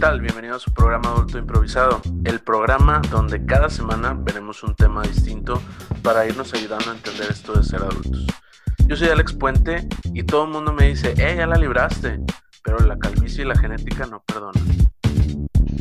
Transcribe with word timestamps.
tal? 0.00 0.20
Bienvenido 0.20 0.56
a 0.56 0.58
su 0.58 0.72
programa 0.72 1.10
Adulto 1.10 1.38
Improvisado, 1.38 2.02
el 2.24 2.40
programa 2.40 3.00
donde 3.10 3.46
cada 3.46 3.70
semana 3.70 4.12
veremos 4.12 4.62
un 4.62 4.74
tema 4.74 5.02
distinto 5.02 5.60
para 6.02 6.26
irnos 6.26 6.52
ayudando 6.52 6.90
a 6.90 6.94
entender 6.94 7.28
esto 7.30 7.54
de 7.54 7.62
ser 7.62 7.80
adultos. 7.80 8.26
Yo 8.86 8.96
soy 8.96 9.08
Alex 9.08 9.32
Puente 9.32 9.88
y 10.12 10.22
todo 10.22 10.44
el 10.44 10.50
mundo 10.50 10.72
me 10.72 10.88
dice, 10.88 11.14
eh, 11.16 11.36
ya 11.38 11.46
la 11.46 11.56
libraste, 11.56 12.20
pero 12.62 12.78
la 12.80 12.98
calvicie 12.98 13.44
y 13.44 13.46
la 13.46 13.56
genética 13.56 14.06
no 14.06 14.22
perdonan. 14.22 14.62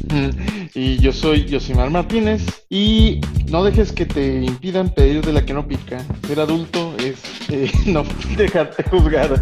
Y 0.74 0.98
yo 0.98 1.12
soy 1.12 1.46
Yosimar 1.46 1.90
Martínez 1.90 2.66
y 2.70 3.20
no 3.50 3.64
dejes 3.64 3.92
que 3.92 4.06
te 4.06 4.44
impidan 4.44 4.94
pedir 4.94 5.26
de 5.26 5.34
la 5.34 5.46
que 5.46 5.54
no 5.54 5.68
pica. 5.68 5.98
Ser 6.28 6.40
adulto 6.40 6.96
es 7.00 7.22
eh, 7.50 7.72
no 7.88 8.04
dejarte 8.38 8.84
juzgar 8.84 9.42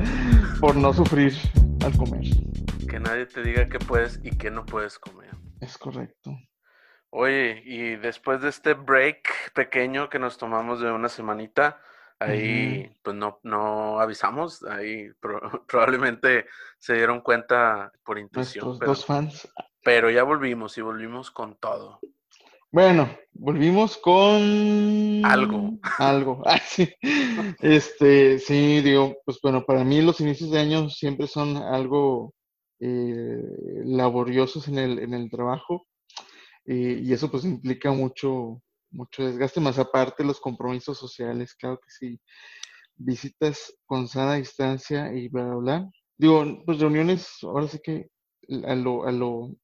por 0.60 0.76
no 0.76 0.94
sufrir 0.94 1.36
al 1.84 1.96
comer. 1.98 2.26
Nadie 3.04 3.26
te 3.26 3.44
diga 3.44 3.68
qué 3.68 3.80
puedes 3.80 4.22
y 4.24 4.32
qué 4.38 4.50
no 4.50 4.66
puedes 4.66 4.98
comer. 4.98 5.32
Es 5.60 5.78
correcto. 5.78 6.32
Oye, 7.10 7.62
y 7.66 7.98
después 7.98 8.42
de 8.42 8.48
este 8.48 8.76
break 8.76 9.52
pequeño 9.54 10.10
que 10.10 10.20
nos 10.20 10.38
tomamos 10.38 10.80
de 10.80 10.90
una 10.90 11.10
semanita, 11.10 11.82
ahí 12.18 12.90
pues 13.04 13.14
no, 13.18 13.42
no 13.44 14.00
avisamos, 14.00 14.64
ahí 14.64 15.10
probablemente 15.68 16.46
se 16.80 16.94
dieron 16.94 17.20
cuenta 17.20 17.92
por 18.06 18.18
intuición. 18.18 18.80
Pero, 18.80 18.92
dos 18.92 19.06
fans. 19.06 19.50
Pero 19.84 20.10
ya 20.10 20.24
volvimos 20.24 20.78
y 20.78 20.82
volvimos 20.82 21.30
con 21.30 21.58
todo. 21.58 22.00
Bueno, 22.72 23.10
volvimos 23.34 23.98
con 23.98 25.26
algo. 25.26 25.72
Algo. 26.00 26.42
Ah, 26.46 26.58
sí. 26.58 26.90
Este, 27.62 28.40
sí, 28.40 28.80
digo, 28.82 29.18
pues 29.26 29.40
bueno, 29.44 29.66
para 29.66 29.84
mí 29.84 30.02
los 30.02 30.22
inicios 30.22 30.52
de 30.52 30.60
año 30.60 30.90
siempre 30.90 31.28
son 31.28 31.58
algo 31.58 32.34
eh, 32.80 33.42
laboriosos 33.86 34.68
en 34.68 34.78
el, 34.78 35.00
en 35.00 35.14
el 35.14 35.30
trabajo. 35.30 35.88
Eh, 36.66 37.02
y 37.04 37.14
eso 37.14 37.30
pues 37.30 37.44
implica 37.44 37.92
mucho, 37.92 38.62
mucho 38.92 39.26
desgaste, 39.26 39.60
más 39.60 39.80
aparte 39.80 40.24
los 40.24 40.40
compromisos 40.40 40.98
sociales, 40.98 41.56
claro 41.56 41.78
que 41.78 41.90
sí. 41.90 42.20
Visitas 42.96 43.74
con 43.86 44.08
sana 44.08 44.36
distancia 44.36 45.12
y 45.14 45.28
bla, 45.28 45.46
bla, 45.46 45.56
bla. 45.56 45.92
Digo, 46.18 46.64
pues 46.66 46.80
reuniones, 46.80 47.28
ahora 47.42 47.68
sí 47.68 47.80
que 47.84 48.10
a 48.66 48.76
lo, 48.76 49.06
a 49.06 49.12
lo 49.12 49.56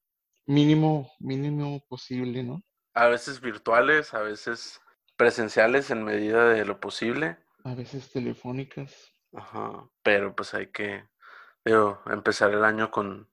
mínimo, 0.45 1.11
mínimo 1.19 1.81
posible, 1.87 2.43
¿no? 2.43 2.61
A 2.95 3.07
veces 3.07 3.39
virtuales, 3.39 4.13
a 4.13 4.21
veces 4.21 4.81
presenciales 5.15 5.91
en 5.91 6.03
medida 6.03 6.49
de 6.49 6.65
lo 6.65 6.80
posible. 6.80 7.37
A 7.63 7.75
veces 7.75 8.11
telefónicas. 8.11 9.13
Ajá, 9.33 9.87
pero 10.02 10.35
pues 10.35 10.53
hay 10.53 10.67
que, 10.71 11.03
digo, 11.69 12.01
empezar 12.07 12.51
el 12.51 12.63
año 12.63 12.89
con, 12.89 13.27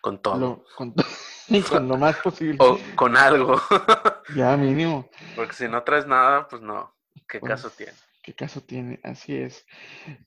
con 0.00 0.20
todo. 0.20 0.64
con, 0.76 0.94
con 1.70 1.88
lo 1.88 1.96
más 1.96 2.16
posible. 2.18 2.58
O 2.60 2.78
con 2.96 3.16
algo. 3.16 3.60
ya, 4.36 4.56
mínimo. 4.56 5.08
Porque 5.34 5.52
si 5.54 5.68
no 5.68 5.82
traes 5.84 6.06
nada, 6.06 6.48
pues 6.48 6.62
no. 6.62 6.94
¿Qué 7.28 7.38
Pues, 7.40 7.50
caso 7.50 7.70
tiene? 7.70 7.92
¿Qué 8.22 8.34
caso 8.34 8.60
tiene? 8.60 8.98
Así 9.04 9.36
es. 9.36 9.64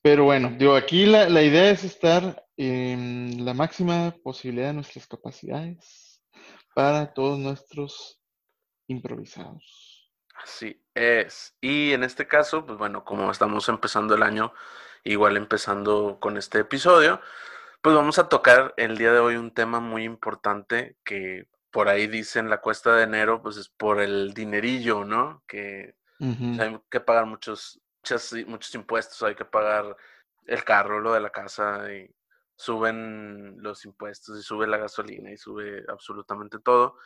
Pero 0.01 0.23
bueno, 0.23 0.51
digo, 0.57 0.75
aquí 0.75 1.05
la, 1.05 1.27
la 1.29 1.41
idea 1.43 1.69
es 1.69 1.83
estar 1.83 2.45
en 2.55 3.43
la 3.43 3.53
máxima 3.53 4.15
posibilidad 4.23 4.67
de 4.67 4.73
nuestras 4.75 5.05
capacidades 5.05 6.21
para 6.73 7.13
todos 7.13 7.37
nuestros 7.39 8.21
improvisados. 8.87 10.09
Así 10.41 10.81
es. 10.93 11.57
Y 11.59 11.91
en 11.91 12.05
este 12.05 12.25
caso, 12.25 12.65
pues 12.65 12.77
bueno, 12.77 13.03
como 13.03 13.29
estamos 13.29 13.67
empezando 13.67 14.15
el 14.15 14.23
año, 14.23 14.53
igual 15.03 15.37
empezando 15.37 16.17
con 16.19 16.37
este 16.37 16.59
episodio, 16.59 17.21
pues 17.81 17.95
vamos 17.95 18.19
a 18.19 18.29
tocar 18.29 18.73
el 18.77 18.97
día 18.97 19.13
de 19.13 19.19
hoy 19.19 19.35
un 19.37 19.53
tema 19.53 19.79
muy 19.79 20.03
importante 20.03 20.97
que 21.03 21.47
por 21.71 21.87
ahí 21.89 22.07
dicen 22.07 22.49
la 22.49 22.61
cuesta 22.61 22.95
de 22.95 23.03
enero, 23.03 23.41
pues 23.41 23.57
es 23.57 23.69
por 23.69 24.01
el 24.01 24.33
dinerillo, 24.33 25.05
¿no? 25.05 25.43
Que 25.47 25.95
o 26.51 26.55
sea, 26.55 26.65
hay 26.65 26.79
que 26.89 26.99
pagar 26.99 27.25
muchos, 27.25 27.79
muchas- 28.01 28.33
muchos 28.47 28.73
impuestos, 28.75 29.21
hay 29.23 29.35
que 29.35 29.45
pagar 29.45 29.95
el 30.45 30.63
carro, 30.63 30.99
lo 30.99 31.13
de 31.13 31.19
la 31.21 31.29
casa, 31.31 31.91
y 31.93 32.13
suben 32.57 33.55
los 33.61 33.85
impuestos 33.85 34.37
y 34.39 34.43
sube 34.43 34.67
la 34.67 34.77
gasolina 34.77 35.31
y 35.31 35.37
sube 35.37 35.85
absolutamente 35.87 36.59
todo. 36.59 36.97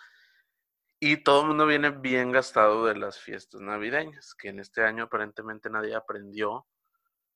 Y 0.99 1.17
todo 1.17 1.41
el 1.41 1.47
mundo 1.47 1.65
viene 1.65 1.89
bien 1.89 2.31
gastado 2.31 2.85
de 2.85 2.95
las 2.95 3.19
fiestas 3.19 3.59
navideñas, 3.61 4.33
que 4.35 4.49
en 4.49 4.59
este 4.59 4.83
año 4.83 5.03
aparentemente 5.03 5.69
nadie 5.69 5.95
aprendió, 5.95 6.65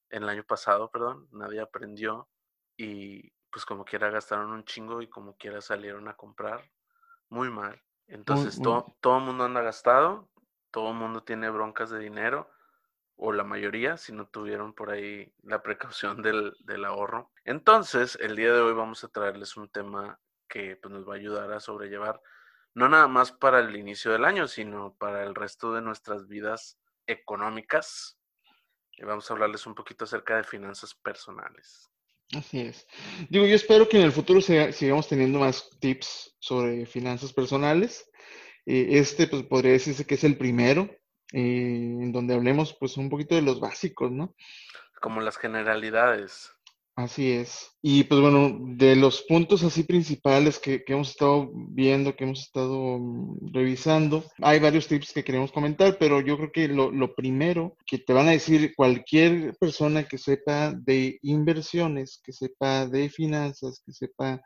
en 0.09 0.23
el 0.23 0.29
año 0.29 0.43
pasado, 0.43 0.91
perdón, 0.91 1.27
nadie 1.31 1.61
aprendió 1.61 2.29
y 2.77 3.31
pues 3.51 3.65
como 3.65 3.85
quiera 3.85 4.09
gastaron 4.09 4.51
un 4.51 4.65
chingo 4.65 5.01
y 5.01 5.09
como 5.09 5.35
quiera 5.37 5.61
salieron 5.61 6.07
a 6.07 6.15
comprar 6.15 6.71
muy 7.29 7.49
mal. 7.49 7.81
Entonces 8.07 8.55
muy- 8.55 8.63
todo, 8.63 8.97
todo 9.01 9.17
el 9.19 9.25
mundo 9.25 9.45
anda 9.45 9.61
gastado, 9.61 10.29
todo 10.71 10.89
el 10.91 10.95
mundo 10.97 11.23
tiene 11.23 11.49
broncas 11.49 11.89
de 11.89 11.99
dinero, 11.99 12.49
o 13.15 13.31
la 13.33 13.43
mayoría, 13.43 13.97
si 13.97 14.13
no 14.13 14.27
tuvieron 14.27 14.73
por 14.73 14.91
ahí 14.91 15.33
la 15.41 15.63
precaución 15.63 16.21
del, 16.21 16.53
del 16.59 16.85
ahorro. 16.85 17.31
Entonces, 17.45 18.17
el 18.21 18.35
día 18.35 18.53
de 18.53 18.61
hoy 18.61 18.73
vamos 18.73 19.03
a 19.03 19.07
traerles 19.09 19.57
un 19.57 19.69
tema 19.69 20.19
que 20.47 20.75
pues, 20.77 20.93
nos 20.93 21.07
va 21.07 21.13
a 21.13 21.17
ayudar 21.17 21.51
a 21.51 21.59
sobrellevar, 21.59 22.21
no 22.75 22.87
nada 22.89 23.07
más 23.07 23.31
para 23.31 23.59
el 23.59 23.75
inicio 23.75 24.11
del 24.11 24.23
año, 24.25 24.47
sino 24.47 24.93
para 24.95 25.23
el 25.23 25.33
resto 25.35 25.73
de 25.73 25.81
nuestras 25.81 26.27
vidas 26.27 26.79
económicas. 27.07 28.16
Y 28.97 29.05
vamos 29.05 29.29
a 29.29 29.33
hablarles 29.33 29.65
un 29.67 29.75
poquito 29.75 30.05
acerca 30.05 30.37
de 30.37 30.43
finanzas 30.43 30.93
personales. 30.95 31.89
Así 32.35 32.59
es. 32.59 32.85
Digo, 33.29 33.45
yo 33.45 33.55
espero 33.55 33.87
que 33.87 33.97
en 33.97 34.03
el 34.03 34.11
futuro 34.11 34.41
siga- 34.41 34.71
sigamos 34.73 35.07
teniendo 35.07 35.39
más 35.39 35.69
tips 35.79 36.35
sobre 36.39 36.85
finanzas 36.85 37.31
personales. 37.31 38.09
Eh, 38.65 38.87
este, 38.99 39.27
pues, 39.27 39.43
podría 39.43 39.71
decirse 39.71 40.05
que 40.05 40.15
es 40.15 40.23
el 40.25 40.37
primero, 40.37 40.89
eh, 41.31 41.39
en 42.01 42.11
donde 42.11 42.33
hablemos, 42.33 42.75
pues, 42.79 42.97
un 42.97 43.09
poquito 43.09 43.35
de 43.35 43.43
los 43.43 43.59
básicos, 43.61 44.11
¿no? 44.11 44.35
Como 44.99 45.21
las 45.21 45.37
generalidades. 45.37 46.51
Así 46.97 47.31
es. 47.31 47.69
Y 47.83 48.05
pues 48.05 48.19
bueno, 48.21 48.57
de 48.75 48.95
los 48.95 49.21
puntos 49.21 49.63
así 49.63 49.83
principales 49.83 50.57
que, 50.57 50.83
que 50.83 50.93
hemos 50.93 51.11
estado 51.11 51.51
viendo, 51.53 52.15
que 52.15 52.23
hemos 52.23 52.39
estado 52.39 52.97
mm, 52.97 53.53
revisando, 53.53 54.23
hay 54.41 54.59
varios 54.59 54.87
tips 54.87 55.13
que 55.13 55.23
queremos 55.23 55.51
comentar, 55.51 55.97
pero 55.99 56.21
yo 56.21 56.37
creo 56.37 56.51
que 56.51 56.67
lo, 56.67 56.89
lo 56.89 57.13
primero 57.13 57.77
que 57.85 57.99
te 57.99 58.13
van 58.13 58.27
a 58.27 58.31
decir 58.31 58.73
cualquier 58.75 59.55
persona 59.59 60.05
que 60.07 60.17
sepa 60.17 60.73
de 60.73 61.19
inversiones, 61.21 62.19
que 62.23 62.33
sepa 62.33 62.87
de 62.87 63.09
finanzas, 63.09 63.79
que 63.85 63.93
sepa 63.93 64.41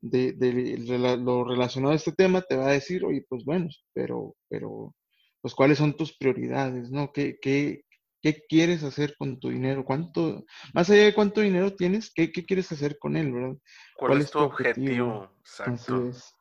de, 0.00 0.34
de 0.34 1.16
lo 1.18 1.42
relacionado 1.42 1.94
a 1.94 1.96
este 1.96 2.12
tema, 2.12 2.42
te 2.42 2.54
va 2.56 2.68
a 2.68 2.72
decir, 2.72 3.04
oye, 3.04 3.24
pues 3.28 3.44
bueno, 3.44 3.68
pero, 3.92 4.36
pero, 4.48 4.94
pues 5.40 5.52
cuáles 5.54 5.78
son 5.78 5.96
tus 5.96 6.16
prioridades, 6.16 6.90
¿no? 6.90 7.12
¿Qué, 7.12 7.38
qué, 7.42 7.82
qué 8.20 8.42
quieres 8.48 8.82
hacer 8.82 9.14
con 9.16 9.38
tu 9.38 9.50
dinero? 9.50 9.84
¿Cuánto, 9.84 10.44
más 10.74 10.90
allá 10.90 11.04
de 11.04 11.14
cuánto 11.14 11.40
dinero 11.40 11.74
tienes, 11.74 12.12
qué, 12.12 12.32
qué 12.32 12.44
quieres 12.44 12.70
hacer 12.72 12.98
con 12.98 13.16
él, 13.16 13.32
verdad? 13.32 13.56
¿Cuál, 13.96 14.20
es 14.20 14.30
tu 14.30 14.38
objetivo? 14.38 15.30
Es. 15.44 16.34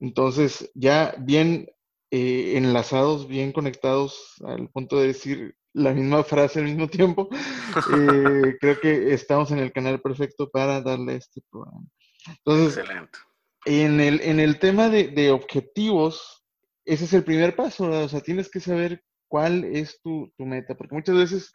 Entonces, 0.00 0.70
ya 0.74 1.14
bien 1.18 1.68
eh, 2.10 2.54
enlazados, 2.56 3.28
bien 3.28 3.52
conectados 3.52 4.34
al 4.44 4.68
punto 4.70 4.98
de 4.98 5.08
decir 5.08 5.54
la 5.74 5.92
misma 5.92 6.24
frase 6.24 6.60
al 6.60 6.66
mismo 6.66 6.88
tiempo, 6.88 7.28
eh, 7.94 8.56
creo 8.60 8.80
que 8.80 9.12
estamos 9.12 9.50
en 9.50 9.58
el 9.58 9.72
canal 9.72 10.00
perfecto 10.00 10.48
para 10.50 10.80
darle 10.80 11.16
este 11.16 11.40
programa. 11.50 11.86
Entonces, 12.26 12.78
Excelente. 12.78 13.18
en 13.64 14.00
el, 14.00 14.20
en 14.22 14.40
el 14.40 14.58
tema 14.58 14.88
de, 14.88 15.08
de 15.08 15.30
objetivos, 15.30 16.44
ese 16.84 17.04
es 17.04 17.12
el 17.12 17.24
primer 17.24 17.54
paso, 17.54 17.84
¿verdad? 17.84 18.04
O 18.04 18.08
sea, 18.08 18.20
tienes 18.20 18.50
que 18.50 18.60
saber 18.60 19.02
cuál 19.28 19.64
es 19.64 20.00
tu, 20.02 20.32
tu 20.36 20.46
meta, 20.46 20.76
porque 20.76 20.94
muchas 20.96 21.16
veces 21.16 21.52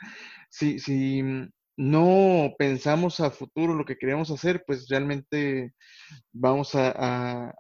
si, 0.50 0.80
si 0.80 1.24
no 1.78 2.54
pensamos 2.58 3.20
a 3.20 3.32
futuro 3.32 3.74
lo 3.74 3.86
que 3.86 3.98
queremos 3.98 4.32
hacer, 4.32 4.64
pues 4.66 4.88
realmente 4.90 5.74
vamos 6.32 6.76
a, 6.76 6.94
a- 7.48 7.56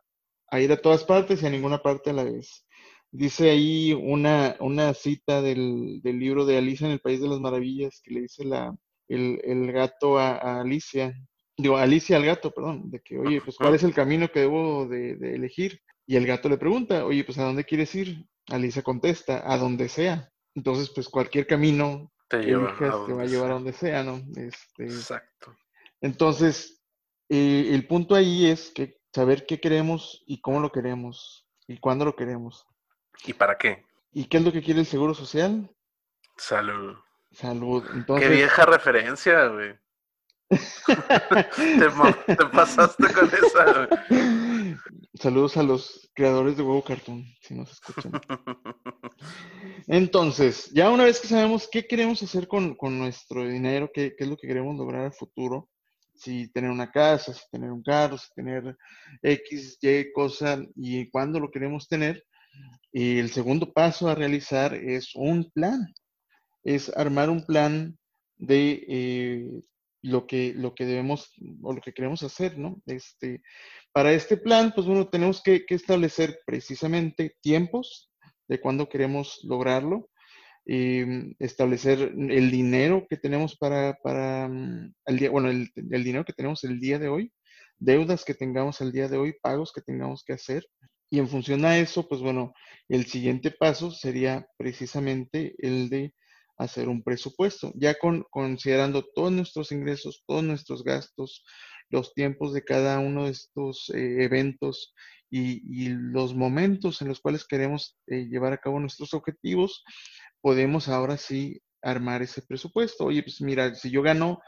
a 0.51 0.61
ir 0.61 0.71
a 0.71 0.77
todas 0.81 1.03
partes 1.03 1.41
y 1.41 1.47
a 1.47 1.49
ninguna 1.49 1.81
parte 1.81 2.11
a 2.11 2.13
la 2.13 2.23
vez. 2.23 2.65
Dice 3.11 3.49
ahí 3.51 3.93
una, 3.93 4.55
una 4.59 4.93
cita 4.93 5.41
del, 5.41 6.01
del 6.03 6.19
libro 6.19 6.45
de 6.45 6.57
Alicia 6.57 6.87
en 6.87 6.93
el 6.93 6.99
País 6.99 7.21
de 7.21 7.27
las 7.27 7.39
Maravillas 7.39 8.01
que 8.03 8.13
le 8.13 8.21
dice 8.21 8.43
la, 8.45 8.75
el, 9.07 9.39
el 9.43 9.71
gato 9.71 10.17
a, 10.19 10.37
a 10.37 10.61
Alicia, 10.61 11.13
digo, 11.57 11.77
Alicia 11.77 12.17
al 12.17 12.25
gato, 12.25 12.51
perdón, 12.51 12.89
de 12.91 12.99
que, 13.01 13.17
oye, 13.19 13.41
pues, 13.41 13.57
¿cuál 13.57 13.75
es 13.75 13.83
el 13.83 13.93
camino 13.93 14.29
que 14.31 14.41
debo 14.41 14.87
de, 14.87 15.15
de 15.15 15.35
elegir? 15.35 15.79
Y 16.07 16.15
el 16.17 16.25
gato 16.27 16.49
le 16.49 16.57
pregunta, 16.57 17.05
oye, 17.05 17.23
pues, 17.23 17.37
¿a 17.37 17.43
dónde 17.45 17.63
quieres 17.65 17.93
ir? 17.95 18.25
Alicia 18.49 18.81
contesta, 18.81 19.43
a 19.45 19.57
donde 19.57 19.89
sea. 19.89 20.31
Entonces, 20.55 20.89
pues, 20.89 21.09
cualquier 21.09 21.47
camino 21.47 22.11
Te 22.27 22.39
que 22.39 22.45
lleva 22.47 22.69
a 22.69 22.71
elijas 22.71 23.05
te 23.05 23.13
va 23.13 23.23
a 23.23 23.25
llevar 23.25 23.51
a 23.51 23.53
donde 23.55 23.73
sea, 23.73 24.03
¿no? 24.03 24.21
Este, 24.35 24.83
Exacto. 24.83 25.55
entonces, 26.01 26.83
eh, 27.29 27.69
el 27.71 27.87
punto 27.87 28.15
ahí 28.15 28.47
es 28.47 28.71
que 28.71 28.99
saber 29.13 29.45
qué 29.45 29.59
queremos 29.59 30.23
y 30.27 30.41
cómo 30.41 30.59
lo 30.59 30.71
queremos 30.71 31.47
y 31.67 31.79
cuándo 31.79 32.05
lo 32.05 32.15
queremos. 32.15 32.67
¿Y 33.25 33.33
para 33.33 33.57
qué? 33.57 33.85
¿Y 34.11 34.25
qué 34.25 34.37
es 34.37 34.43
lo 34.43 34.51
que 34.51 34.61
quiere 34.61 34.81
el 34.81 34.85
Seguro 34.85 35.13
Social? 35.13 35.69
Salud. 36.37 36.95
Salud. 37.31 37.83
Qué 38.19 38.29
vieja 38.29 38.65
referencia, 38.65 39.47
güey. 39.47 39.75
te, 42.27 42.45
pasaste 42.51 43.11
con 43.11 43.25
esa. 43.25 43.89
Saludos 45.15 45.57
a 45.57 45.63
los 45.63 46.09
creadores 46.13 46.57
de 46.57 46.63
Huevo 46.63 46.83
Cartoon, 46.83 47.25
si 47.41 47.53
nos 47.53 47.71
escuchan. 47.71 48.11
Entonces, 49.87 50.69
ya 50.71 50.89
una 50.89 51.05
vez 51.05 51.19
que 51.19 51.27
sabemos 51.27 51.67
qué 51.71 51.85
queremos 51.85 52.21
hacer 52.23 52.47
con, 52.47 52.77
nuestro 52.97 53.47
dinero, 53.47 53.89
qué, 53.93 54.15
qué, 54.17 54.23
es 54.23 54.29
lo 54.29 54.37
que 54.37 54.47
queremos 54.47 54.75
lograr 54.75 55.05
al 55.05 55.13
futuro, 55.13 55.69
si 56.15 56.51
tener 56.51 56.69
una 56.69 56.91
casa, 56.91 57.33
si 57.33 57.41
tener 57.51 57.71
un 57.71 57.83
carro, 57.83 58.17
si 58.17 58.27
tener 58.35 58.77
X, 59.21 59.77
Y 59.81 60.11
cosa 60.11 60.61
y 60.75 61.09
cuándo 61.09 61.39
lo 61.39 61.51
queremos 61.51 61.87
tener, 61.87 62.23
y 62.91 63.17
el 63.17 63.31
segundo 63.31 63.73
paso 63.73 64.07
a 64.07 64.15
realizar 64.15 64.73
es 64.73 65.15
un 65.15 65.49
plan, 65.51 65.93
es 66.63 66.95
armar 66.95 67.29
un 67.29 67.45
plan 67.45 67.97
de 68.37 68.85
eh, 68.87 69.61
lo, 70.03 70.27
que, 70.27 70.53
lo 70.55 70.75
que 70.75 70.85
debemos 70.85 71.33
o 71.63 71.73
lo 71.73 71.81
que 71.81 71.93
queremos 71.93 72.21
hacer, 72.23 72.57
¿no? 72.57 72.81
Este, 72.85 73.41
para 73.93 74.11
este 74.11 74.37
plan, 74.37 74.73
pues 74.75 74.85
bueno, 74.85 75.07
tenemos 75.07 75.41
que, 75.41 75.65
establecer 75.69 76.39
precisamente 76.45 77.35
tiempos 77.41 78.11
de 78.47 78.59
cuándo 78.59 78.89
queremos 78.89 79.39
lograrlo, 79.43 80.09
em, 80.65 81.33
establecer 81.39 82.13
el 82.29 82.51
dinero 82.51 83.07
que 83.09 83.17
tenemos 83.17 83.57
para, 83.57 83.97
para 84.03 84.49
mm, 84.49 84.93
el 85.05 85.19
día, 85.19 85.31
bueno, 85.31 85.49
el, 85.49 85.71
el, 85.75 86.03
dinero 86.03 86.25
que 86.25 86.33
tenemos 86.33 86.63
el 86.65 86.79
día 86.79 86.99
de 86.99 87.07
hoy, 87.07 87.31
deudas 87.79 88.25
que 88.25 88.33
tengamos 88.33 88.81
el 88.81 88.91
día 88.91 89.07
de 89.07 89.17
hoy, 89.17 89.33
pagos 89.41 89.71
que 89.73 89.81
tengamos 89.81 90.23
que 90.23 90.33
hacer. 90.33 90.65
Y 91.09 91.19
en 91.19 91.29
función 91.29 91.63
a 91.63 91.77
eso, 91.77 92.07
pues 92.07 92.21
bueno, 92.21 92.53
el 92.89 93.05
siguiente 93.05 93.51
paso 93.51 93.91
sería 93.91 94.47
precisamente 94.57 95.53
el 95.59 95.89
de 95.89 96.13
hacer 96.57 96.87
un 96.89 97.03
presupuesto, 97.03 97.71
ya 97.75 97.95
con, 97.95 98.25
considerando 98.29 99.03
todos 99.15 99.31
nuestros 99.31 99.71
ingresos, 99.71 100.23
todos 100.27 100.43
nuestros 100.43 100.83
gastos, 100.83 101.43
los 101.89 102.13
tiempos 102.13 102.53
de 102.53 102.63
cada 102.63 102.99
uno 102.99 103.25
de 103.25 103.31
estos 103.31 103.89
eh, 103.93 104.23
eventos 104.23 104.93
y, 105.29 105.89
los 105.89 106.35
momentos 106.35 107.01
en 107.01 107.07
los 107.07 107.19
cuales 107.19 107.45
queremos 107.45 107.97
eh, 108.07 108.27
llevar 108.27 108.53
a 108.53 108.59
cabo 108.59 108.79
nuestros 108.79 109.15
objetivos, 109.15 109.83
podemos 110.41 110.87
ahora 110.87 111.17
sí 111.17 111.59
armar 111.81 112.21
ese 112.21 112.43
presupuesto. 112.43 113.05
Oye, 113.05 113.23
pues 113.23 113.41
mira, 113.41 113.73
si 113.73 113.89
yo 113.89 114.03
gano 114.03 114.41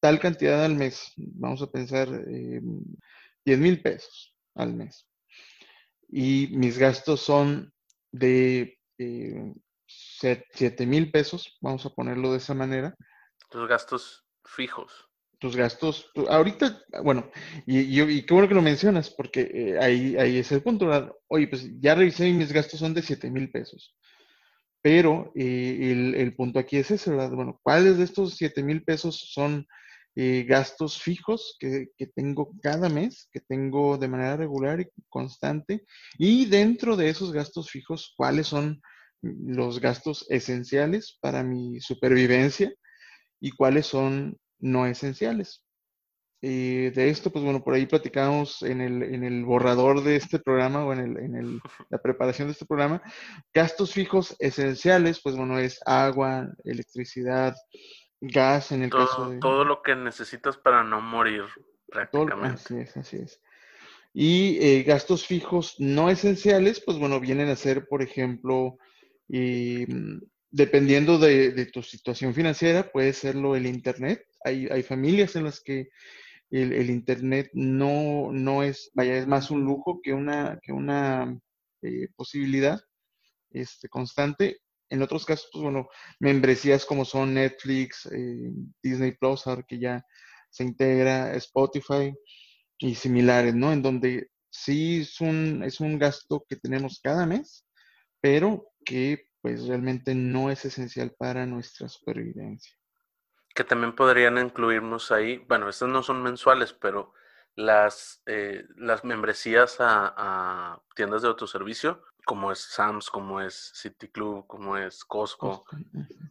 tal 0.00 0.20
cantidad 0.20 0.64
al 0.64 0.76
mes, 0.76 1.12
vamos 1.16 1.60
a 1.62 1.70
pensar 1.70 2.08
10 2.24 3.58
mil 3.58 3.82
pesos 3.82 4.34
al 4.54 4.74
mes, 4.74 5.06
y 6.08 6.48
mis 6.52 6.78
gastos 6.78 7.20
son 7.20 7.72
de 8.12 8.78
eh, 8.98 9.52
7 10.52 10.86
mil 10.86 11.10
pesos, 11.10 11.56
vamos 11.60 11.84
a 11.86 11.90
ponerlo 11.90 12.32
de 12.32 12.38
esa 12.38 12.54
manera. 12.54 12.94
Tus 13.50 13.68
gastos 13.68 14.24
fijos. 14.44 15.08
Tus 15.38 15.56
gastos, 15.56 16.10
ahorita, 16.28 16.82
bueno, 17.02 17.30
y, 17.66 18.00
y, 18.00 18.24
qué 18.24 18.32
bueno 18.32 18.48
que 18.48 18.54
lo 18.54 18.62
mencionas, 18.62 19.10
porque 19.10 19.50
eh, 19.52 19.78
ahí, 19.78 20.16
ahí 20.16 20.38
es 20.38 20.50
el 20.52 20.62
punto, 20.62 20.88
Oye, 21.28 21.48
pues 21.48 21.68
ya 21.80 21.94
revisé 21.94 22.28
y 22.28 22.32
mis 22.32 22.52
gastos 22.52 22.80
son 22.80 22.94
de 22.94 23.02
7 23.02 23.30
mil 23.30 23.50
pesos. 23.50 23.94
Pero 24.80 25.32
eh, 25.34 26.14
el, 26.16 26.36
punto 26.36 26.58
aquí 26.58 26.76
es 26.76 26.90
ese, 26.90 27.10
¿verdad? 27.10 27.30
Bueno, 27.30 27.58
¿cuáles 27.62 27.98
de 27.98 28.04
estos 28.04 28.36
7 28.36 28.62
mil 28.62 28.84
pesos 28.84 29.30
son 29.32 29.66
eh, 30.14 30.44
gastos 30.46 31.00
fijos 31.00 31.56
que, 31.58 31.88
que, 31.96 32.06
tengo 32.06 32.52
cada 32.62 32.88
mes, 32.88 33.28
que 33.32 33.40
tengo 33.40 33.96
de 33.96 34.08
manera 34.08 34.36
regular 34.36 34.80
y 34.80 34.88
constante? 35.08 35.84
Y 36.18 36.46
dentro 36.46 36.96
de 36.96 37.08
esos 37.08 37.32
gastos 37.32 37.70
fijos, 37.70 38.12
¿cuáles 38.16 38.46
son 38.46 38.80
los 39.24 39.80
gastos 39.80 40.26
esenciales 40.28 41.18
para 41.20 41.42
mi 41.42 41.80
supervivencia 41.80 42.72
y 43.40 43.50
cuáles 43.50 43.86
son 43.86 44.38
no 44.58 44.86
esenciales. 44.86 45.64
Eh, 46.46 46.92
de 46.94 47.08
esto, 47.08 47.32
pues 47.32 47.42
bueno, 47.42 47.64
por 47.64 47.72
ahí 47.72 47.86
platicamos 47.86 48.62
en 48.62 48.82
el, 48.82 49.02
en 49.02 49.24
el 49.24 49.46
borrador 49.46 50.02
de 50.02 50.16
este 50.16 50.38
programa 50.38 50.84
o 50.84 50.92
en, 50.92 50.98
el, 50.98 51.16
en 51.16 51.36
el, 51.36 51.60
la 51.88 51.96
preparación 51.96 52.48
de 52.48 52.52
este 52.52 52.66
programa. 52.66 53.00
Gastos 53.54 53.94
fijos 53.94 54.36
esenciales, 54.38 55.22
pues 55.22 55.36
bueno, 55.36 55.58
es 55.58 55.80
agua, 55.86 56.46
electricidad, 56.64 57.54
gas 58.20 58.72
en 58.72 58.82
el 58.82 58.90
caso 58.90 59.30
de... 59.30 59.38
Todo 59.38 59.64
lo 59.64 59.80
que 59.80 59.96
necesitas 59.96 60.58
para 60.58 60.84
no 60.84 61.00
morir 61.00 61.44
prácticamente. 61.86 62.60
así 62.60 62.76
es, 62.76 62.96
así 62.98 63.16
es. 63.16 63.40
Y 64.12 64.58
eh, 64.60 64.82
gastos 64.82 65.26
fijos 65.26 65.76
no 65.78 66.10
esenciales, 66.10 66.78
pues 66.84 66.98
bueno, 66.98 67.20
vienen 67.20 67.48
a 67.48 67.56
ser, 67.56 67.88
por 67.88 68.02
ejemplo, 68.02 68.76
y 69.28 69.86
mm, 69.86 70.20
dependiendo 70.50 71.18
de, 71.18 71.66
tu 71.66 71.82
situación 71.82 72.34
financiera, 72.34 72.90
puede 72.90 73.12
serlo 73.12 73.56
el 73.56 73.66
Internet. 73.66 74.26
Hay, 74.44 74.68
hay 74.70 74.82
familias 74.82 75.36
en 75.36 75.44
las 75.44 75.60
que 75.60 75.88
el, 76.50 76.90
Internet 76.90 77.50
no, 77.54 78.30
no, 78.30 78.62
es, 78.62 78.90
vaya, 78.94 79.16
es 79.16 79.26
más 79.26 79.50
un 79.50 79.64
lujo 79.64 80.00
que 80.02 80.12
una, 80.12 80.58
que 80.62 80.72
una 80.72 81.36
eh, 81.82 82.08
posibilidad 82.14 82.80
este, 83.50 83.88
constante. 83.88 84.58
En 84.90 85.02
otros 85.02 85.24
casos, 85.24 85.48
pues 85.52 85.62
bueno, 85.62 85.88
membresías 86.20 86.84
como 86.84 87.04
son 87.04 87.34
Netflix, 87.34 88.06
eh, 88.12 88.52
Disney 88.82 89.12
Plus, 89.12 89.44
que 89.66 89.78
ya 89.78 90.04
se 90.50 90.62
integra, 90.62 91.34
Spotify 91.34 92.14
y 92.78 92.94
similares, 92.94 93.54
¿no? 93.54 93.72
En 93.72 93.82
donde 93.82 94.28
sí 94.50 95.00
es 95.00 95.20
un, 95.20 95.64
es 95.64 95.80
un 95.80 95.98
gasto 95.98 96.44
que 96.48 96.56
tenemos 96.56 97.00
cada 97.02 97.26
mes, 97.26 97.66
pero 98.24 98.72
que 98.86 99.28
pues 99.42 99.66
realmente 99.66 100.14
no 100.14 100.48
es 100.50 100.64
esencial 100.64 101.14
para 101.18 101.44
nuestra 101.44 101.90
supervivencia. 101.90 102.74
Que 103.54 103.64
también 103.64 103.94
podrían 103.94 104.38
incluirnos 104.38 105.12
ahí, 105.12 105.44
bueno, 105.46 105.68
estas 105.68 105.90
no 105.90 106.02
son 106.02 106.22
mensuales, 106.22 106.72
pero 106.72 107.12
las, 107.54 108.22
eh, 108.24 108.64
las 108.76 109.04
membresías 109.04 109.76
a, 109.78 110.80
tiendas 110.96 111.20
de 111.20 111.28
autoservicio, 111.28 112.02
como 112.24 112.50
es 112.50 112.60
Sams, 112.60 113.10
como 113.10 113.42
es 113.42 113.72
City 113.74 114.08
Club, 114.08 114.46
como 114.46 114.78
es 114.78 115.04
Costco, 115.04 115.66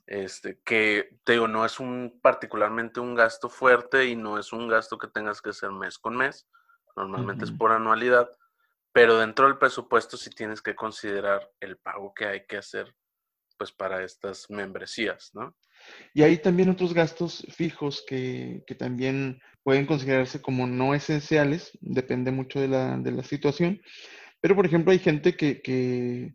este, 0.07 0.62
que 0.66 1.19
te 1.24 1.34
digo, 1.34 1.48
no 1.48 1.63
es 1.63 1.80
un 1.80 2.19
particularmente 2.24 3.00
un 3.00 3.13
gasto 3.13 3.50
fuerte 3.50 4.06
y 4.06 4.16
no 4.16 4.39
es 4.39 4.51
un 4.51 4.68
gasto 4.68 4.98
que 4.98 5.10
tengas 5.10 5.44
que 5.44 5.51
hacer 5.51 5.69
mes 5.69 6.00
con 6.00 6.18
mes, 6.18 6.48
normalmente 6.96 7.46
es 7.46 7.51
por 7.51 7.72
anualidad, 7.72 8.31
pero 8.94 9.18
dentro 9.18 9.48
del 9.48 9.57
presupuesto 9.57 10.16
sí 10.16 10.30
tienes 10.30 10.62
que 10.62 10.75
considerar 10.75 11.50
el 11.60 11.78
pago 11.78 12.13
que 12.13 12.25
hay 12.25 12.45
que 12.45 12.57
hacer 12.57 12.95
pues 13.57 13.72
para 13.72 14.04
estas 14.04 14.50
membresías, 14.50 15.32
¿no? 15.34 15.56
Y 16.13 16.24
hay 16.24 16.38
también 16.38 16.70
otros 16.70 16.94
gastos 16.94 17.46
fijos 17.50 18.03
que, 18.08 18.63
también 18.77 19.39
pueden 19.63 19.86
considerarse 19.86 20.41
como 20.41 20.67
no 20.67 20.94
esenciales, 20.94 21.72
depende 21.82 22.32
mucho 22.32 22.60
de 22.60 22.67
la, 22.67 22.98
de 22.98 23.12
la 23.12 23.24
situación, 23.24 23.82
pero 24.39 24.56
por 24.56 24.65
ejemplo 24.65 24.91
hay 24.91 25.00
gente 25.00 25.36
que, 25.36 26.34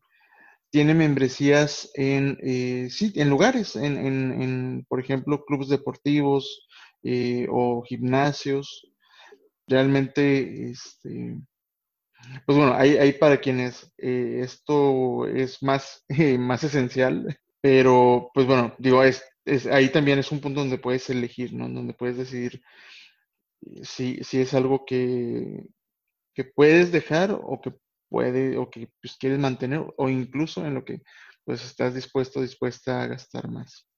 tiene 0.71 0.93
membresías 0.93 1.91
en, 1.95 2.37
eh, 2.43 2.91
en 3.01 3.31
lugares, 3.31 3.75
en, 3.75 3.97
en, 3.97 4.85
por 4.87 5.01
ejemplo, 5.01 5.43
clubes 5.47 5.69
deportivos 5.69 6.69
eh, 7.03 7.47
o 7.51 7.83
gimnasios. 7.89 8.87
Realmente, 9.67 10.71
este, 10.71 11.39
pues 12.47 12.59
bueno, 12.59 12.75
hay, 12.75 13.13
para 13.13 13.39
quienes 13.39 13.93
eh, 13.99 14.41
esto 14.43 15.27
es 15.27 15.63
más, 15.63 16.05
más 16.39 16.65
esencial, 16.65 17.39
pero 17.61 18.31
pues 18.35 18.47
bueno, 18.47 18.75
digo, 18.79 19.03
es, 19.03 19.23
ahí 19.71 19.91
también 19.91 20.19
es 20.19 20.31
un 20.31 20.41
punto 20.41 20.61
donde 20.61 20.79
puedes 20.79 21.09
elegir, 21.11 21.53
¿no? 21.53 21.69
Donde 21.69 21.95
puedes 21.95 22.17
decidir 22.17 22.63
si, 23.83 24.23
si 24.23 24.41
es 24.41 24.55
algo 24.55 24.85
que, 24.85 25.65
que 26.35 26.45
puedes 26.45 26.93
dejar 26.93 27.33
o 27.33 27.61
que 27.61 27.75
puede 28.09 28.57
o 28.57 28.71
que 28.71 28.91
pues, 29.01 29.17
quieres 29.19 29.39
mantener 29.39 29.85
o 29.97 30.09
incluso 30.09 30.65
en 30.65 30.75
lo 30.75 30.85
que 30.85 31.03
pues 31.45 31.65
estás 31.65 31.95
dispuesto 31.95 32.41
dispuesta 32.41 33.03
a 33.03 33.07
gastar 33.07 33.49
más. 33.49 33.89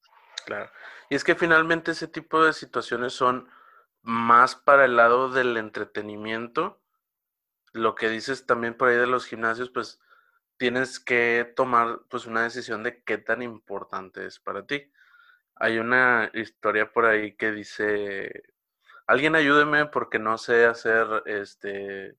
Claro. 0.46 0.70
Y 1.08 1.16
es 1.16 1.24
que 1.24 1.34
finalmente 1.34 1.92
ese 1.92 2.08
tipo 2.08 2.44
de 2.44 2.52
situaciones 2.52 3.12
son 3.12 3.48
más 4.02 4.56
para 4.56 4.84
el 4.84 4.96
lado 4.96 5.30
del 5.30 5.56
entretenimiento 5.56 6.79
lo 7.72 7.94
que 7.94 8.08
dices 8.08 8.46
también 8.46 8.76
por 8.76 8.88
ahí 8.88 8.96
de 8.96 9.06
los 9.06 9.26
gimnasios, 9.26 9.70
pues 9.70 10.00
tienes 10.56 11.00
que 11.00 11.52
tomar 11.56 12.02
pues 12.10 12.26
una 12.26 12.42
decisión 12.42 12.82
de 12.82 13.02
qué 13.04 13.18
tan 13.18 13.42
importante 13.42 14.26
es 14.26 14.38
para 14.40 14.66
ti. 14.66 14.92
Hay 15.56 15.78
una 15.78 16.30
historia 16.34 16.92
por 16.92 17.06
ahí 17.06 17.36
que 17.36 17.52
dice, 17.52 18.44
alguien 19.06 19.36
ayúdeme 19.36 19.86
porque 19.86 20.18
no 20.18 20.38
sé 20.38 20.66
hacer, 20.66 21.22
este, 21.26 22.16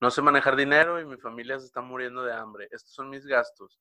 no 0.00 0.10
sé 0.10 0.22
manejar 0.22 0.56
dinero 0.56 1.00
y 1.00 1.04
mi 1.06 1.16
familia 1.18 1.58
se 1.58 1.66
está 1.66 1.80
muriendo 1.80 2.24
de 2.24 2.34
hambre. 2.34 2.68
Estos 2.70 2.92
son 2.94 3.10
mis 3.10 3.26
gastos, 3.26 3.80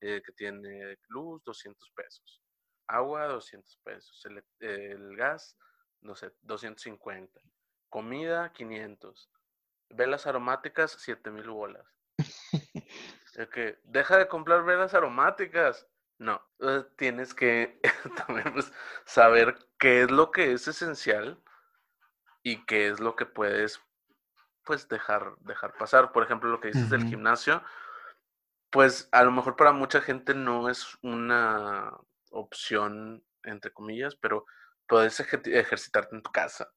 eh, 0.00 0.22
que 0.24 0.32
tiene 0.32 0.98
luz, 1.08 1.42
200 1.44 1.90
pesos, 1.90 2.42
agua, 2.86 3.26
200 3.26 3.78
pesos, 3.84 4.24
el, 4.26 4.44
el 4.60 5.16
gas, 5.16 5.56
no 6.00 6.14
sé, 6.14 6.32
250, 6.42 7.40
comida, 7.88 8.52
500 8.52 9.30
velas 9.90 10.26
aromáticas, 10.26 10.92
7000 10.92 11.50
bolas. 11.50 11.86
Que 13.52 13.80
deja 13.82 14.16
de 14.16 14.28
comprar 14.28 14.64
velas 14.64 14.94
aromáticas. 14.94 15.88
No, 16.18 16.40
eh, 16.60 16.84
tienes 16.96 17.34
que 17.34 17.80
también 18.26 18.52
pues, 18.52 18.72
saber 19.04 19.56
qué 19.76 20.02
es 20.02 20.10
lo 20.12 20.30
que 20.30 20.52
es 20.52 20.68
esencial 20.68 21.42
y 22.44 22.64
qué 22.64 22.86
es 22.86 23.00
lo 23.00 23.16
que 23.16 23.26
puedes 23.26 23.82
pues 24.64 24.88
dejar, 24.88 25.34
dejar 25.40 25.76
pasar. 25.76 26.12
Por 26.12 26.22
ejemplo, 26.22 26.48
lo 26.48 26.60
que 26.60 26.68
dices 26.68 26.90
del 26.90 27.06
gimnasio, 27.06 27.60
pues 28.70 29.08
a 29.10 29.24
lo 29.24 29.32
mejor 29.32 29.56
para 29.56 29.72
mucha 29.72 30.00
gente 30.00 30.32
no 30.32 30.70
es 30.70 30.96
una 31.02 31.92
opción, 32.30 33.24
entre 33.42 33.72
comillas, 33.72 34.14
pero 34.14 34.46
puedes 34.86 35.18
ejercitarte 35.18 36.14
en 36.14 36.22
tu 36.22 36.30
casa 36.30 36.72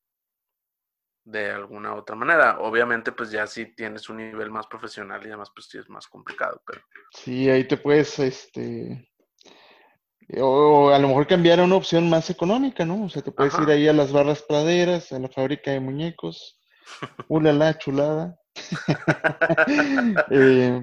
de 1.28 1.52
alguna 1.52 1.94
otra 1.94 2.16
manera. 2.16 2.60
Obviamente, 2.60 3.12
pues 3.12 3.32
ya 3.32 3.46
si 3.48 3.66
tienes 3.76 4.08
un 4.10 4.18
nivel 4.18 4.50
más 4.50 4.66
profesional 4.68 5.22
y 5.24 5.28
además, 5.28 5.52
pues 5.54 5.68
sí 5.70 5.78
es 5.78 5.90
más 5.90 6.08
complicado, 6.08 6.62
pero... 6.66 6.82
Sí, 7.12 7.50
ahí 7.50 7.66
te 7.66 7.78
puedes, 7.78 8.18
este... 8.20 9.10
O 10.40 10.90
a 10.90 11.00
lo 11.00 11.08
mejor 11.08 11.28
cambiar 11.28 11.60
a 11.60 11.64
una 11.64 11.76
opción 11.76 12.10
más 12.10 12.30
económica, 12.30 12.86
¿no? 12.86 13.06
O 13.06 13.10
sea, 13.10 13.22
te 13.22 13.32
puedes 13.32 13.58
ir 13.60 13.70
ahí 13.70 13.88
a 13.88 13.94
las 13.94 14.12
barras 14.12 14.42
praderas, 14.42 15.12
a 15.14 15.20
la 15.20 15.30
fábrica 15.30 15.72
de 15.72 15.80
muñecos. 15.80 16.60
la 17.30 17.78
chulada. 17.78 18.38
eh, 20.32 20.82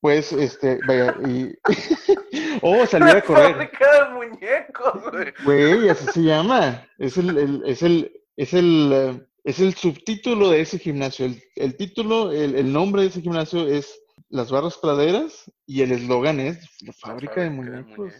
pues, 0.00 0.32
este, 0.32 0.78
vaya, 0.86 1.16
y... 1.26 1.52
oh, 2.62 2.86
salir 2.86 3.16
a 3.16 3.22
correr. 3.22 3.52
Fábrica 3.52 4.04
de 4.04 4.10
muñecos, 4.14 5.10
güey. 5.10 5.34
Güey, 5.44 5.88
así 5.88 6.06
se 6.06 6.22
llama. 6.22 6.86
Es 6.98 7.16
el, 7.16 7.62
es 7.66 7.82
el, 7.82 8.12
es 8.40 8.54
el, 8.54 9.28
es 9.44 9.60
el 9.60 9.74
subtítulo 9.74 10.48
de 10.48 10.62
ese 10.62 10.78
gimnasio. 10.78 11.30
El, 11.56 11.76
título, 11.76 12.32
el, 12.32 12.72
nombre 12.72 13.02
de 13.02 13.08
ese 13.08 13.20
gimnasio 13.20 13.66
es 13.66 14.00
Las 14.30 14.50
Barras 14.50 14.78
Praderas 14.78 15.52
y 15.66 15.82
el 15.82 15.92
eslogan 15.92 16.40
es 16.40 16.58
La 16.80 16.94
Fábrica, 16.94 17.42
de, 17.42 17.50
muñecos. 17.50 18.14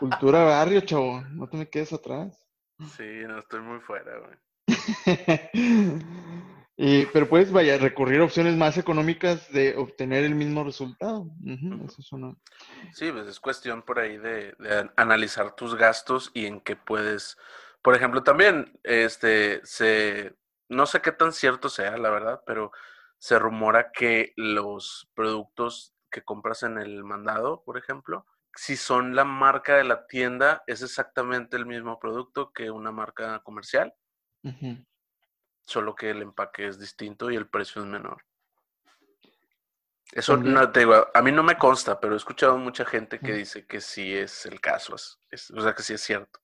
Cultura 0.00 0.42
barrio, 0.42 0.80
chavo. 0.80 1.20
No 1.32 1.46
te 1.50 1.58
me 1.58 1.68
quedes 1.68 1.92
atrás. 1.92 2.42
Sí, 2.96 3.04
no 3.28 3.38
estoy 3.38 3.60
muy 3.60 3.80
fuera, 3.80 4.10
güey. 4.20 4.38
y, 6.78 7.04
pero 7.06 7.28
puedes, 7.28 7.52
vaya, 7.52 7.76
recurrir 7.76 8.22
a 8.22 8.24
opciones 8.24 8.56
más 8.56 8.78
económicas 8.78 9.52
de 9.52 9.76
obtener 9.76 10.24
el 10.24 10.34
mismo 10.34 10.64
resultado. 10.64 11.26
Sí, 12.94 13.12
pues 13.12 13.26
es 13.26 13.38
cuestión 13.38 13.82
por 13.82 13.98
ahí 13.98 14.16
de, 14.16 14.54
analizar 14.96 15.54
tus 15.54 15.74
gastos 15.74 16.30
y 16.32 16.46
en 16.46 16.62
qué 16.62 16.74
puedes. 16.74 17.36
Por 17.82 17.96
ejemplo, 17.96 18.22
también, 18.22 18.78
este, 18.84 19.60
se, 19.64 20.36
no 20.68 20.86
sé 20.86 21.00
qué 21.00 21.12
tan 21.12 21.32
cierto 21.32 21.68
sea, 21.68 21.96
la 21.98 22.10
verdad, 22.10 22.42
pero 22.46 22.70
se 23.18 23.38
rumora 23.38 23.90
que 23.92 24.32
los 24.36 25.10
productos 25.14 25.94
que 26.10 26.22
compras 26.22 26.62
en 26.62 26.78
el 26.78 27.02
mandado, 27.04 27.62
por 27.64 27.76
ejemplo, 27.76 28.26
si 28.54 28.76
son 28.76 29.16
la 29.16 29.24
marca 29.24 29.76
de 29.76 29.84
la 29.84 30.06
tienda, 30.06 30.62
es 30.66 30.82
exactamente 30.82 31.56
el 31.56 31.66
mismo 31.66 31.98
producto 31.98 32.52
que 32.52 32.70
una 32.70 32.92
marca 32.92 33.40
comercial. 33.40 33.94
Solo 35.62 35.94
que 35.94 36.10
el 36.10 36.22
empaque 36.22 36.66
es 36.66 36.78
distinto 36.78 37.30
y 37.30 37.36
el 37.36 37.48
precio 37.48 37.82
es 37.82 37.88
menor. 37.88 38.24
Eso 40.12 40.36
no 40.36 40.70
te 40.70 40.80
digo, 40.80 41.08
a 41.14 41.22
mí 41.22 41.32
no 41.32 41.42
me 41.42 41.56
consta, 41.56 41.98
pero 41.98 42.12
he 42.12 42.18
escuchado 42.18 42.58
mucha 42.58 42.84
gente 42.84 43.18
que 43.18 43.32
dice 43.32 43.66
que 43.66 43.80
sí 43.80 44.14
es 44.14 44.44
el 44.44 44.60
caso, 44.60 44.94
es, 45.30 45.50
o 45.50 45.60
sea 45.62 45.74
que 45.74 45.82
sí 45.82 45.94
es 45.94 46.02
cierto. 46.02 46.41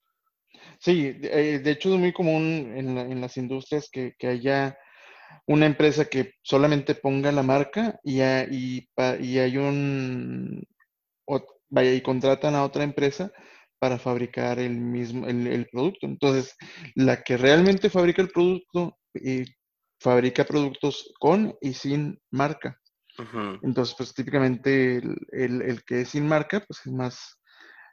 Sí, 0.79 1.17
eh, 1.23 1.61
de 1.63 1.71
hecho 1.71 1.93
es 1.93 2.01
muy 2.01 2.13
común 2.13 2.73
en, 2.77 3.21
las 3.21 3.37
industrias 3.37 3.89
que, 3.91 4.15
haya 4.23 4.79
una 5.47 5.67
empresa 5.67 6.07
que 6.07 6.35
solamente 6.43 6.95
ponga 6.95 7.33
la 7.33 7.43
marca 7.43 7.99
y, 8.03 8.21
y, 8.23 8.89
y 9.21 9.39
hay 9.39 9.57
un, 9.57 10.67
vaya, 11.69 11.93
y 11.93 12.01
contratan 12.01 12.55
a 12.55 12.65
otra 12.65 12.85
empresa 12.85 13.33
para 13.79 13.99
fabricar 13.99 14.59
el 14.59 14.77
mismo, 14.77 15.27
el, 15.27 15.69
producto. 15.71 16.07
Entonces, 16.07 16.57
la 16.95 17.23
que 17.23 17.37
realmente 17.37 17.91
fabrica 17.91 18.23
el 18.23 18.31
producto, 18.31 18.99
eh, 19.15 19.45
fabrica 20.01 20.45
productos 20.45 21.13
con 21.19 21.55
y 21.61 21.75
sin 21.75 22.21
marca. 22.31 22.79
Entonces, 23.63 23.97
pues 23.99 24.15
típicamente 24.15 25.03
el, 25.33 25.83
que 25.85 26.03
es 26.03 26.11
sin 26.11 26.29
marca, 26.29 26.61
pues 26.61 26.87
es 26.87 26.93
más, 26.93 27.41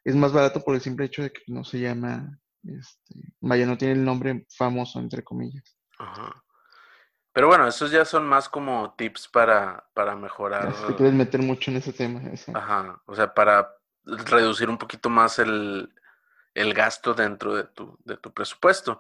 es 0.04 0.16
más 0.16 0.32
barato 0.32 0.62
por 0.62 0.76
el 0.76 0.82
simple 0.82 1.08
hecho 1.08 1.24
de 1.24 1.32
que 1.32 1.42
no 1.48 1.64
se 1.64 1.80
llama, 1.80 2.30
este, 2.68 3.34
vaya, 3.40 3.66
no 3.66 3.78
tiene 3.78 3.94
el 3.94 4.06
nombre 4.06 4.46
famoso, 4.56 5.00
entre 5.00 5.24
comillas. 5.24 5.78
Pero 7.34 7.48
bueno, 7.48 7.68
esos 7.68 7.92
ya 7.92 8.06
son 8.06 8.26
más 8.26 8.48
como 8.48 8.96
tips 8.98 9.28
para, 9.28 9.86
para 9.94 10.16
mejorar. 10.16 10.74
te 10.88 10.94
puedes 10.94 11.14
meter 11.14 11.42
mucho 11.42 11.72
en 11.72 11.78
ese 11.78 11.94
tema. 11.94 12.22
Ajá, 12.54 13.02
o 13.06 13.16
sea, 13.16 13.34
para 13.34 13.70
reducir 14.06 14.70
un 14.70 14.78
poquito 14.78 15.10
más 15.10 15.40
el, 15.40 15.90
gasto 16.74 17.14
dentro 17.14 17.56
de 17.56 17.66
tu, 17.66 17.98
de 18.04 18.18
tu 18.18 18.34
presupuesto. 18.34 19.00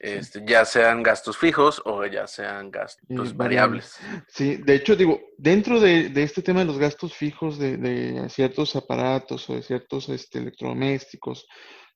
Este, 0.00 0.42
ya 0.46 0.64
sean 0.64 1.02
gastos 1.02 1.36
fijos 1.36 1.82
o 1.84 2.06
ya 2.06 2.26
sean 2.26 2.70
gastos 2.70 3.36
variables. 3.36 4.00
Sí, 4.28 4.56
de 4.56 4.76
hecho, 4.76 4.96
digo, 4.96 5.20
dentro 5.36 5.78
de, 5.78 6.10
este 6.16 6.40
tema 6.40 6.60
de 6.60 6.64
los 6.66 6.78
gastos 6.78 7.14
fijos 7.14 7.58
de, 7.58 8.26
ciertos 8.30 8.74
aparatos 8.76 9.50
o 9.50 9.56
de 9.56 9.62
ciertos 9.62 10.08
este, 10.08 10.38
electrodomésticos, 10.38 11.46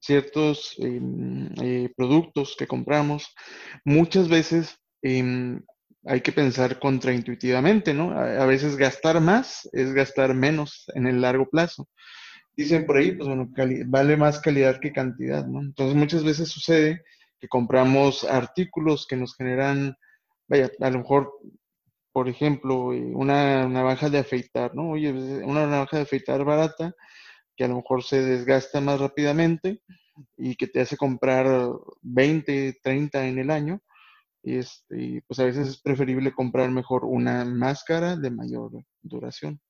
ciertos 0.04 0.74
em, 0.78 1.48
eh, 1.62 1.90
productos 1.96 2.56
que 2.58 2.66
compramos, 2.66 3.34
muchas 3.84 4.28
veces 4.28 4.76
em, 5.02 5.60
hay 6.06 6.20
que 6.20 6.32
pensar 6.32 6.78
contraintuitivamente, 6.78 7.94
¿no? 7.94 8.10
a, 8.12 8.44
veces 8.46 8.76
gastar 8.76 9.20
más 9.20 9.68
es 9.72 9.92
gastar 9.94 10.34
menos 10.34 10.84
en 10.94 11.06
el 11.06 11.20
largo 11.22 11.48
plazo 11.48 11.88
dicen 12.56 12.86
por 12.86 12.96
ahí, 12.96 13.12
pues 13.12 13.28
bueno, 13.28 13.50
vale 13.86 14.16
más 14.16 14.40
calidad 14.40 14.80
que 14.80 14.92
cantidad, 14.92 15.46
¿no? 15.46 15.60
Entonces 15.60 15.96
muchas 15.96 16.24
veces 16.24 16.48
sucede 16.48 17.02
que 17.40 17.48
compramos 17.48 18.24
artículos 18.24 19.06
que 19.06 19.16
nos 19.16 19.36
generan, 19.36 19.96
vaya, 20.48 20.70
a 20.80 20.90
lo 20.90 20.98
mejor, 20.98 21.32
por 22.12 22.28
ejemplo, 22.28 22.92
eh, 22.92 23.12
una 23.14 23.68
navaja 23.68 24.08
de 24.08 24.18
afeitar, 24.18 24.74
¿no? 24.74 24.90
Oye, 24.90 25.12
pues, 25.12 25.24
una 25.44 25.66
navaja 25.66 25.98
de 25.98 26.02
afeitar 26.04 26.44
barata 26.44 26.94
que 27.56 27.64
a 27.64 27.68
lo 27.68 27.76
mejor 27.76 28.02
se 28.02 28.22
desgasta 28.22 28.80
más 28.80 29.00
rápidamente 29.00 29.80
y 30.36 30.56
que 30.56 30.66
te 30.66 30.80
hace 30.80 30.96
comprar 30.96 31.46
20, 32.02 32.80
30 32.82 33.26
en 33.26 33.38
el 33.38 33.50
año. 33.50 33.80
Y 34.42 34.58
este, 34.58 35.22
pues 35.26 35.40
a 35.40 35.44
veces 35.44 35.68
es 35.68 35.80
preferible 35.80 36.32
comprar 36.32 36.70
mejor 36.70 37.04
una 37.04 37.44
máscara 37.44 38.16
de 38.16 38.30
mayor 38.30 38.72
duración. 39.02 39.60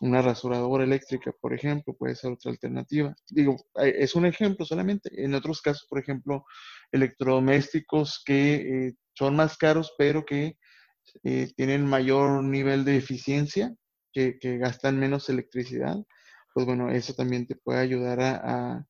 Una 0.00 0.20
rasuradora 0.20 0.84
eléctrica, 0.84 1.32
por 1.40 1.54
ejemplo, 1.54 1.94
puede 1.94 2.14
ser 2.14 2.32
otra 2.32 2.50
alternativa. 2.50 3.14
Digo, 3.28 3.56
es 3.76 4.14
un 4.14 4.26
ejemplo 4.26 4.66
solamente. 4.66 5.10
En 5.24 5.34
otros 5.34 5.62
casos, 5.62 5.86
por 5.88 5.98
ejemplo, 5.98 6.44
electrodomésticos 6.92 8.22
que 8.24 8.54
eh, 8.54 8.94
son 9.14 9.36
más 9.36 9.56
caros, 9.56 9.94
pero 9.96 10.24
que 10.24 10.58
eh, 11.22 11.50
tienen 11.56 11.86
mayor 11.86 12.42
nivel 12.42 12.84
de 12.84 12.96
eficiencia, 12.96 13.74
que, 14.12 14.38
gastan 14.58 14.98
menos 14.98 15.28
electricidad, 15.28 15.96
pues 16.54 16.64
bueno, 16.64 16.90
eso 16.90 17.12
también 17.14 17.46
te 17.46 17.56
puede 17.56 17.80
ayudar 17.80 18.20
a, 18.22 18.86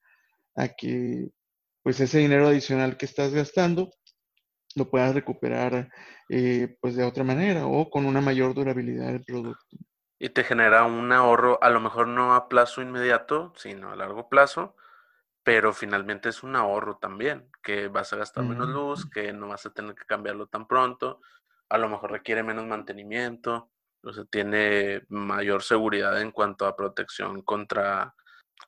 que 0.79 1.31
pues 1.83 1.99
ese 1.99 2.19
dinero 2.19 2.47
adicional 2.47 2.97
que 2.97 3.07
estás 3.07 3.33
gastando 3.33 3.91
lo 4.77 4.89
puedas 4.89 5.15
recuperar 5.15 5.89
eh, 6.29 6.77
pues 6.81 6.95
de 6.95 7.05
otra 7.05 7.25
manera 7.25 7.67
o 7.67 7.91
con 7.91 8.07
una 8.07 8.21
mayor 8.21 8.55
durabilidad 8.55 9.07
del 9.09 9.25
producto. 9.25 9.77
Y 10.19 10.29
te 10.31 10.45
genera 10.45 10.85
un 10.85 11.11
ahorro, 11.11 11.59
a 11.63 11.71
lo 11.71 11.81
mejor 11.81 12.07
no 12.07 12.35
a 12.35 12.49
plazo 12.49 12.83
inmediato, 12.83 13.53
sino 13.57 13.91
a 13.91 13.97
largo 13.97 14.29
plazo, 14.29 14.77
pero 15.43 15.73
finalmente 15.73 16.29
es 16.29 16.43
un 16.43 16.57
ahorro 16.57 16.97
también, 16.99 17.51
que 17.63 17.89
vas 17.89 18.13
a 18.13 18.17
gastar 18.17 18.45
menos 18.45 18.69
luz, 18.69 19.07
que 19.11 19.33
no 19.33 19.49
vas 19.49 19.67
a 19.67 19.73
tener 19.73 19.95
que 19.95 20.07
cambiarlo 20.07 20.47
tan 20.47 20.67
pronto, 20.67 21.21
a 21.69 21.79
lo 21.79 21.89
mejor 21.89 22.13
requiere 22.13 22.43
menos 22.43 22.67
mantenimiento, 22.67 23.71
o 24.05 24.13
sea, 24.13 24.25
tiene 24.25 25.03
mayor 25.09 25.63
seguridad 25.63 26.21
en 26.21 26.31
cuanto 26.31 26.67
a 26.67 26.77
protección 26.77 27.43
contra 27.43 28.15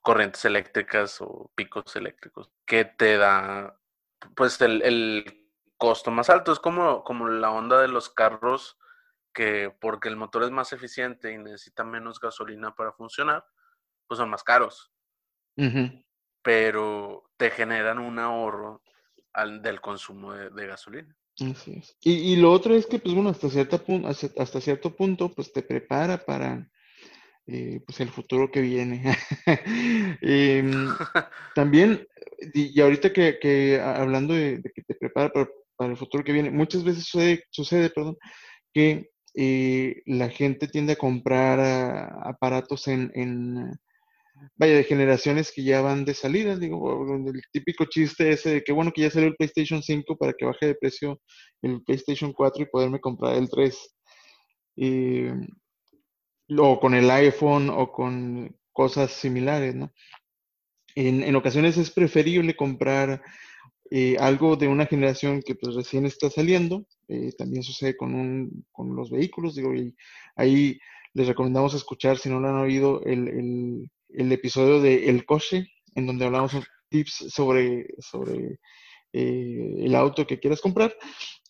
corrientes 0.03 0.45
eléctricas 0.45 1.21
o 1.21 1.51
picos 1.55 1.97
eléctricos, 1.97 2.51
que 2.65 2.85
te 2.85 3.17
da 3.17 3.79
pues 4.35 4.61
el, 4.61 4.83
el 4.83 5.47
costo 5.77 6.11
más 6.11 6.31
alto. 6.31 6.53
Es 6.53 6.59
como, 6.59 7.05
como 7.05 7.29
la 7.29 7.51
onda 7.51 7.81
de 7.81 7.89
los 7.89 8.11
carros 8.11 8.79
que 9.37 9.71
porque 9.83 10.09
el 10.09 10.17
motor 10.17 10.45
es 10.45 10.51
más 10.51 10.73
eficiente 10.73 11.31
y 11.31 11.37
necesita 11.37 11.85
menos 11.85 12.19
gasolina 12.19 12.75
para 12.75 12.93
funcionar, 12.93 13.45
pues 14.07 14.17
son 14.17 14.31
más 14.31 14.43
caros. 14.43 14.91
Pero 16.43 17.31
te 17.37 17.51
generan 17.51 17.99
un 17.99 18.19
ahorro 18.19 18.83
al, 19.35 19.61
del 19.61 19.83
consumo 19.83 20.33
de, 20.33 20.67
gasolina. 20.67 21.15
Así 21.41 21.73
es. 21.79 21.97
Y, 22.03 22.37
lo 22.37 22.51
otro 22.51 22.75
es 22.75 22.87
que, 22.87 22.99
pues 22.99 23.15
bueno, 23.15 23.31
hasta, 23.31 23.51
cierta, 23.51 23.83
hasta 24.39 24.61
cierto 24.61 24.97
punto, 24.97 25.33
pues 25.33 25.53
te 25.53 25.63
prepara 25.63 26.25
para 26.25 26.71
eh, 27.47 27.81
pues 27.87 28.01
el 28.01 28.09
futuro 28.09 28.51
que 28.51 28.61
viene. 28.61 29.03
Em, 30.23 30.89
también, 31.55 32.07
y, 32.55 32.81
ahorita 32.81 33.13
que, 33.13 33.81
hablando 33.81 34.35
de, 34.35 34.63
que 34.75 34.83
te 34.83 34.95
prepara 34.95 35.31
para, 35.31 35.91
el 35.91 35.97
futuro 35.97 36.25
que 36.25 36.33
viene, 36.33 36.51
muchas 36.51 36.83
veces 36.85 37.05
sucede, 37.05 37.45
sucede 37.51 37.91
perdón, 37.91 38.17
que 38.73 39.11
eh, 39.35 40.03
la 40.07 40.31
gente 40.31 40.69
tiende 40.69 40.95
a 40.95 40.97
comprar 40.97 41.61
aparatos 42.25 42.89
en, 42.89 43.13
en, 43.15 43.79
vaya, 44.57 44.75
de 44.77 44.85
generaciones 44.85 45.53
que 45.53 45.63
ya 45.63 45.81
van 45.81 46.05
de 46.05 46.15
salida. 46.15 46.57
Digo, 46.57 47.05
el 47.15 47.43
típico 47.53 47.85
chiste 47.87 48.31
ese 48.31 48.51
de 48.51 48.65
que 48.65 48.73
bueno 48.73 48.93
que 48.93 49.03
ya 49.03 49.11
salió 49.11 49.29
el 49.29 49.37
PlayStation 49.37 49.83
5 49.83 50.17
para 50.17 50.33
que 50.33 50.45
baje 50.47 50.67
de 50.67 50.75
precio 50.75 51.21
el 51.63 51.83
PlayStation 51.83 52.33
4 52.33 52.63
y 52.63 52.67
poderme 52.67 53.01
comprar 53.01 53.37
el 53.37 53.49
3. 53.49 53.77
o 56.59 56.81
con 56.81 56.95
el 56.95 57.11
iPhone 57.11 57.71
o 57.71 57.91
con 57.93 58.57
cosas 58.73 59.13
similares, 59.13 59.75
¿no? 59.75 59.93
En, 60.95 61.23
en 61.23 61.37
ocasiones 61.37 61.77
es 61.77 61.91
preferible 61.91 62.57
comprar 62.57 63.23
eh, 63.91 64.17
algo 64.19 64.57
de 64.57 64.67
una 64.67 64.87
generación 64.87 65.43
que 65.43 65.55
pues 65.55 65.75
recién 65.77 66.07
está 66.07 66.29
saliendo, 66.29 66.87
eh, 67.09 67.33
también 67.39 67.63
sucede 67.63 67.97
con, 67.97 68.15
un, 68.15 68.67
con 68.73 68.97
los 68.97 69.11
vehículos, 69.11 69.55
digo, 69.55 69.75
y 69.75 69.95
ahí 70.35 70.79
les 71.15 71.29
recomendamos 71.29 71.75
escuchar, 71.75 72.19
si 72.19 72.29
no 72.29 72.41
lo 72.41 72.49
han 72.49 72.57
oído, 72.57 73.03
el, 73.05 73.89
episodio 74.09 74.81
de 74.81 75.09
El 75.09 75.25
Coche, 75.25 75.69
en 75.95 76.07
donde 76.07 76.25
hablamos 76.25 76.53
tips 76.89 77.27
sobre, 77.29 77.87
sobre 77.99 78.59
eh, 79.13 79.75
el 79.79 79.95
auto 79.95 80.27
que 80.27 80.39
quieras 80.39 80.61
comprar. 80.61 80.95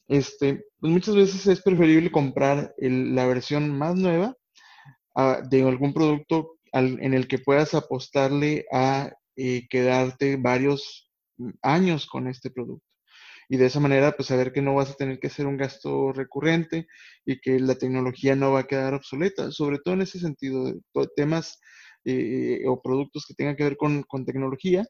Este, 0.08 0.64
pues 0.78 0.92
muchas 0.92 1.16
veces 1.16 1.46
es 1.46 1.62
preferible 1.62 2.12
comprar 2.12 2.74
la 2.78 3.26
versión 3.26 3.76
más 3.76 3.96
nueva 3.96 4.36
ah, 5.16 5.40
de 5.48 5.62
algún 5.62 5.92
producto 5.92 6.52
en 6.72 7.14
el 7.14 7.26
que 7.26 7.38
puedas 7.38 7.74
apostarle 7.74 8.66
a 8.70 9.10
quedarte 9.70 10.36
varios 10.36 11.10
años 11.62 12.06
con 12.06 12.28
este 12.28 12.50
producto. 12.50 12.84
Y 13.48 13.56
de 13.58 13.66
esa 13.66 13.80
manera, 13.80 14.12
pues 14.12 14.28
saber 14.28 14.52
que 14.52 14.62
no 14.62 14.74
vas 14.74 14.90
a 14.90 14.94
tener 14.94 15.20
que 15.20 15.28
hacer 15.28 15.46
un 15.46 15.56
gasto 15.56 16.12
recurrente 16.12 16.88
y 17.24 17.40
que 17.40 17.60
la 17.60 17.76
tecnología 17.76 18.34
no 18.34 18.52
va 18.52 18.60
a 18.60 18.66
quedar 18.66 18.94
obsoleta, 18.94 19.52
sobre 19.52 19.78
todo 19.78 19.94
en 19.94 20.02
ese 20.02 20.18
sentido, 20.18 20.64
de 20.64 20.80
temas 21.14 21.60
eh, 22.08 22.62
o 22.68 22.80
productos 22.80 23.26
que 23.26 23.34
tengan 23.34 23.56
que 23.56 23.64
ver 23.64 23.76
con, 23.76 24.04
tecnología, 24.24 24.86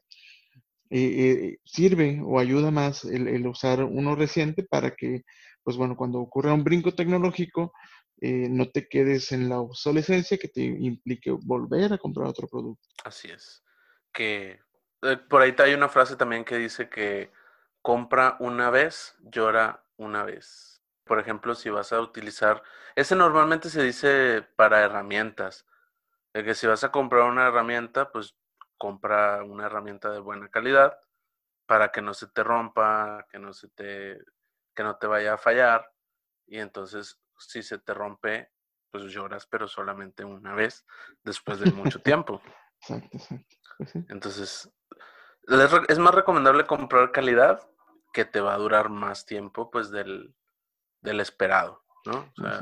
eh, 0.91 0.99
eh, 0.99 1.57
sirve 1.65 2.21
o 2.23 2.37
ayuda 2.37 2.69
más 2.69 3.05
el, 3.05 3.47
usar 3.47 3.83
uno 3.83 4.15
reciente 4.15 4.61
para 4.61 4.91
que, 4.91 5.23
pues 5.63 5.77
bueno, 5.77 5.97
cuando 5.97 6.19
ocurra 6.19 6.53
un 6.53 6.63
brinco 6.63 6.93
tecnológico, 6.93 7.73
no 8.21 8.69
te 8.69 8.87
quedes 8.87 9.31
en 9.31 9.49
la 9.49 9.59
obsolescencia 9.59 10.37
que 10.37 10.47
te 10.47 10.61
implique 10.61 11.31
volver 11.31 11.93
a 11.93 11.97
comprar 11.97 12.27
otro 12.27 12.47
producto. 12.47 12.87
Así 13.03 13.29
es. 13.29 13.63
Que 14.13 14.59
por 15.27 15.41
ahí 15.41 15.55
hay 15.57 15.73
una 15.73 15.89
frase 15.89 16.17
también 16.17 16.45
que 16.45 16.57
dice 16.57 16.87
que 16.87 17.31
compra 17.81 18.37
una 18.39 18.69
vez, 18.69 19.15
llora 19.21 19.83
una 19.97 20.23
vez. 20.23 20.83
Por 21.03 21.19
ejemplo, 21.19 21.55
si 21.55 21.71
vas 21.71 21.93
a 21.93 21.99
utilizar, 21.99 22.61
ese 22.95 23.15
normalmente 23.15 23.69
se 23.69 23.83
dice 23.83 24.43
para 24.55 24.83
herramientas, 24.83 25.65
de 26.37 26.43
que 26.43 26.53
si 26.53 26.67
vas 26.67 26.83
a 26.83 26.91
comprar 26.91 27.23
una 27.23 27.47
herramienta, 27.47 28.11
pues 28.11 28.37
compra 28.77 29.43
una 29.43 29.65
herramienta 29.65 30.11
de 30.11 30.19
buena 30.19 30.49
calidad 30.49 30.99
para 31.65 31.91
que 31.91 32.03
no 32.03 32.13
se 32.13 32.27
te 32.27 32.43
rompa, 32.43 33.25
que 33.31 33.39
no 33.39 33.53
se 33.53 33.69
te, 33.69 34.23
que 34.75 34.83
no 34.83 34.97
te 34.97 35.07
vaya 35.07 35.33
a 35.33 35.39
fallar. 35.39 35.91
Y 36.45 36.59
entonces, 36.59 37.19
si 37.39 37.63
se 37.63 37.79
te 37.79 37.91
rompe, 37.95 38.51
pues 38.91 39.05
lloras, 39.05 39.47
pero 39.47 39.67
solamente 39.67 40.23
una 40.23 40.53
vez 40.53 40.85
después 41.23 41.59
de 41.59 41.71
mucho 41.71 41.99
tiempo. 42.03 42.39
Exacto, 42.81 43.17
exacto. 43.17 43.57
Pues 43.79 43.95
entonces, 43.95 44.71
es 45.87 45.97
más 45.97 46.13
recomendable 46.13 46.67
comprar 46.67 47.11
calidad 47.11 47.67
que 48.13 48.25
te 48.25 48.41
va 48.41 48.53
a 48.53 48.59
durar 48.59 48.89
más 48.89 49.25
tiempo, 49.25 49.71
pues, 49.71 49.89
del, 49.89 50.35
del 51.01 51.19
esperado, 51.19 51.83
¿no? 52.05 52.31
O 52.37 52.41
sea, 52.43 52.61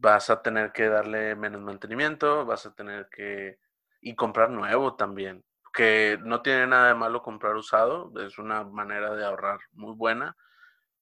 vas 0.00 0.30
a 0.30 0.42
tener 0.42 0.72
que 0.72 0.88
darle 0.88 1.36
menos 1.36 1.60
mantenimiento, 1.60 2.44
vas 2.46 2.66
a 2.66 2.74
tener 2.74 3.08
que... 3.10 3.58
y 4.00 4.14
comprar 4.16 4.50
nuevo 4.50 4.96
también, 4.96 5.44
que 5.72 6.18
no 6.22 6.42
tiene 6.42 6.66
nada 6.66 6.88
de 6.88 6.94
malo 6.94 7.22
comprar 7.22 7.54
usado, 7.56 8.12
es 8.20 8.38
una 8.38 8.64
manera 8.64 9.14
de 9.14 9.24
ahorrar 9.24 9.60
muy 9.72 9.94
buena, 9.94 10.36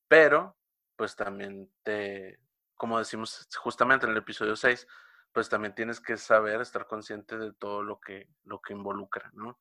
pero 0.08 0.56
pues 0.96 1.16
también 1.16 1.70
te, 1.82 2.40
como 2.74 2.98
decimos 2.98 3.48
justamente 3.58 4.06
en 4.06 4.12
el 4.12 4.18
episodio 4.18 4.56
6, 4.56 4.86
pues 5.32 5.48
también 5.48 5.74
tienes 5.74 6.00
que 6.00 6.16
saber, 6.16 6.60
estar 6.60 6.86
consciente 6.86 7.38
de 7.38 7.52
todo 7.52 7.82
lo 7.82 8.00
que, 8.00 8.28
lo 8.44 8.60
que 8.60 8.72
involucra, 8.72 9.30
¿no? 9.34 9.58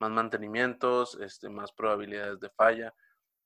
más 0.00 0.10
mantenimientos, 0.10 1.14
este, 1.20 1.48
más 1.48 1.72
probabilidades 1.72 2.40
de 2.40 2.50
falla. 2.50 2.94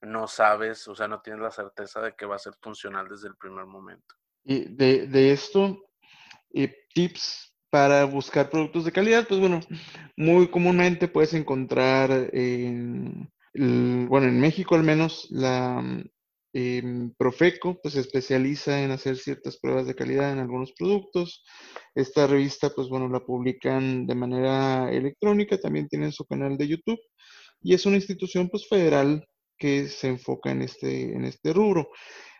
No 0.00 0.26
sabes, 0.28 0.86
o 0.88 0.94
sea, 0.94 1.08
no 1.08 1.20
tienes 1.20 1.42
la 1.42 1.50
certeza 1.50 2.00
de 2.00 2.14
que 2.14 2.26
va 2.26 2.36
a 2.36 2.38
ser 2.38 2.54
funcional 2.62 3.08
desde 3.08 3.28
el 3.28 3.36
primer 3.36 3.66
momento. 3.66 4.14
De, 4.44 5.06
de 5.06 5.32
esto, 5.32 5.82
eh, 6.52 6.74
tips 6.94 7.54
para 7.70 8.04
buscar 8.04 8.50
productos 8.50 8.84
de 8.84 8.92
calidad, 8.92 9.26
pues 9.26 9.40
bueno, 9.40 9.60
muy 10.16 10.48
comúnmente 10.48 11.08
puedes 11.08 11.34
encontrar 11.34 12.30
en, 12.32 13.32
bueno, 13.54 14.28
en 14.28 14.38
México 14.38 14.74
al 14.74 14.84
menos, 14.84 15.26
la 15.30 15.82
eh, 16.52 17.10
Profeco 17.18 17.80
pues 17.82 17.94
se 17.94 18.00
especializa 18.00 18.80
en 18.80 18.92
hacer 18.92 19.16
ciertas 19.16 19.58
pruebas 19.58 19.86
de 19.86 19.94
calidad 19.96 20.32
en 20.32 20.38
algunos 20.38 20.72
productos. 20.72 21.44
Esta 21.94 22.28
revista, 22.28 22.70
pues 22.70 22.88
bueno, 22.88 23.08
la 23.08 23.20
publican 23.20 24.06
de 24.06 24.14
manera 24.14 24.88
electrónica, 24.92 25.58
también 25.58 25.88
tienen 25.88 26.12
su 26.12 26.24
canal 26.26 26.56
de 26.56 26.68
YouTube 26.68 27.00
y 27.60 27.74
es 27.74 27.86
una 27.86 27.96
institución 27.96 28.48
pues 28.48 28.68
federal 28.68 29.26
que 29.58 29.88
se 29.88 30.08
enfoca 30.08 30.50
en 30.52 30.62
este, 30.62 31.12
en 31.12 31.24
este 31.24 31.52
rubro. 31.52 31.88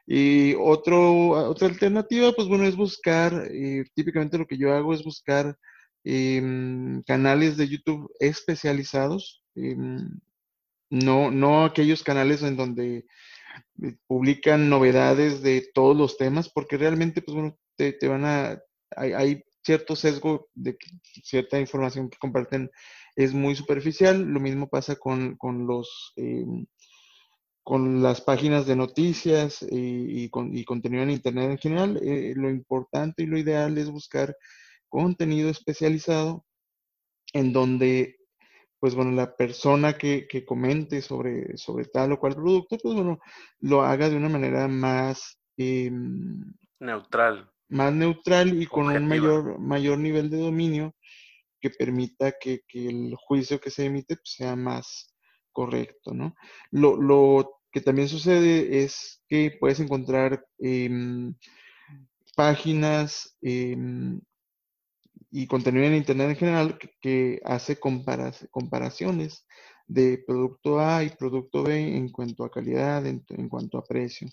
Y 0.07 0.55
otro, 0.55 1.31
otra 1.49 1.69
alternativa, 1.69 2.33
pues 2.33 2.49
bueno, 2.49 2.65
es 2.65 2.77
buscar, 2.77 3.49
eh, 3.51 3.85
típicamente 3.95 4.39
lo 4.39 4.47
que 4.47 4.59
yo 4.59 4.75
hago 4.75 4.93
es 4.93 5.03
buscar 5.03 5.57
em, 6.05 7.03
canales 7.05 7.57
de 7.57 7.69
YouTube 7.69 8.11
especializados, 8.21 9.43
em, 9.55 10.21
no, 10.91 11.31
no 11.31 11.65
aquellos 11.65 12.03
canales 12.03 12.43
en 12.43 12.57
donde 12.57 13.07
eh, 13.83 13.97
publican 14.07 14.69
novedades 14.69 15.43
de 15.43 15.67
todos 15.75 15.97
los 15.97 16.17
temas, 16.19 16.51
porque 16.51 16.77
realmente, 16.77 17.23
pues 17.23 17.35
bueno, 17.35 17.59
te, 17.77 17.93
te 17.93 18.09
van 18.09 18.25
a, 18.25 18.59
hay, 18.97 19.43
cierto 19.63 19.97
sesgo 19.97 20.49
de 20.55 20.77
que 20.77 20.89
cierta 21.25 21.59
información 21.59 22.11
que 22.11 22.19
comparten 22.19 22.71
es 23.17 23.33
muy 23.33 23.55
superficial. 23.57 24.21
Lo 24.23 24.41
mismo 24.41 24.69
pasa 24.69 24.97
con, 24.97 25.37
con 25.37 25.67
los 25.67 26.13
em, 26.17 26.67
con 27.65 28.03
las 28.03 28.21
páginas 28.21 28.67
de 28.67 28.77
noticias 28.77 29.67
y, 29.69 30.29
con, 30.29 30.57
y, 30.57 30.65
contenido 30.65 31.03
en 31.03 31.11
Internet 31.11 31.51
en 31.51 31.59
general. 31.59 32.01
Eh, 32.03 32.35
lo 32.37 32.51
importante 32.51 33.23
y 33.23 33.27
lo 33.27 33.39
ideal 33.39 33.79
es 33.79 33.91
buscar 33.91 34.37
contenido 34.89 35.49
especializado 35.49 36.45
en 37.33 37.53
donde 37.53 38.19
pues 38.79 38.95
bueno, 38.95 39.13
la 39.13 39.35
persona 39.35 39.95
que, 39.95 40.29
que, 40.29 40.45
comente 40.45 41.01
sobre, 41.01 41.57
sobre 41.57 41.87
tal 41.87 42.13
o 42.13 42.21
cual 42.21 42.35
producto, 42.35 42.77
pues 42.77 42.95
bueno, 42.95 43.19
lo 43.61 43.83
haga 43.83 44.11
de 44.11 44.17
una 44.17 44.29
manera 44.29 44.69
más 44.69 45.41
em, 45.57 46.53
neutral. 46.81 47.51
Más 47.71 47.95
neutral 47.95 48.61
y 48.61 48.67
con 48.67 48.89
un 48.89 49.09
mayor, 49.09 49.59
mayor 49.59 49.97
nivel 49.97 50.29
de 50.29 50.37
dominio 50.37 50.95
que 51.63 51.71
permita 51.71 52.35
que, 52.39 52.61
que 52.69 52.89
el 52.89 53.15
juicio 53.17 53.59
que 53.59 53.71
se 53.71 53.87
emite 53.87 54.17
pues, 54.17 54.35
sea 54.37 54.55
más 54.55 55.14
correcto, 55.55 56.13
¿no? 56.13 56.37
Lo, 56.71 57.01
lo, 57.01 57.63
que 57.75 57.81
también 57.81 58.09
sucede 58.09 58.85
es 58.85 59.21
que 59.29 59.57
puedes 59.59 59.81
encontrar 59.81 60.47
em, 60.59 61.35
páginas 62.37 63.37
em, 63.43 64.21
y 65.31 65.49
contenido 65.49 65.87
en 65.87 65.97
Internet 65.97 66.31
en 66.31 66.37
general 66.37 66.79
que, 67.01 67.41
hace 67.45 67.77
comparaciones 67.79 69.45
de 69.89 70.23
producto 70.25 70.79
A 70.79 71.03
y 71.03 71.11
producto 71.11 71.65
B 71.65 71.97
en 71.97 72.11
cuanto 72.11 72.45
a 72.45 72.51
calidad, 72.51 73.05
en, 73.07 73.49
cuanto 73.49 73.79
a 73.79 73.85
precio. 73.85 74.29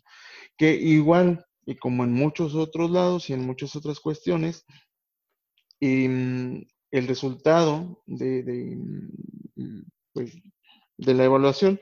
Que 0.55 0.75
igual, 0.75 1.43
y 1.65 1.75
como 1.77 2.03
en 2.03 2.13
muchos 2.13 2.53
otros 2.53 2.91
lados 2.91 3.29
y 3.29 3.33
en 3.33 3.43
muchas 3.43 3.75
otras 3.75 3.99
cuestiones, 3.99 4.65
em, 5.79 6.63
el 6.91 7.07
resultado 7.07 8.03
de, 8.05 8.43
de, 8.43 8.77
pues, 10.13 10.31
de 11.01 11.13
la 11.13 11.25
evaluación 11.25 11.79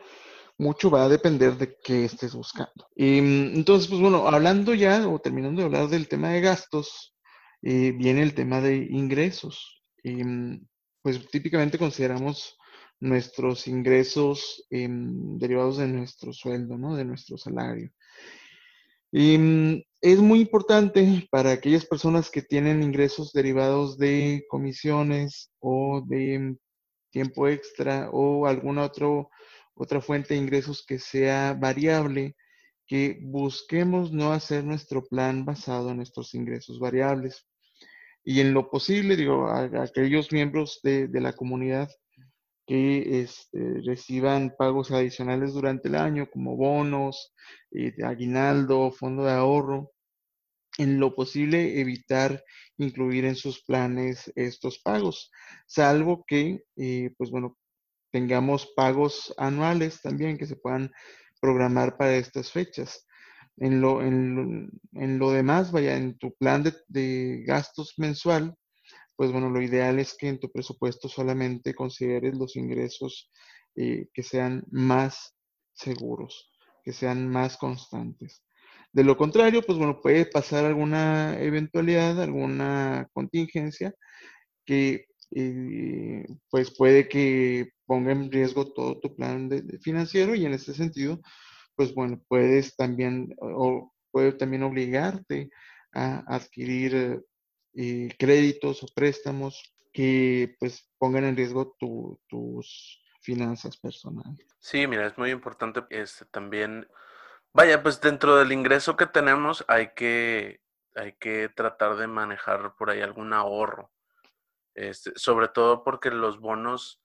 mucho 0.57 0.89
va 0.89 1.05
a 1.05 1.09
depender 1.09 1.57
de 1.57 1.77
qué 1.83 2.05
estés 2.05 2.33
buscando. 2.33 2.87
Em, 2.95 3.55
entonces, 3.55 3.87
pues 3.87 4.01
bueno, 4.01 4.27
hablando 4.27 4.73
ya 4.73 5.07
o 5.07 5.19
terminando 5.19 5.61
de 5.61 5.65
hablar 5.65 5.87
del 5.87 6.07
tema 6.07 6.29
de 6.29 6.41
gastos, 6.41 7.15
eh, 7.61 7.93
viene 7.97 8.21
el 8.23 8.33
tema 8.33 8.59
de 8.61 8.75
ingresos. 8.89 9.81
Em, 10.03 10.65
pues 11.01 11.29
típicamente 11.31 11.77
consideramos 11.77 12.57
nuestros 12.99 13.67
ingresos 13.67 14.65
em, 14.69 15.37
derivados 15.37 15.77
de 15.77 15.87
nuestro 15.87 16.33
sueldo, 16.33 16.77
¿no? 16.77 16.95
De 16.95 17.05
nuestro 17.05 17.37
salario. 17.37 17.91
Em, 19.11 19.81
es 20.01 20.19
muy 20.19 20.41
importante 20.41 21.27
para 21.31 21.51
aquellas 21.51 21.85
personas 21.85 22.29
que 22.29 22.41
tienen 22.41 22.83
ingresos 22.83 23.31
derivados 23.33 23.97
de 23.97 24.45
comisiones 24.49 25.51
o 25.59 26.03
de 26.05 26.55
tiempo 27.11 27.47
extra 27.47 28.09
o 28.11 28.45
alguna 28.45 28.83
otro, 28.83 29.29
otra 29.73 30.01
fuente 30.01 30.33
de 30.33 30.39
ingresos 30.39 30.85
que 30.85 30.99
sea 30.99 31.53
variable, 31.53 32.35
que 32.87 33.19
busquemos 33.21 34.11
no 34.11 34.31
hacer 34.31 34.63
nuestro 34.63 35.05
plan 35.05 35.45
basado 35.45 35.91
en 35.91 35.97
nuestros 35.97 36.33
ingresos 36.33 36.79
variables. 36.79 37.45
Y 38.23 38.41
en 38.41 38.53
lo 38.53 38.69
posible, 38.69 39.15
digo, 39.15 39.47
a, 39.47 39.65
aquellos 39.83 40.31
miembros 40.31 40.79
de, 40.83 41.07
la 41.13 41.33
comunidad 41.33 41.89
que 42.65 43.21
este, 43.21 43.81
reciban 43.85 44.53
pagos 44.57 44.91
adicionales 44.91 45.53
durante 45.53 45.87
el 45.87 45.95
año, 45.95 46.29
como 46.29 46.55
bonos, 46.55 47.33
eh, 47.71 47.93
aguinaldo, 48.03 48.91
fondo 48.91 49.23
de 49.23 49.31
ahorro, 49.31 49.91
en 50.79 50.99
lo 50.99 51.13
posible 51.13 51.79
evitar 51.81 52.43
incluir 52.77 53.25
en 53.25 53.35
sus 53.35 53.63
planes 53.63 54.31
estos 54.35 54.79
pagos, 54.79 55.29
salvo 55.67 56.23
que, 56.25 56.63
eh, 56.77 57.11
pues 57.17 57.29
bueno, 57.29 57.57
tengamos 58.11 58.71
pagos 58.75 59.33
anuales 59.37 60.01
también 60.01 60.37
que 60.37 60.47
se 60.47 60.55
puedan 60.55 60.91
programar 61.41 61.97
para 61.97 62.15
estas 62.15 62.51
fechas. 62.51 63.05
En 63.57 63.81
lo, 63.81 64.01
en, 64.01 64.71
lo 65.19 65.31
demás, 65.31 65.71
vaya, 65.73 65.97
en 65.97 66.17
tu 66.17 66.33
plan 66.35 66.63
de, 66.87 67.43
gastos 67.45 67.93
mensual, 67.97 68.55
pues 69.17 69.33
bueno, 69.33 69.49
lo 69.49 69.61
ideal 69.61 69.99
es 69.99 70.15
que 70.17 70.29
en 70.29 70.39
tu 70.39 70.49
presupuesto 70.49 71.09
solamente 71.09 71.75
consideres 71.75 72.35
los 72.37 72.55
ingresos 72.55 73.29
eh, 73.75 74.07
que 74.13 74.23
sean 74.23 74.63
más 74.71 75.35
seguros, 75.73 76.49
que 76.85 76.93
sean 76.93 77.27
más 77.27 77.57
constantes. 77.57 78.43
De 78.91 79.03
lo 79.03 79.17
contrario, 79.17 79.61
pues 79.61 79.77
bueno, 79.77 80.01
puede 80.01 80.25
pasar 80.25 80.65
alguna 80.65 81.39
eventualidad, 81.39 82.21
alguna 82.21 83.07
contingencia 83.13 83.93
que 84.65 85.05
eh, 85.35 86.25
pues 86.49 86.75
puede 86.75 87.07
que 87.07 87.71
ponga 87.85 88.11
en 88.11 88.31
riesgo 88.31 88.73
todo 88.73 88.99
tu 88.99 89.15
plan 89.15 89.49
financiero 89.81 90.33
y 90.33 90.45
en 90.45 90.53
este 90.53 90.73
sentido, 90.73 91.19
pues 91.75 91.93
bueno, 91.93 92.21
puedes 92.27 92.75
también 92.75 93.35
o 93.39 93.93
puede 94.11 94.33
también 94.33 94.63
obligarte 94.63 95.49
a 95.93 96.23
adquirir 96.35 97.23
eh, 97.75 98.09
créditos 98.17 98.83
o 98.83 98.87
préstamos 98.95 99.75
que 99.93 100.55
pues 100.59 100.89
pongan 100.97 101.25
en 101.25 101.35
riesgo 101.35 101.75
tus 101.77 103.01
finanzas 103.21 103.77
personales. 103.77 104.47
Sí, 104.59 104.87
mira, 104.87 105.07
es 105.07 105.17
muy 105.17 105.29
importante 105.31 105.81
este, 105.89 106.25
también 106.25 106.87
Vaya, 107.53 107.81
pues 107.81 107.99
dentro 107.99 108.35
del 108.37 108.51
ingreso 108.51 108.95
que 108.95 109.07
tenemos 109.07 109.65
hay 109.67 109.93
que, 109.95 110.61
hay 110.95 111.13
que 111.13 111.49
tratar 111.49 111.95
de 111.97 112.07
manejar 112.07 112.75
por 112.77 112.89
ahí 112.89 113.01
algún 113.01 113.33
ahorro. 113.33 113.91
Este, 114.75 115.11
sobre 115.15 115.47
todo 115.49 115.83
porque 115.83 116.11
los 116.11 116.39
bonos 116.39 117.01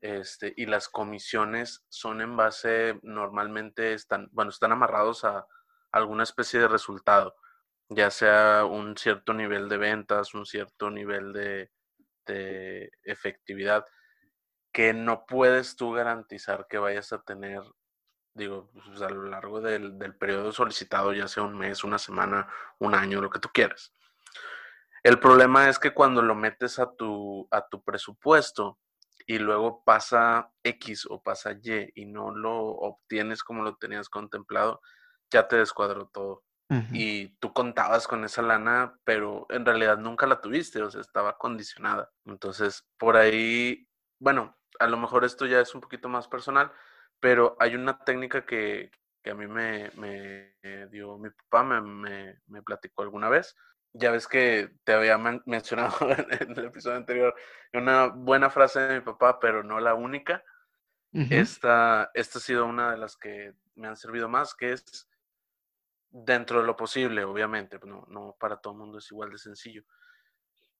este, 0.00 0.54
y 0.56 0.66
las 0.66 0.88
comisiones 0.88 1.84
son 1.88 2.20
en 2.20 2.36
base, 2.36 2.98
normalmente 3.02 3.92
están, 3.94 4.28
bueno, 4.32 4.50
están 4.50 4.72
amarrados 4.72 5.24
a 5.24 5.46
alguna 5.92 6.22
especie 6.22 6.60
de 6.60 6.68
resultado, 6.68 7.34
ya 7.88 8.10
sea 8.10 8.64
un 8.64 8.96
cierto 8.96 9.34
nivel 9.34 9.68
de 9.68 9.76
ventas, 9.76 10.34
un 10.34 10.46
cierto 10.46 10.90
nivel 10.90 11.32
de, 11.32 11.70
de 12.26 12.90
efectividad, 13.02 13.84
que 14.72 14.94
no 14.94 15.26
puedes 15.26 15.76
tú 15.76 15.92
garantizar 15.92 16.66
que 16.68 16.78
vayas 16.78 17.12
a 17.12 17.22
tener 17.22 17.60
digo, 18.34 18.70
pues, 18.72 19.02
a 19.02 19.08
lo 19.08 19.24
largo 19.24 19.60
del, 19.60 19.96
periodo 20.16 20.52
solicitado, 20.52 21.12
ya 21.12 21.28
sea 21.28 21.42
un 21.42 21.56
mes, 21.56 21.84
una 21.84 21.98
semana, 21.98 22.48
un 22.78 22.94
año, 22.94 23.20
lo 23.20 23.30
que 23.30 23.38
tú 23.38 23.48
quieras. 23.52 23.92
El 25.02 25.18
problema 25.18 25.68
es 25.68 25.78
que 25.78 25.94
cuando 25.94 26.22
lo 26.22 26.34
metes 26.34 26.78
a 26.78 26.92
tu, 26.94 27.48
a 27.50 27.66
tu 27.68 27.82
presupuesto 27.82 28.78
y 29.26 29.38
luego 29.38 29.82
pasa 29.84 30.52
X 30.62 31.06
o 31.08 31.22
pasa 31.22 31.52
Y 31.52 31.90
y 31.94 32.06
no 32.06 32.34
lo 32.34 32.56
obtienes 32.56 33.42
como 33.42 33.62
lo 33.62 33.76
tenías 33.76 34.08
contemplado, 34.08 34.80
ya 35.30 35.48
te 35.48 35.56
descuadró 35.56 36.08
todo. 36.12 36.44
Y 36.92 37.30
tú 37.40 37.52
contabas 37.52 38.06
con 38.06 38.24
esa 38.24 38.42
lana, 38.42 38.96
pero 39.02 39.44
en 39.48 39.66
realidad 39.66 39.98
nunca 39.98 40.28
la 40.28 40.40
tuviste, 40.40 40.80
o 40.80 40.88
sea, 40.88 41.00
estaba 41.00 41.36
condicionada. 41.36 42.12
Entonces, 42.26 42.86
por 42.96 43.16
ahí, 43.16 43.88
bueno, 44.20 44.56
a 44.78 44.86
lo 44.86 44.96
mejor 44.96 45.24
esto 45.24 45.46
ya 45.46 45.60
es 45.60 45.74
un 45.74 45.80
poquito 45.80 46.08
más 46.08 46.28
personal, 46.28 46.72
pero 47.20 47.56
hay 47.60 47.74
una 47.74 47.98
técnica 47.98 48.44
que, 48.44 48.90
a 49.24 49.34
mí 49.34 49.46
me, 49.46 49.90
dio 50.90 51.18
mi 51.18 51.30
papá, 51.30 51.62
me, 51.62 52.40
me, 52.46 52.62
platicó 52.62 53.02
alguna 53.02 53.28
vez. 53.28 53.54
Ya 53.92 54.10
ves 54.10 54.26
que 54.26 54.70
te 54.84 54.92
había 54.92 55.18
mencionado 55.18 55.94
en 56.40 56.58
el 56.58 56.64
episodio 56.66 56.96
anterior 56.96 57.34
una 57.72 58.06
buena 58.06 58.50
frase 58.50 58.80
de 58.80 58.94
mi 58.96 59.00
papá, 59.04 59.38
pero 59.38 59.62
no 59.62 59.78
la 59.80 59.94
única. 59.94 60.42
esta, 61.12 62.10
esta 62.14 62.38
ha 62.38 62.42
sido 62.42 62.66
una 62.66 62.92
de 62.92 62.98
las 62.98 63.16
que 63.16 63.54
me 63.74 63.88
han 63.88 63.96
servido 63.96 64.28
más, 64.28 64.54
que 64.54 64.72
es 64.72 65.08
dentro 66.10 66.60
de 66.60 66.66
lo 66.66 66.76
posible, 66.76 67.24
obviamente, 67.24 67.78
no, 67.84 68.04
no 68.08 68.36
para 68.38 68.56
todo 68.56 68.72
el 68.72 68.78
mundo 68.80 68.98
es 68.98 69.10
igual 69.10 69.30
de 69.30 69.38
sencillo, 69.38 69.84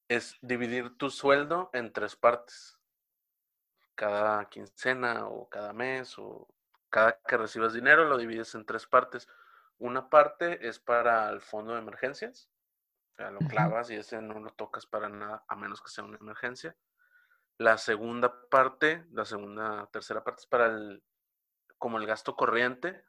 es 0.08 0.36
dividir 0.40 0.96
tu 0.96 1.10
sueldo 1.10 1.70
en 1.72 1.92
tres 1.92 2.16
partes 2.16 2.79
cada 4.00 4.48
quincena 4.48 5.26
o 5.26 5.46
cada 5.50 5.74
mes 5.74 6.18
o 6.18 6.48
cada 6.88 7.20
que 7.20 7.36
recibas 7.36 7.74
dinero 7.74 8.06
lo 8.06 8.16
divides 8.16 8.54
en 8.54 8.64
tres 8.64 8.86
partes. 8.86 9.28
Una 9.76 10.08
parte 10.08 10.66
es 10.66 10.78
para 10.78 11.28
el 11.28 11.42
fondo 11.42 11.74
de 11.74 11.80
emergencias, 11.80 12.48
o 13.12 13.16
sea, 13.16 13.30
lo 13.30 13.40
clavas 13.40 13.90
y 13.90 13.96
ese 13.96 14.22
no 14.22 14.40
lo 14.40 14.52
tocas 14.54 14.86
para 14.86 15.10
nada 15.10 15.44
a 15.46 15.54
menos 15.54 15.82
que 15.82 15.90
sea 15.90 16.04
una 16.04 16.16
emergencia. 16.16 16.74
La 17.58 17.76
segunda 17.76 18.48
parte, 18.48 19.04
la 19.12 19.26
segunda, 19.26 19.86
tercera 19.92 20.24
parte 20.24 20.40
es 20.40 20.46
para 20.46 20.66
el, 20.68 21.02
como 21.76 21.98
el 21.98 22.06
gasto 22.06 22.34
corriente, 22.34 23.04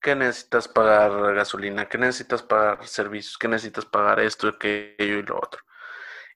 que 0.00 0.16
necesitas 0.16 0.66
pagar 0.66 1.34
gasolina, 1.34 1.88
que 1.88 1.98
necesitas 1.98 2.42
pagar 2.42 2.84
servicios, 2.84 3.38
que 3.38 3.46
necesitas 3.46 3.86
pagar 3.86 4.18
esto, 4.18 4.48
aquello 4.48 5.18
y 5.18 5.22
lo 5.22 5.36
otro. 5.36 5.62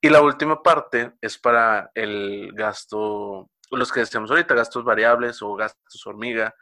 Y 0.01 0.11
la 0.11 0.23
última 0.23 0.63
parte 0.63 1.13
es 1.21 1.37
para 1.39 1.91
el 1.95 2.53
gasto 2.55 3.51
los 3.79 3.93
que 3.93 4.01
decíamos 4.01 4.31
ahorita, 4.31 4.55
gastos 4.55 4.85
variables 4.85 5.41
o 5.43 5.55
gastos 5.55 6.07
hormiga, 6.07 6.55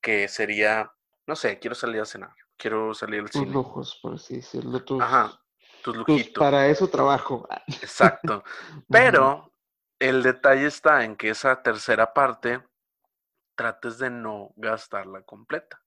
que 0.00 0.28
sería, 0.28 0.92
no 1.26 1.36
sé, 1.36 1.58
quiero 1.58 1.74
salir 1.74 2.00
a 2.00 2.06
cenar, 2.06 2.34
quiero 2.56 2.94
salir 2.94 3.20
al 3.20 3.30
tus 3.30 3.46
lujos, 3.48 3.98
por 4.02 4.14
así 4.14 4.36
decirlo. 4.36 4.82
Tus, 4.82 5.00
Ajá, 5.00 5.40
tus 5.82 5.96
lujitos. 5.96 6.42
para 6.42 6.66
eso 6.68 6.88
trabajo. 6.88 7.46
Exacto. 7.66 8.42
Pero 8.88 9.52
el 9.98 10.22
detalle 10.22 10.66
está 10.66 11.04
en 11.04 11.16
que 11.16 11.30
esa 11.30 11.62
tercera 11.62 12.14
parte 12.14 12.66
trates 13.54 13.98
de 13.98 14.10
no 14.10 14.52
gastarla 14.56 15.22
completa. 15.22 15.82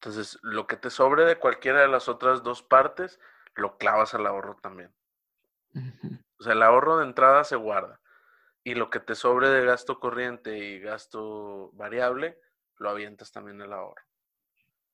Entonces, 0.00 0.38
lo 0.42 0.66
que 0.66 0.76
te 0.76 0.90
sobre 0.90 1.24
de 1.24 1.38
cualquiera 1.38 1.80
de 1.80 1.88
las 1.88 2.08
otras 2.08 2.42
dos 2.42 2.62
partes, 2.62 3.18
lo 3.54 3.78
clavas 3.78 4.12
al 4.12 4.26
ahorro 4.26 4.56
también. 4.56 4.94
O 6.38 6.42
sea, 6.42 6.52
el 6.52 6.62
ahorro 6.62 6.98
de 6.98 7.06
entrada 7.06 7.42
se 7.42 7.56
guarda 7.56 8.00
y 8.64 8.74
lo 8.74 8.88
que 8.88 8.98
te 8.98 9.14
sobre 9.14 9.50
de 9.50 9.64
gasto 9.64 10.00
corriente 10.00 10.58
y 10.58 10.80
gasto 10.80 11.70
variable, 11.74 12.38
lo 12.78 12.88
avientas 12.88 13.30
también 13.30 13.60
el 13.60 13.72
ahorro. 13.72 14.02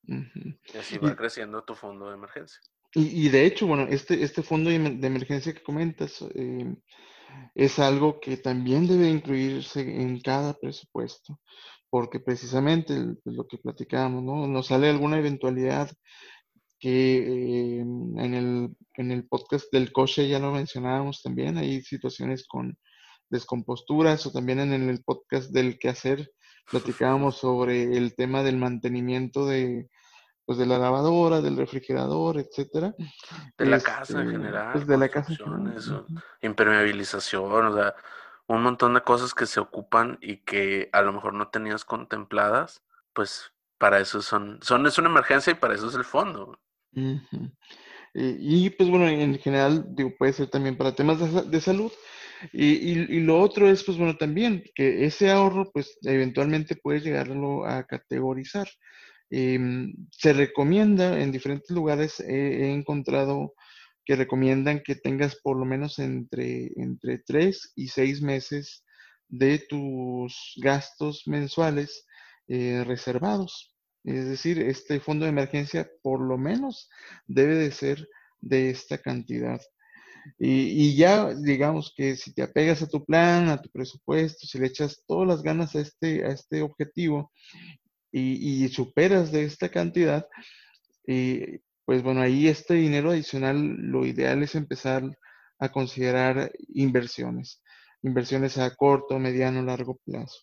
Y 0.03 0.77
así 0.77 0.99
va 0.99 1.15
creciendo 1.15 1.63
tu 1.63 1.75
fondo 1.75 2.09
de 2.09 2.15
emergencia. 2.15 2.61
Y, 2.93 3.29
de 3.29 3.47
hecho, 3.47 3.69
bueno, 3.69 3.87
este, 3.89 4.25
este 4.25 4.43
fondo 4.43 4.69
de 4.71 4.77
emergencia 4.77 5.55
que 5.55 5.63
comentas 5.63 6.23
eh, 6.35 6.75
es 7.55 7.79
algo 7.79 8.19
que 8.19 8.37
también 8.37 8.89
debe 8.89 9.09
incluirse 9.09 9.81
en 9.81 10.21
cada 10.21 10.55
presupuesto, 10.55 11.39
porque 11.89 12.19
precisamente 12.19 12.95
pues, 13.23 13.37
lo 13.37 13.47
que 13.47 13.59
platicábamos, 13.59 14.25
¿no? 14.25 14.49
Nos 14.49 14.67
sale 14.67 14.89
alguna 14.89 15.19
eventualidad 15.19 15.89
que 16.81 17.19
eh, 17.19 17.81
en, 17.81 18.35
el, 18.35 18.77
en 18.95 19.13
el 19.13 19.29
podcast 19.29 19.67
del 19.71 19.93
coche 19.93 20.29
ya 20.29 20.41
lo 20.41 20.51
mencionábamos 20.51 21.23
también, 21.23 21.59
hay 21.59 21.83
situaciones 21.83 22.45
con 22.49 22.77
descomposturas 23.31 24.27
o 24.27 24.33
también 24.33 24.61
en 24.61 24.89
el 24.89 25.03
podcast 25.03 25.51
del 25.51 25.79
quehacer 25.79 26.31
platicábamos 26.71 27.37
sobre 27.37 27.97
el 27.97 28.15
tema 28.15 28.43
del 28.43 28.57
mantenimiento 28.57 29.47
de 29.47 29.89
pues 30.51 30.59
de 30.59 30.67
la 30.67 30.79
lavadora, 30.79 31.41
del 31.41 31.57
refrigerador, 31.57 32.37
etcétera. 32.37 32.93
De 33.57 33.67
la 33.67 33.79
casa 33.79 34.15
en 34.15 34.27
este, 34.27 34.33
general. 34.33 34.73
Pues 34.73 34.87
de 34.87 34.99
la 34.99 35.09
casa 35.09 35.33
Impermeabilización, 36.43 37.67
o 37.67 37.75
sea, 37.75 37.95
un 38.49 38.65
montón 38.65 38.95
de 38.95 39.03
cosas 39.03 39.33
que 39.33 39.47
se 39.47 39.61
ocupan 39.61 40.19
y 40.21 40.39
que 40.39 40.89
a 40.93 41.03
lo 41.03 41.13
mejor 41.13 41.35
no 41.35 41.51
tenías 41.51 41.85
contempladas, 41.85 42.83
pues 43.13 43.53
para 43.79 44.01
eso 44.01 44.23
son, 44.23 44.59
son 44.61 44.87
es 44.89 44.99
una 44.99 45.09
emergencia 45.09 45.53
y 45.53 45.55
para 45.55 45.75
eso 45.75 45.89
es 45.89 45.95
el 45.95 46.05
fondo. 46.05 46.59
y, 48.13 48.71
pues 48.71 48.91
bueno, 48.91 49.07
en 49.07 49.39
general, 49.39 49.85
digo, 49.95 50.11
puede 50.19 50.33
ser 50.33 50.49
también 50.49 50.77
para 50.77 50.97
temas 50.97 51.21
de, 51.21 51.43
de 51.43 51.61
salud, 51.61 51.93
y, 52.53 53.21
lo 53.21 53.41
otro 53.41 53.69
es, 53.69 53.85
pues 53.85 53.99
bueno, 53.99 54.17
también 54.17 54.65
que 54.75 55.05
ese 55.05 55.31
ahorro, 55.31 55.71
pues 55.73 55.99
eventualmente 56.03 56.77
puedes 56.77 57.05
llegarlo 57.05 57.67
a 57.67 57.85
categorizar. 57.85 58.69
Em, 59.31 59.95
se 60.11 60.33
recomienda 60.33 61.21
en 61.21 61.33
diferentes 61.33 61.71
lugares, 61.71 62.21
he 62.21 62.73
encontrado 62.73 63.55
que 64.05 64.17
recomiendan 64.17 64.83
que 64.83 64.97
tengas 64.97 65.37
por 65.37 65.57
lo 65.57 65.65
menos 65.65 65.99
entre, 65.99 66.73
entre 66.77 67.19
3 67.19 67.73
y 67.77 67.89
6 67.89 68.23
meses 68.23 68.85
de 69.29 69.59
tus 69.59 70.55
gastos 70.57 71.23
mensuales 71.27 72.07
eh, 72.49 72.83
reservados. 72.85 73.75
Es 74.03 74.27
decir, 74.27 74.61
este 74.61 74.99
fondo 74.99 75.25
de 75.25 75.31
emergencia 75.31 75.89
por 76.03 76.21
lo 76.21 76.39
menos 76.39 76.89
debe 77.27 77.55
de 77.55 77.71
ser 77.71 78.09
de 78.41 78.71
esta 78.71 78.99
cantidad. 78.99 79.61
Y, 80.39 80.97
ya, 80.97 81.35
digamos 81.35 81.93
que 81.97 82.17
si 82.17 82.33
te 82.35 82.43
apegas 82.43 82.83
a 82.83 82.89
tu 82.89 83.05
plan, 83.05 83.49
a 83.49 83.61
tu 83.61 83.71
presupuesto, 83.71 84.47
si 84.47 84.59
le 84.59 84.67
echas 84.67 85.03
todas 85.07 85.29
las 85.29 85.43
ganas 85.43 85.75
a 85.77 85.81
este, 85.81 86.25
a 86.25 86.29
este 86.29 86.63
objetivo 86.63 87.33
y, 88.13 88.69
superas 88.69 89.33
de 89.33 89.45
esta 89.45 89.69
cantidad, 89.69 90.27
eh, 91.07 91.61
pues 91.85 92.03
bueno, 92.03 92.21
ahí 92.21 92.49
este 92.49 92.75
dinero 92.75 93.11
adicional, 93.11 93.59
lo 93.59 94.07
ideal 94.07 94.43
es 94.43 94.55
empezar 94.55 95.03
a 95.59 95.71
considerar 95.71 96.53
inversiones, 96.69 97.63
inversiones 98.03 98.59
a 98.59 98.75
corto, 98.77 99.19
mediano, 99.19 99.63
largo 99.63 99.99
plazo. 100.05 100.41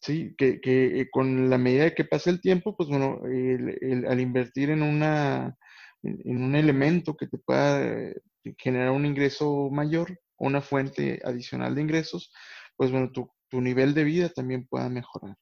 Sí, 0.00 0.34
que, 0.36 0.60
que 0.60 1.08
con 1.10 1.50
la 1.50 1.58
medida 1.58 1.94
que 1.94 2.04
pase 2.04 2.30
el 2.30 2.40
tiempo, 2.40 2.76
pues 2.76 2.88
bueno, 2.88 3.20
al 3.24 4.20
invertir 4.20 4.70
en 4.70 4.82
una 4.82 5.56
en 6.02 6.42
un 6.42 6.54
elemento 6.54 7.16
que 7.16 7.26
te 7.26 7.38
pueda 7.38 7.82
eh, 7.82 8.16
generar 8.58 8.90
un 8.90 9.06
ingreso 9.06 9.68
mayor, 9.70 10.18
una 10.36 10.60
fuente 10.60 11.20
adicional 11.24 11.74
de 11.74 11.82
ingresos, 11.82 12.32
pues 12.76 12.90
bueno, 12.90 13.10
tu, 13.10 13.30
nivel 13.50 13.94
de 13.94 14.04
vida 14.04 14.28
también 14.28 14.66
pueda 14.66 14.88
mejorar. 14.90 15.34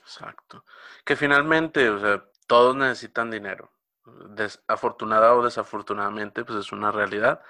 Exacto. 0.00 0.64
Que 1.04 1.14
finalmente, 1.14 1.90
o 1.90 2.00
sea, 2.00 2.24
todos 2.46 2.74
necesitan 2.74 3.30
dinero. 3.30 3.70
Desafortunada 4.30 5.34
o 5.34 5.44
desafortunadamente, 5.44 6.42
pues 6.44 6.58
es 6.58 6.72
una 6.72 6.90
realidad. 6.90 7.42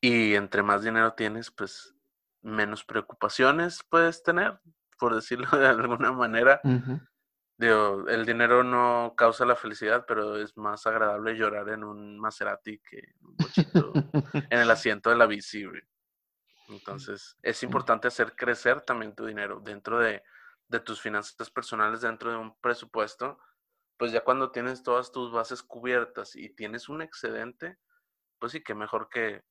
Y 0.00 0.34
entre 0.34 0.64
más 0.64 0.82
dinero 0.82 1.12
tienes, 1.12 1.52
pues 1.52 1.94
menos 2.42 2.84
preocupaciones 2.84 3.84
puedes 3.88 4.22
tener, 4.24 4.58
por 4.98 5.14
decirlo 5.14 5.48
de 5.58 5.68
alguna 5.68 6.10
manera. 6.10 6.60
Digo, 7.58 8.06
el 8.08 8.26
dinero 8.26 8.62
no 8.62 9.14
causa 9.16 9.46
la 9.46 9.56
felicidad, 9.56 10.04
pero 10.06 10.36
es 10.36 10.56
más 10.58 10.86
agradable 10.86 11.34
llorar 11.34 11.70
en 11.70 11.84
un 11.84 12.18
Maserati 12.18 12.78
que 12.80 12.98
en 12.98 13.26
un 13.26 13.36
bochito, 13.36 13.92
en 14.50 14.58
el 14.58 14.70
asiento 14.70 15.08
de 15.08 15.16
la 15.16 15.26
bici. 15.26 15.66
Entonces, 16.68 17.36
es 17.42 17.62
importante 17.62 18.08
hacer 18.08 18.36
crecer 18.36 18.82
también 18.82 19.14
tu 19.14 19.24
dinero 19.24 19.60
dentro 19.60 19.98
de, 19.98 20.22
de 20.68 20.80
tus 20.80 21.00
finanzas 21.00 21.50
personales, 21.50 22.02
dentro 22.02 22.30
de 22.30 22.36
un 22.36 22.58
presupuesto. 22.60 23.38
Pues 23.96 24.12
ya 24.12 24.22
cuando 24.22 24.50
tienes 24.50 24.82
todas 24.82 25.10
tus 25.10 25.32
bases 25.32 25.62
cubiertas 25.62 26.36
y 26.36 26.50
tienes 26.50 26.90
un 26.90 27.00
excedente, 27.00 27.78
pues 28.38 28.52
sí 28.52 28.62
que 28.62 28.74
mejor 28.74 29.08
que 29.08 29.44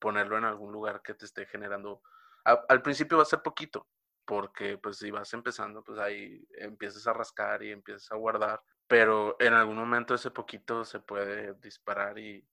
ponerlo 0.00 0.36
en 0.38 0.44
algún 0.44 0.72
lugar 0.72 1.02
que 1.02 1.14
te 1.14 1.24
esté 1.24 1.46
generando. 1.46 2.02
al 2.44 2.82
principio 2.82 3.18
va 3.18 3.22
a 3.22 3.26
ser 3.26 3.42
poquito, 3.42 3.86
porque 4.26 4.78
pues 4.78 4.98
si 4.98 5.10
vas 5.10 5.32
empezando, 5.34 5.82
pues 5.82 5.98
ahí 5.98 6.46
empiezas 6.58 7.06
a 7.06 7.12
rascar 7.12 7.62
y 7.62 7.70
empiezas 7.70 8.10
a 8.12 8.16
guardar, 8.16 8.62
pero 8.86 9.36
en 9.38 9.52
algún 9.52 9.76
momento 9.76 10.14
ese 10.14 10.30
poquito 10.30 10.84
se 10.84 11.00
puede 11.00 11.54
disparar 11.54 12.18
y 12.18 12.46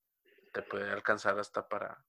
te 0.53 0.61
puede 0.61 0.89
alcanzar 0.91 1.39
hasta 1.39 1.67
para, 1.67 2.03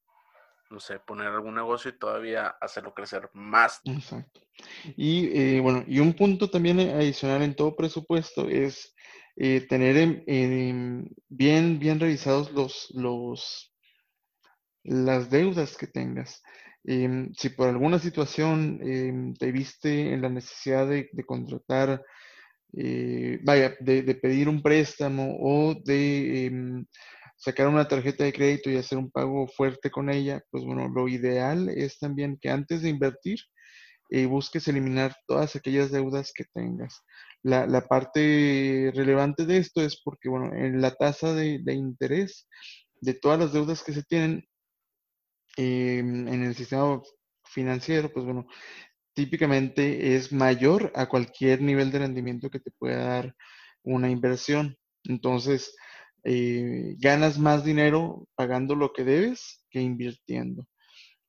no 0.70 0.80
sé, 0.80 0.98
poner 1.00 1.28
algún 1.28 1.54
negocio 1.54 1.90
y 1.90 1.98
todavía 1.98 2.48
hacerlo 2.60 2.94
crecer 2.94 3.30
más. 3.32 3.80
Exacto. 3.84 4.40
Y 4.96 5.38
eh, 5.38 5.60
bueno, 5.60 5.84
y 5.86 6.00
un 6.00 6.14
punto 6.14 6.50
también 6.50 6.80
adicional 6.80 7.42
en 7.42 7.54
todo 7.54 7.76
presupuesto 7.76 8.48
es 8.48 8.94
eh, 9.36 9.66
tener 9.66 10.24
bien, 10.26 11.78
bien 11.80 12.00
revisados 12.00 12.52
los, 12.52 12.90
los, 12.94 13.74
las 14.82 15.30
deudas 15.30 15.76
que 15.76 15.86
tengas. 15.86 16.42
Em, 16.84 17.32
si 17.34 17.50
por 17.50 17.68
alguna 17.68 17.98
situación 17.98 18.80
em, 18.82 19.34
te 19.34 19.52
viste 19.52 20.12
en 20.12 20.22
la 20.22 20.28
necesidad 20.28 20.88
de, 20.88 21.08
contratar, 21.24 22.02
eh, 22.76 23.38
vaya, 23.42 23.76
de, 23.80 24.02
pedir 24.16 24.48
un 24.48 24.62
préstamo 24.62 25.36
o 25.40 25.74
de 25.74 26.46
em, 26.46 26.86
sacar 27.36 27.68
una 27.68 27.86
tarjeta 27.88 28.24
de 28.24 28.32
crédito 28.32 28.70
y 28.70 28.76
hacer 28.76 28.98
un 28.98 29.10
pago 29.10 29.46
fuerte 29.48 29.90
con 29.90 30.10
ella, 30.10 30.42
pues 30.50 30.64
bueno, 30.64 30.88
lo 30.88 31.08
ideal 31.08 31.68
es 31.68 31.98
también 31.98 32.38
que 32.40 32.50
antes 32.50 32.82
de 32.82 32.88
invertir, 32.90 33.38
eh, 34.10 34.26
busques 34.26 34.68
eliminar 34.68 35.14
todas 35.26 35.56
aquellas 35.56 35.90
deudas 35.90 36.32
que 36.34 36.44
tengas. 36.52 37.02
La, 37.42 37.66
parte 37.88 38.92
relevante 38.94 39.46
de 39.46 39.58
esto 39.58 39.82
es 39.82 40.00
porque, 40.02 40.28
bueno, 40.28 40.54
en 40.54 40.80
la 40.80 40.92
tasa 40.94 41.34
de, 41.34 41.60
de 41.62 41.74
interés 41.74 42.48
de 43.00 43.14
todas 43.14 43.38
las 43.40 43.52
deudas 43.52 43.82
que 43.82 43.92
se 43.92 44.04
tienen 44.04 44.44
Em, 45.56 46.28
en 46.28 46.44
el 46.44 46.54
sistema 46.54 47.00
financiero, 47.44 48.12
pues 48.12 48.24
bueno, 48.24 48.46
típicamente 49.14 50.16
es 50.16 50.32
mayor 50.32 50.92
a 50.94 51.08
cualquier 51.08 51.60
nivel 51.62 51.90
de 51.92 52.00
rendimiento 52.00 52.50
que 52.50 52.60
te 52.60 52.70
pueda 52.70 53.04
dar 53.04 53.36
una 53.82 54.10
inversión. 54.10 54.76
Entonces, 55.04 55.74
eh, 56.24 56.94
ganas 56.98 57.38
más 57.38 57.64
dinero 57.64 58.28
pagando 58.36 58.74
lo 58.76 58.92
que 58.92 59.04
debes 59.04 59.64
que 59.70 59.80
invirtiendo. 59.80 60.66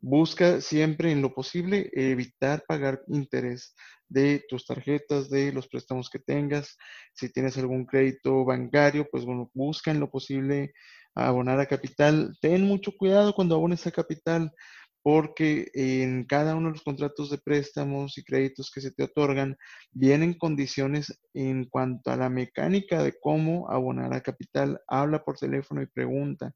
Busca 0.02 0.62
siempre 0.62 1.12
en 1.12 1.22
lo 1.22 1.34
posible 1.34 1.90
evitar 1.94 2.64
pagar 2.68 3.02
interés 3.08 3.74
de 4.10 4.44
tus 4.50 4.66
tarjetas, 4.66 5.30
de 5.30 5.54
los 5.54 5.68
préstamos 5.68 6.10
que 6.10 6.20
tengas. 6.20 6.78
Si 7.14 7.32
tienes 7.32 7.58
algún 7.58 7.86
crédito 7.86 8.46
bancario, 8.46 9.08
pues 9.10 9.26
bueno, 9.26 9.50
busca 9.54 9.92
en 9.92 10.00
lo 10.02 10.12
posible 10.12 10.74
abonar 11.16 11.60
a 11.60 11.66
capital. 11.66 12.36
Ten 12.42 12.64
mucho 12.64 12.92
cuidado 12.98 13.34
cuando 13.34 13.56
abones 13.56 13.86
a 13.88 13.92
capital 13.92 14.52
porque 15.04 15.70
en 15.74 16.24
cada 16.26 16.56
uno 16.56 16.70
de 16.70 16.74
los 16.76 16.84
contratos 16.84 17.30
de 17.30 17.38
préstamos 17.38 18.18
y 18.18 18.24
créditos 18.24 18.72
que 18.72 18.80
se 18.80 18.92
te 18.92 19.04
otorgan 19.04 19.58
vienen 19.92 20.34
condiciones 20.34 21.20
en 21.34 21.66
cuanto 21.66 22.10
a 22.10 22.16
la 22.16 22.30
mecánica 22.30 23.04
de 23.04 23.14
cómo 23.20 23.70
abonar 23.70 24.14
a 24.14 24.22
capital. 24.22 24.80
Habla 24.88 25.24
por 25.24 25.38
teléfono 25.38 25.82
y 25.82 25.88
pregunta. 25.88 26.54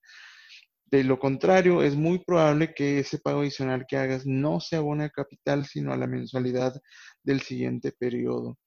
De 0.85 1.03
lo 1.03 1.19
contrario, 1.19 1.83
es 1.83 1.97
muy 1.97 2.19
probable 2.19 2.73
que 2.73 2.99
ese 2.99 3.19
pago 3.19 3.41
adicional 3.41 3.85
que 3.85 3.97
hagas 3.97 4.25
no 4.25 4.61
se 4.61 4.77
abone 4.77 5.03
a 5.03 5.09
capital, 5.09 5.65
sino 5.65 5.91
a 5.91 5.97
la 5.97 6.07
mensualidad 6.07 6.81
del 7.23 7.41
siguiente 7.41 7.91
periodo. 7.91 8.57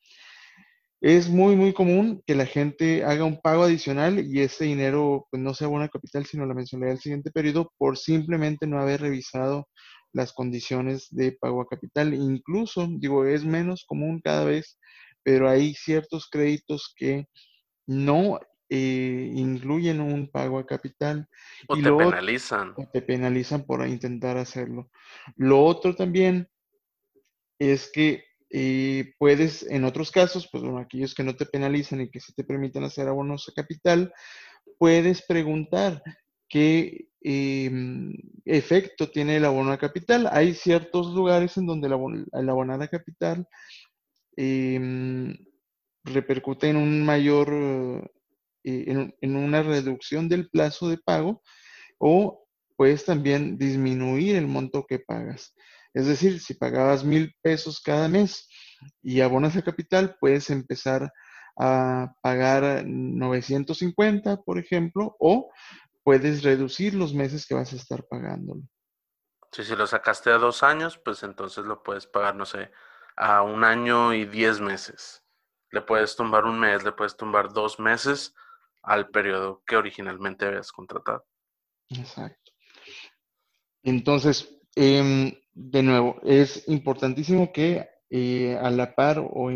Es 1.00 1.30
muy, 1.30 1.56
muy 1.56 1.72
común 1.72 2.22
que 2.26 2.34
la 2.34 2.44
gente 2.44 3.04
haga 3.04 3.24
un 3.24 3.40
pago 3.40 3.62
adicional 3.62 4.18
y 4.18 4.40
ese 4.40 4.64
dinero 4.64 5.26
pues, 5.30 5.42
no 5.42 5.54
sea 5.54 5.68
buena 5.68 5.88
capital, 5.88 6.26
sino 6.26 6.44
la 6.44 6.54
mensualidad 6.54 6.90
del 6.90 7.00
siguiente 7.00 7.30
periodo 7.30 7.72
por 7.78 7.96
simplemente 7.96 8.66
no 8.66 8.78
haber 8.78 9.00
revisado 9.00 9.66
las 10.12 10.32
condiciones 10.32 11.08
de 11.10 11.32
pago 11.32 11.62
a 11.62 11.68
capital. 11.68 12.12
Incluso, 12.12 12.86
digo, 12.98 13.24
es 13.24 13.44
menos 13.44 13.84
común 13.86 14.20
cada 14.22 14.44
vez, 14.44 14.78
pero 15.22 15.48
hay 15.48 15.74
ciertos 15.74 16.28
créditos 16.30 16.92
que 16.94 17.26
no 17.86 18.38
eh, 18.68 19.32
incluyen 19.34 20.00
un 20.00 20.30
pago 20.30 20.58
a 20.58 20.66
capital. 20.66 21.26
O 21.66 21.76
te 21.76 21.90
penalizan. 21.90 22.74
O 22.76 22.86
te 22.92 23.02
penalizan 23.02 23.64
por 23.64 23.86
intentar 23.86 24.36
hacerlo. 24.36 24.90
Lo 25.36 25.64
otro 25.64 25.96
también 25.96 26.48
es 27.58 27.90
que 27.90 28.24
y 28.50 29.04
puedes, 29.18 29.62
en 29.70 29.84
otros 29.84 30.10
casos, 30.10 30.48
pues 30.50 30.64
bueno, 30.64 30.78
aquellos 30.78 31.14
que 31.14 31.22
no 31.22 31.36
te 31.36 31.46
penalizan 31.46 32.00
y 32.00 32.10
que 32.10 32.18
sí 32.18 32.32
te 32.34 32.42
permiten 32.42 32.82
hacer 32.82 33.06
abonos 33.06 33.48
a 33.48 33.52
capital, 33.52 34.12
puedes 34.76 35.22
preguntar 35.22 36.02
qué 36.48 37.06
em, 37.20 38.12
efecto 38.44 39.08
tiene 39.08 39.36
el 39.36 39.44
abono 39.44 39.70
a 39.70 39.78
capital. 39.78 40.28
Hay 40.32 40.54
ciertos 40.54 41.14
lugares 41.14 41.56
en 41.58 41.66
donde 41.66 41.86
el, 41.86 42.48
abonar 42.48 42.82
a 42.82 42.88
capital 42.88 43.46
em, 44.36 45.36
repercute 46.02 46.70
en 46.70 46.76
un 46.76 47.04
mayor, 47.04 47.52
eh, 48.64 49.12
en 49.20 49.36
una 49.36 49.62
reducción 49.62 50.28
del 50.28 50.48
plazo 50.50 50.88
de 50.88 50.98
pago 50.98 51.42
o 51.98 52.48
puedes 52.76 53.04
también 53.04 53.58
disminuir 53.58 54.34
el 54.36 54.48
monto 54.48 54.86
que 54.88 54.98
pagas. 54.98 55.54
Es 55.94 56.07
decir, 56.07 56.40
si 56.40 56.55
pagabas 56.55 57.05
mil 57.05 57.35
pesos 57.42 57.81
cada 57.81 58.09
mes 58.09 58.48
y 59.03 59.20
abonas 59.20 59.57
a 59.57 59.62
capital, 59.62 60.16
puedes 60.20 60.50
empezar 60.50 61.12
a 61.59 62.14
pagar 62.22 62.85
950, 62.87 64.42
por 64.42 64.59
ejemplo, 64.59 65.16
o 65.18 65.50
puedes 66.03 66.42
reducir 66.42 66.94
los 66.94 67.12
meses 67.12 67.46
que 67.46 67.55
vas 67.55 67.72
a 67.72 67.76
estar 67.76 68.05
pagándolo. 68.07 68.62
Sí, 69.53 69.64
si 69.64 69.74
lo 69.74 69.87
sacaste 69.87 70.31
a 70.31 70.38
dos 70.38 70.62
años, 70.62 70.98
pues 71.05 71.22
entonces 71.22 71.64
lo 71.64 71.83
puedes 71.83 72.07
pagar, 72.07 72.37
no 72.37 72.46
sé, 72.46 72.70
a 73.16 73.42
un 73.42 73.64
año 73.64 74.14
y 74.14 74.24
diez 74.24 74.61
meses. 74.61 75.24
Le 75.72 75.83
puedes 75.83 76.16
tumbar 76.16 76.44
un 76.44 76.59
mes, 76.59 76.85
le 76.85 76.92
puedes 76.92 77.16
tumbar 77.16 77.53
dos 77.53 77.79
meses 77.81 78.35
al 78.83 79.11
periodo 79.11 79.62
que 79.66 79.76
originalmente 79.76 80.46
habías 80.46 80.72
contratado. 80.72 81.26
Exacto. 81.90 82.53
Entonces, 83.83 84.48
eh, 84.76 85.39
de 85.61 85.83
nuevo, 85.83 86.20
es 86.25 86.64
importantísimo 86.68 87.53
que 87.53 87.87
eh, 88.09 88.59
a 88.61 88.70
la 88.70 88.94
par 88.94 89.18
o 89.18 89.51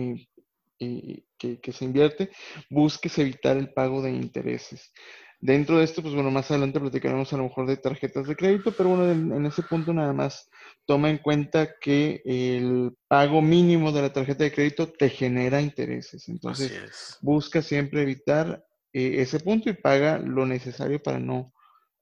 que, 0.79 1.73
se 1.73 1.85
invierte, 1.85 2.31
busques 2.69 3.19
evitar 3.19 3.57
el 3.57 3.73
pago 3.73 4.03
de 4.03 4.11
intereses. 4.11 4.93
Dentro 5.41 5.79
de 5.79 5.85
esto, 5.85 6.03
pues 6.03 6.15
bueno, 6.15 6.31
más 6.31 6.51
adelante 6.51 6.81
platicaremos 6.81 7.33
a 7.33 7.37
lo 7.37 7.45
mejor 7.45 7.67
de 7.67 7.77
tarjetas 7.77 8.27
de 8.27 8.37
crédito, 8.37 8.73
pero 8.73 8.91
bueno, 8.91 9.11
en, 9.11 9.33
en 9.33 9.47
ese 9.47 9.63
punto 9.63 9.93
nada 9.93 10.13
más 10.13 10.49
toma 10.87 11.11
en 11.11 11.19
cuenta 11.19 11.75
que 11.81 12.23
el 12.25 12.93
pago 13.09 13.43
mínimo 13.43 13.93
de 13.93 14.03
la 14.03 14.13
tarjeta 14.13 14.45
de 14.45 14.53
crédito 14.53 14.91
te 14.91 15.09
genera 15.09 15.61
intereses. 15.61 16.29
Entonces, 16.29 17.19
busca 17.21 17.63
siempre 17.63 18.03
evitar 18.03 18.65
eh, 18.93 19.23
ese 19.23 19.41
punto 19.41 19.71
y 19.71 19.75
paga 19.75 20.19
lo 20.19 20.47
necesario 20.47 21.03
para 21.03 21.19
no 21.19 21.53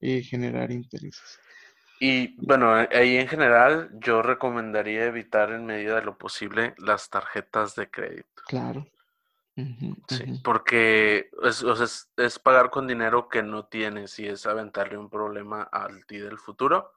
eh, 0.01 0.23
generar 0.23 0.71
intereses. 0.71 1.39
Y 2.05 2.35
bueno, 2.45 2.75
a- 2.75 2.89
ahí 2.91 3.17
en 3.17 3.29
general 3.29 3.91
yo 3.93 4.23
recomendaría 4.23 5.05
evitar 5.05 5.53
en 5.53 5.65
medida 5.67 5.95
de 5.95 6.03
lo 6.03 6.19
posible 6.19 6.75
las 6.79 7.09
tarjetas 7.11 7.77
de 7.77 7.91
crédito. 7.93 8.43
Claro. 8.49 8.85
Sí, 10.09 10.41
porque 10.43 11.31
es, 11.45 11.63
o 11.63 11.77
sea, 11.77 11.85
es, 11.85 12.11
es 12.17 12.41
pagar 12.41 12.71
con 12.71 12.89
dinero 12.89 13.29
que 13.29 13.45
no 13.45 13.67
tienes 13.67 14.19
y 14.19 14.27
es 14.27 14.47
aventarle 14.47 14.99
un 14.99 15.09
problema 15.09 15.63
al 15.63 16.05
ti 16.07 16.19
del 16.19 16.39
futuro. 16.39 16.93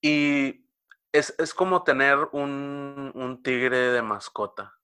Y 0.00 0.64
es, 1.10 1.34
es 1.38 1.52
como 1.52 1.82
tener 1.82 2.18
un, 2.30 3.10
un 3.16 3.42
tigre 3.42 3.78
de 3.78 4.02
mascota. 4.02 4.78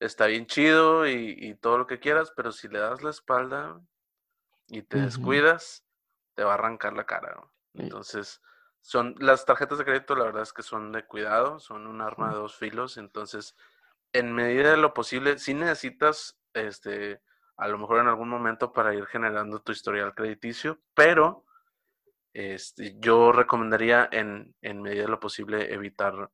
Está 0.00 0.26
bien 0.26 0.44
chido 0.46 1.06
y, 1.08 1.34
y 1.38 1.54
todo 1.54 1.78
lo 1.78 1.86
que 1.86 1.98
quieras, 1.98 2.30
pero 2.36 2.52
si 2.52 2.68
le 2.68 2.78
das 2.78 3.02
la 3.02 3.08
espalda 3.08 3.80
y 4.68 4.82
te 4.82 4.98
descuidas, 4.98 5.86
te 6.34 6.44
va 6.44 6.50
a 6.52 6.54
arrancar 6.54 6.92
la 6.92 7.06
cara. 7.06 7.34
¿no? 7.34 7.57
Entonces, 7.78 8.42
son 8.80 9.14
las 9.18 9.44
tarjetas 9.44 9.78
de 9.78 9.84
crédito, 9.84 10.14
la 10.14 10.24
verdad 10.24 10.42
es 10.42 10.52
que 10.52 10.62
son 10.62 10.92
de 10.92 11.04
cuidado, 11.04 11.58
son 11.58 11.86
un 11.86 12.00
arma 12.00 12.30
de 12.30 12.36
dos 12.36 12.56
filos. 12.56 12.96
Entonces, 12.96 13.56
en 14.12 14.32
medida 14.32 14.70
de 14.70 14.76
lo 14.76 14.94
posible, 14.94 15.38
si 15.38 15.54
necesitas, 15.54 16.38
este, 16.54 17.20
a 17.56 17.68
lo 17.68 17.78
mejor 17.78 18.00
en 18.00 18.08
algún 18.08 18.28
momento 18.28 18.72
para 18.72 18.94
ir 18.94 19.06
generando 19.06 19.60
tu 19.60 19.72
historial 19.72 20.14
crediticio, 20.14 20.80
pero 20.94 21.44
este, 22.32 22.96
yo 22.98 23.32
recomendaría 23.32 24.08
en, 24.12 24.54
en 24.62 24.82
medida 24.82 25.02
de 25.02 25.08
lo 25.08 25.20
posible 25.20 25.72
evitar 25.72 26.30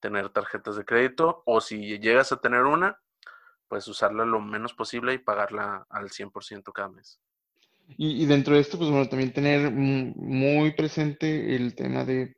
tener 0.00 0.28
tarjetas 0.30 0.76
de 0.76 0.84
crédito 0.84 1.42
o 1.46 1.60
si 1.60 1.98
llegas 1.98 2.32
a 2.32 2.40
tener 2.40 2.62
una, 2.62 3.00
pues 3.66 3.86
usarla 3.88 4.24
lo 4.24 4.40
menos 4.40 4.72
posible 4.74 5.12
y 5.12 5.18
pagarla 5.18 5.86
al 5.90 6.10
100% 6.10 6.72
cada 6.72 6.88
mes. 6.88 7.20
Y, 7.96 8.26
dentro 8.26 8.54
de 8.54 8.60
esto, 8.60 8.78
pues 8.78 8.90
bueno, 8.90 9.08
también 9.08 9.32
tener 9.32 9.70
muy 9.70 10.72
presente 10.72 11.56
el 11.56 11.74
tema 11.74 12.04
de 12.04 12.36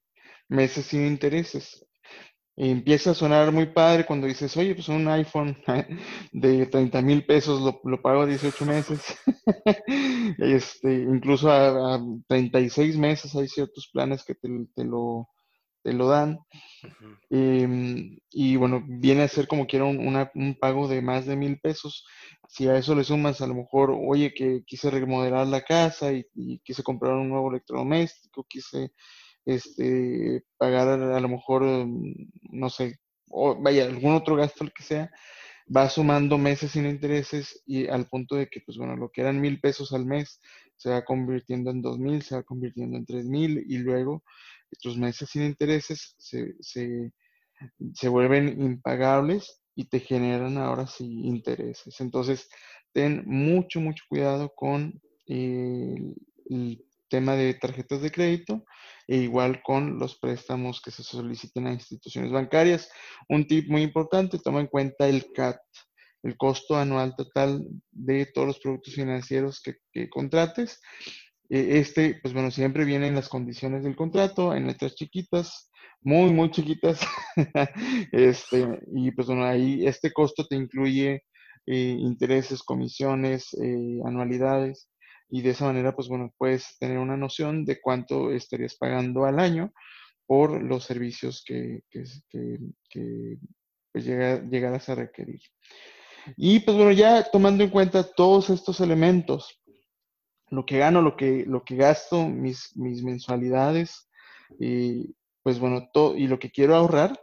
meses 0.49 0.87
sin 0.87 1.07
intereses. 1.07 1.87
Empieza 2.57 3.13
a 3.13 3.15
sonar 3.15 3.53
muy 3.53 3.67
padre 3.67 4.05
cuando 4.07 4.27
dices, 4.27 4.57
oye, 4.57 4.75
pues 4.75 4.89
un 4.89 5.09
iPhone 5.09 5.57
de 6.33 6.67
30 6.67 7.03
mil 7.03 7.25
pesos 7.25 7.61
lo, 7.85 8.03
pago 8.03 8.23
a 8.23 8.27
18 8.27 8.67
meses. 8.67 9.03
Este, 10.39 10.93
incluso 10.95 11.51
a, 11.51 11.97
a 11.97 12.01
36 12.29 12.97
meses 12.97 13.35
hay 13.35 13.49
ciertos 13.49 13.89
planes 13.93 14.25
que 14.25 14.35
te 14.35 14.85
lo, 14.85 15.29
te 15.83 15.93
lo 15.93 16.09
dan. 16.09 16.39
Em, 17.31 18.19
y 18.33 18.57
bueno, 18.57 18.83
viene 18.87 19.23
a 19.23 19.29
ser 19.29 19.47
como 19.47 19.67
quiera 19.67 19.85
un, 19.85 19.99
una- 20.07 20.31
un 20.35 20.57
pago 20.59 20.89
de 20.89 21.01
más 21.03 21.27
de 21.27 21.37
mil 21.37 21.61
pesos. 21.61 22.05
Si 22.49 22.69
a 22.69 22.77
eso 22.77 22.95
le 22.95 23.05
sumas 23.05 23.41
a 23.41 23.47
lo 23.47 23.55
mejor, 23.55 23.95
oye, 23.97 24.35
que 24.35 24.63
quise 24.67 24.91
remodelar 24.91 25.47
la 25.47 25.63
casa 25.63 26.13
y, 26.13 26.25
y 26.35 26.59
quise 26.61 26.83
comprar 26.83 27.15
un 27.15 27.29
nuevo 27.29 27.51
electrodoméstico, 27.51 28.45
quise 28.49 28.93
este, 29.47 30.45
pagar 30.59 30.89
a, 30.89 31.17
a 31.19 31.21
lo 31.21 31.29
mejor, 31.29 31.65
em, 31.65 32.15
no 32.51 32.71
sé, 32.71 32.99
o 33.31 33.57
vaya, 33.61 33.85
algún 33.87 34.15
otro 34.15 34.37
gasto, 34.37 34.65
el 34.65 34.73
que 34.73 34.83
sea, 34.85 35.11
va 35.75 35.89
sumando 35.89 36.39
meses 36.39 36.73
sin 36.73 36.87
intereses 36.87 37.63
y 37.67 37.87
al 37.89 38.07
punto 38.09 38.37
de 38.37 38.49
que, 38.49 38.61
pues 38.61 38.77
bueno, 38.79 38.97
lo 38.97 39.11
que 39.11 39.21
eran 39.23 39.41
mil 39.41 39.61
pesos 39.61 39.93
al 39.93 40.07
mes 40.07 40.41
se 40.77 40.91
va 40.91 41.05
convirtiendo 41.05 41.71
en 41.71 41.83
dos 41.83 41.99
mil, 41.99 42.23
se 42.23 42.37
va 42.37 42.43
convirtiendo 42.43 42.97
en 42.99 43.05
tres 43.07 43.27
mil 43.27 43.65
y 43.69 43.79
luego 43.79 44.23
tus 44.77 44.97
meses 44.97 45.31
sin 45.31 45.43
intereses 45.43 46.15
se, 46.19 46.55
se, 46.61 47.13
se 47.95 48.09
vuelven 48.09 48.61
impagables 48.61 49.63
y 49.75 49.87
te 49.87 50.01
generan 50.01 50.59
ahora 50.59 50.87
sí 50.87 51.23
intereses. 51.25 52.01
Entonces, 52.01 52.49
ten 52.93 53.25
mucho, 53.27 53.81
mucho 53.81 54.05
cuidado 54.09 54.53
con 54.55 55.01
el, 55.27 56.15
el 56.49 56.85
tema 57.09 57.35
de 57.35 57.55
tarjetas 57.55 58.01
de 58.01 58.11
crédito 58.11 58.65
e 59.07 59.17
igual 59.17 59.63
con 59.63 59.99
los 59.99 60.19
préstamos 60.19 60.81
que 60.81 60.91
se 60.91 61.03
soliciten 61.03 61.67
a 61.67 61.73
instituciones 61.73 62.31
bancarias. 62.31 62.91
Un 63.29 63.47
tip 63.47 63.69
muy 63.69 63.83
importante, 63.83 64.39
toma 64.39 64.61
en 64.61 64.69
cuenta 64.69 65.09
el 65.09 65.33
CAT, 65.33 65.61
el 66.23 66.37
costo 66.37 66.77
anual 66.77 67.15
total 67.17 67.67
de 67.91 68.27
todos 68.27 68.47
los 68.47 68.61
productos 68.61 68.95
financieros 68.95 69.61
que, 69.61 69.75
que 69.93 70.09
contrates. 70.09 70.81
Eh, 71.51 71.79
Este, 71.81 72.19
pues 72.23 72.33
bueno, 72.35 72.51
siempre 72.51 72.85
viene 72.85 73.09
en 73.09 73.15
las 73.15 73.29
condiciones 73.29 73.83
del 73.85 73.97
contrato, 73.97 74.55
en 74.55 74.67
letras 74.67 74.95
chiquitas, 74.95 75.71
muy, 76.03 76.33
muy 76.33 76.51
chiquitas. 76.51 77.01
Este, 78.13 78.67
y 78.95 79.11
pues 79.13 79.27
bueno, 79.29 79.45
ahí 79.45 79.87
este 79.87 80.13
costo 80.13 80.47
te 80.47 80.57
incluye 80.57 81.25
eh, 81.67 81.97
intereses, 81.99 82.63
comisiones, 82.63 83.53
eh, 83.55 84.01
anualidades. 84.05 84.89
Y 85.29 85.43
de 85.43 85.51
esa 85.51 85.67
manera, 85.67 85.95
pues 85.95 86.09
bueno, 86.09 86.33
puedes 86.39 86.77
tener 86.79 86.99
una 86.99 87.17
noción 87.17 87.65
de 87.65 87.81
cuánto 87.81 88.33
estarías 88.33 88.77
pagando 88.77 89.25
al 89.27 89.39
año 89.39 89.73
por 90.27 90.63
los 90.63 90.85
servicios 90.85 91.43
que, 91.47 91.83
que, 91.91 92.05
que, 92.29 92.59
que 92.89 93.37
pues 93.93 94.05
llega, 94.05 94.43
llegarás 94.49 94.89
a 94.89 94.97
requerir. 94.97 95.41
Y 96.37 96.61
pues 96.61 96.77
bueno, 96.77 96.93
ya 96.93 97.23
tomando 97.31 97.65
en 97.65 97.71
cuenta 97.71 98.03
todos 98.03 98.51
estos 98.51 98.81
elementos, 98.81 99.60
lo 100.51 100.67
que 100.67 100.79
gano, 100.79 101.01
lo 101.03 101.17
que, 101.17 101.45
lo 101.47 101.65
que 101.65 101.77
gasto, 101.77 102.29
mis, 102.29 102.77
mis 102.77 103.03
mensualidades, 103.03 104.09
y 104.59 105.15
pues 105.43 105.59
bueno, 105.59 105.89
todo, 105.93 106.17
y 106.17 106.27
lo 106.27 106.39
que 106.39 106.51
quiero 106.51 106.75
ahorrar 106.75 107.19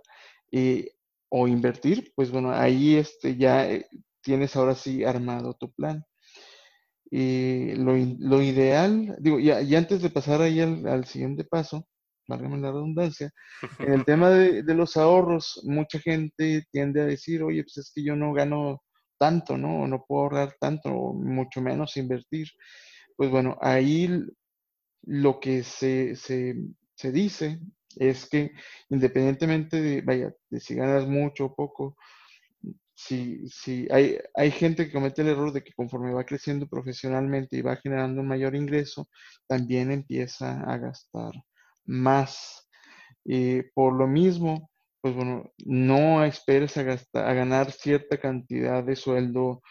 eh, 0.51 0.93
o 1.29 1.47
invertir, 1.47 2.13
pues 2.15 2.31
bueno, 2.31 2.51
ahí 2.51 2.95
este, 2.95 3.35
ya 3.35 3.69
eh, 3.69 3.85
tienes 4.21 4.55
ahora 4.55 4.75
sí 4.75 5.03
armado 5.03 5.53
tu 5.53 5.71
plan. 5.71 6.03
Y 7.09 7.73
lo, 7.75 7.93
lo 8.19 8.41
ideal, 8.41 9.15
digo, 9.19 9.39
y, 9.39 9.51
y 9.51 9.75
antes 9.75 10.01
de 10.01 10.09
pasar 10.09 10.41
ahí 10.41 10.59
al, 10.59 10.85
al 10.87 11.05
siguiente 11.05 11.43
paso, 11.45 11.87
válgame 12.27 12.57
la 12.57 12.71
redundancia, 12.71 13.31
en 13.79 13.93
el 13.93 14.05
tema 14.05 14.29
de, 14.29 14.63
de 14.63 14.73
los 14.73 14.97
ahorros, 14.97 15.61
mucha 15.65 15.99
gente 15.99 16.65
tiende 16.71 17.01
a 17.01 17.05
decir, 17.05 17.43
oye, 17.43 17.63
pues 17.63 17.77
es 17.77 17.91
que 17.93 18.03
yo 18.03 18.15
no 18.15 18.33
gano 18.33 18.81
tanto, 19.17 19.57
¿no? 19.57 19.83
O 19.83 19.87
no 19.87 20.03
puedo 20.05 20.23
ahorrar 20.23 20.55
tanto, 20.59 20.89
o 20.89 21.13
mucho 21.13 21.61
menos 21.61 21.97
invertir. 21.97 22.47
Pues 23.17 23.29
bueno, 23.31 23.57
ahí 23.61 24.09
lo 25.03 25.39
que 25.39 25.63
se, 25.63 26.15
se, 26.17 26.55
se 26.95 27.11
dice 27.13 27.59
es 27.97 28.29
que 28.29 28.51
independientemente 28.89 29.81
de, 29.81 30.01
vaya, 30.01 30.33
de 30.49 30.59
si 30.59 30.75
ganas 30.75 31.07
mucho 31.07 31.45
o 31.47 31.55
poco, 31.55 31.97
si, 32.95 33.47
si 33.49 33.87
hay, 33.91 34.17
hay 34.35 34.51
gente 34.51 34.85
que 34.87 34.93
comete 34.93 35.21
el 35.21 35.29
error 35.29 35.53
de 35.53 35.63
que 35.63 35.73
conforme 35.73 36.13
va 36.13 36.25
creciendo 36.25 36.67
profesionalmente 36.67 37.57
y 37.57 37.61
va 37.61 37.75
generando 37.77 38.21
un 38.21 38.27
mayor 38.27 38.55
ingreso, 38.55 39.07
también 39.47 39.91
empieza 39.91 40.61
a 40.61 40.77
gastar 40.77 41.33
más. 41.85 42.69
Y 43.25 43.63
por 43.73 43.93
lo 43.93 44.07
mismo, 44.07 44.71
pues 45.01 45.15
bueno, 45.15 45.51
no 45.65 46.23
esperes 46.25 46.77
a 46.77 46.83
gastar, 46.83 47.27
a 47.29 47.33
ganar 47.33 47.71
cierta 47.71 48.19
cantidad 48.19 48.83
de 48.83 48.95
sueldo 48.95 49.61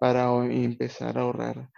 para 0.00 0.28
empezar 0.46 1.18
a 1.18 1.22
ahorrar. 1.22 1.70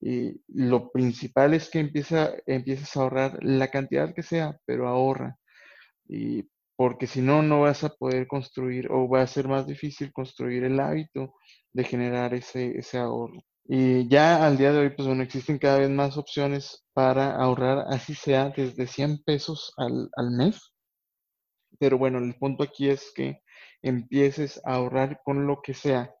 Y 0.00 0.40
lo 0.48 0.90
principal 0.90 1.54
es 1.54 1.70
que 1.70 1.80
empieza, 1.80 2.32
empieces 2.46 2.96
a 2.96 3.00
ahorrar 3.02 3.38
la 3.42 3.68
cantidad 3.68 4.14
que 4.14 4.22
sea, 4.22 4.58
pero 4.66 4.88
ahorra. 4.88 5.36
Y 6.08 6.48
porque 6.76 7.06
si 7.06 7.22
no, 7.22 7.42
no 7.42 7.62
vas 7.62 7.84
a 7.84 7.90
poder 7.90 8.28
construir 8.28 8.90
o 8.92 9.08
va 9.08 9.22
a 9.22 9.26
ser 9.26 9.48
más 9.48 9.66
difícil 9.66 10.12
construir 10.12 10.64
el 10.64 10.78
hábito 10.80 11.34
de 11.72 11.84
generar 11.84 12.34
ese, 12.34 12.78
ese 12.78 12.98
ahorro. 12.98 13.42
Y 13.64 14.08
ya 14.08 14.46
al 14.46 14.56
día 14.56 14.72
de 14.72 14.78
hoy, 14.78 14.90
pues 14.90 15.06
bueno, 15.08 15.22
existen 15.22 15.58
cada 15.58 15.78
vez 15.78 15.90
más 15.90 16.16
opciones 16.16 16.86
para 16.94 17.34
ahorrar, 17.34 17.84
así 17.88 18.14
sea 18.14 18.50
desde 18.50 18.86
100 18.86 19.24
pesos 19.24 19.74
al, 19.76 20.08
al 20.16 20.30
mes. 20.30 20.72
Pero 21.78 21.98
bueno, 21.98 22.18
el 22.18 22.34
punto 22.36 22.64
aquí 22.64 22.88
es 22.88 23.12
que 23.14 23.42
empieces 23.82 24.60
a 24.64 24.74
ahorrar 24.74 25.20
con 25.24 25.46
lo 25.46 25.60
que 25.62 25.74
sea, 25.74 26.14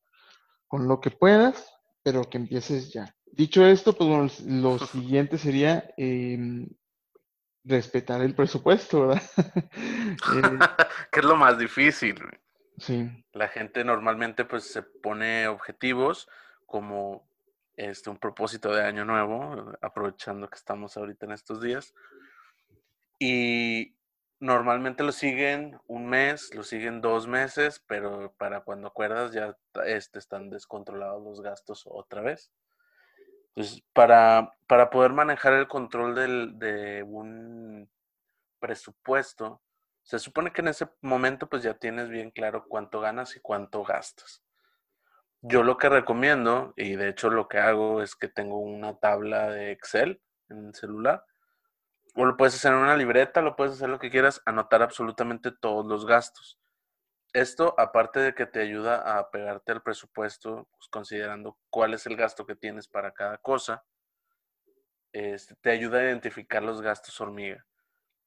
con 0.66 0.88
lo 0.88 1.00
que 1.00 1.10
puedas, 1.10 1.72
pero 2.02 2.24
que 2.24 2.38
empieces 2.38 2.92
ya. 2.92 3.14
Dicho 3.32 3.64
esto, 3.66 3.92
pues 3.94 4.08
bueno, 4.08 4.30
lo 4.62 4.78
siguiente 4.86 5.38
sería 5.38 5.90
em, 5.96 6.68
respetar 7.64 8.20
el 8.22 8.34
presupuesto, 8.34 9.08
¿verdad? 9.08 9.22
Eh, 10.34 10.42
que 11.12 11.20
es 11.20 11.24
lo 11.24 11.36
más 11.36 11.58
difícil. 11.58 12.16
sí, 12.78 13.08
La 13.32 13.48
gente 13.48 13.84
normalmente 13.84 14.44
pues 14.44 14.64
se 14.64 14.82
pone 14.82 15.46
objetivos 15.46 16.28
como 16.66 17.28
este 17.76 18.10
un 18.10 18.18
propósito 18.18 18.74
de 18.74 18.82
año 18.82 19.04
nuevo, 19.04 19.72
aprovechando 19.80 20.48
que 20.50 20.56
estamos 20.56 20.96
ahorita 20.96 21.26
en 21.26 21.32
estos 21.32 21.60
días. 21.62 21.94
Y 23.20 23.96
normalmente 24.40 25.02
lo 25.02 25.12
siguen 25.12 25.78
un 25.86 26.06
mes, 26.06 26.54
lo 26.54 26.62
siguen 26.62 27.00
dos 27.00 27.26
meses, 27.26 27.82
pero 27.86 28.34
para 28.36 28.60
cuando 28.60 28.88
acuerdas 28.88 29.32
ya 29.32 29.56
este, 29.86 30.18
están 30.18 30.50
descontrolados 30.50 31.22
los 31.22 31.40
gastos 31.40 31.84
otra 31.86 32.22
vez. 32.22 32.50
Entonces, 33.58 33.82
para, 33.92 34.54
para 34.68 34.88
poder 34.88 35.12
manejar 35.12 35.52
el 35.54 35.66
control 35.66 36.14
del, 36.14 36.60
de 36.60 37.02
un 37.02 37.90
presupuesto, 38.60 39.60
se 40.04 40.20
supone 40.20 40.52
que 40.52 40.60
en 40.60 40.68
ese 40.68 40.88
momento 41.00 41.48
pues 41.48 41.64
ya 41.64 41.74
tienes 41.74 42.08
bien 42.08 42.30
claro 42.30 42.66
cuánto 42.68 43.00
ganas 43.00 43.34
y 43.34 43.40
cuánto 43.40 43.82
gastas. 43.82 44.44
Yo 45.40 45.64
lo 45.64 45.76
que 45.76 45.88
recomiendo, 45.88 46.72
y 46.76 46.94
de 46.94 47.08
hecho 47.08 47.30
lo 47.30 47.48
que 47.48 47.58
hago 47.58 48.00
es 48.00 48.14
que 48.14 48.28
tengo 48.28 48.60
una 48.60 48.96
tabla 48.96 49.50
de 49.50 49.72
Excel 49.72 50.22
en 50.50 50.68
el 50.68 50.74
celular, 50.76 51.24
o 52.14 52.26
lo 52.26 52.36
puedes 52.36 52.54
hacer 52.54 52.72
en 52.72 52.78
una 52.78 52.96
libreta, 52.96 53.42
lo 53.42 53.56
puedes 53.56 53.74
hacer 53.74 53.88
lo 53.88 53.98
que 53.98 54.10
quieras, 54.10 54.40
anotar 54.46 54.82
absolutamente 54.82 55.50
todos 55.50 55.84
los 55.84 56.06
gastos. 56.06 56.60
Esto, 57.32 57.74
aparte 57.78 58.20
de 58.20 58.34
que 58.34 58.46
te 58.46 58.60
ayuda 58.60 59.18
a 59.18 59.30
pegarte 59.30 59.72
al 59.72 59.82
presupuesto, 59.82 60.68
pues, 60.72 60.88
considerando 60.90 61.58
cuál 61.68 61.94
es 61.94 62.06
el 62.06 62.16
gasto 62.16 62.46
que 62.46 62.56
tienes 62.56 62.88
para 62.88 63.12
cada 63.12 63.36
cosa, 63.38 63.84
este, 65.12 65.54
te 65.56 65.70
ayuda 65.70 65.98
a 65.98 66.04
identificar 66.04 66.62
los 66.62 66.80
gastos 66.80 67.20
hormiga. 67.20 67.64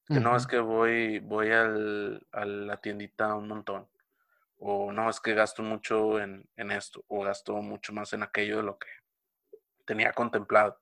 Que 0.07 0.19
no 0.19 0.35
es 0.35 0.45
que 0.45 0.59
voy, 0.59 1.19
voy 1.19 1.51
al, 1.51 2.27
a 2.33 2.43
la 2.43 2.77
tiendita 2.81 3.33
un 3.33 3.47
montón. 3.47 3.89
O 4.57 4.91
no, 4.91 5.09
es 5.09 5.21
que 5.21 5.33
gasto 5.33 5.63
mucho 5.63 6.19
en, 6.19 6.49
esto. 6.57 7.05
O 7.07 7.23
gasto 7.23 7.55
mucho 7.55 7.93
más 7.93 8.11
en 8.11 8.23
aquello 8.23 8.57
de 8.57 8.63
lo 8.63 8.77
que 8.77 8.89
tenía 9.85 10.11
contemplado. 10.11 10.81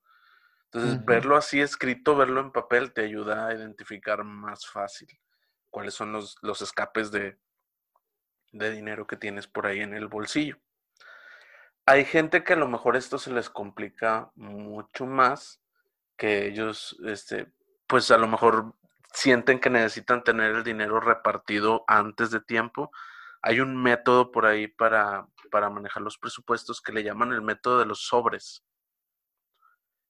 Entonces, 0.64 1.04
verlo 1.04 1.36
así 1.36 1.60
escrito, 1.60 2.16
verlo 2.16 2.40
en 2.40 2.50
papel, 2.50 2.92
te 2.92 3.02
ayuda 3.02 3.46
a 3.46 3.54
identificar 3.54 4.24
más 4.24 4.66
fácil 4.66 5.08
cuáles 5.68 5.94
son 5.94 6.12
los, 6.12 6.36
los 6.42 6.60
escapes 6.62 7.12
de, 7.12 7.38
de 8.52 8.70
dinero 8.70 9.06
que 9.06 9.16
tienes 9.16 9.46
por 9.46 9.66
ahí 9.66 9.80
en 9.80 9.94
el 9.94 10.08
bolsillo. 10.08 10.58
Hay 11.86 12.04
gente 12.04 12.44
que 12.44 12.52
a 12.52 12.56
lo 12.56 12.68
mejor 12.68 12.96
esto 12.96 13.18
se 13.18 13.32
les 13.32 13.50
complica 13.50 14.30
mucho 14.34 15.06
más, 15.06 15.60
que 16.16 16.46
ellos, 16.46 16.96
este, 17.06 17.52
pues 17.86 18.10
a 18.10 18.18
lo 18.18 18.28
mejor 18.28 18.74
sienten 19.12 19.58
que 19.58 19.70
necesitan 19.70 20.22
tener 20.22 20.54
el 20.54 20.64
dinero 20.64 21.00
repartido 21.00 21.84
antes 21.88 22.30
de 22.30 22.40
tiempo. 22.40 22.90
Hay 23.42 23.60
un 23.60 23.82
método 23.82 24.30
por 24.30 24.46
ahí 24.46 24.68
para, 24.68 25.26
para 25.50 25.70
manejar 25.70 26.02
los 26.02 26.18
presupuestos 26.18 26.80
que 26.80 26.92
le 26.92 27.02
llaman 27.02 27.32
el 27.32 27.42
método 27.42 27.78
de 27.78 27.86
los 27.86 28.06
sobres. 28.06 28.62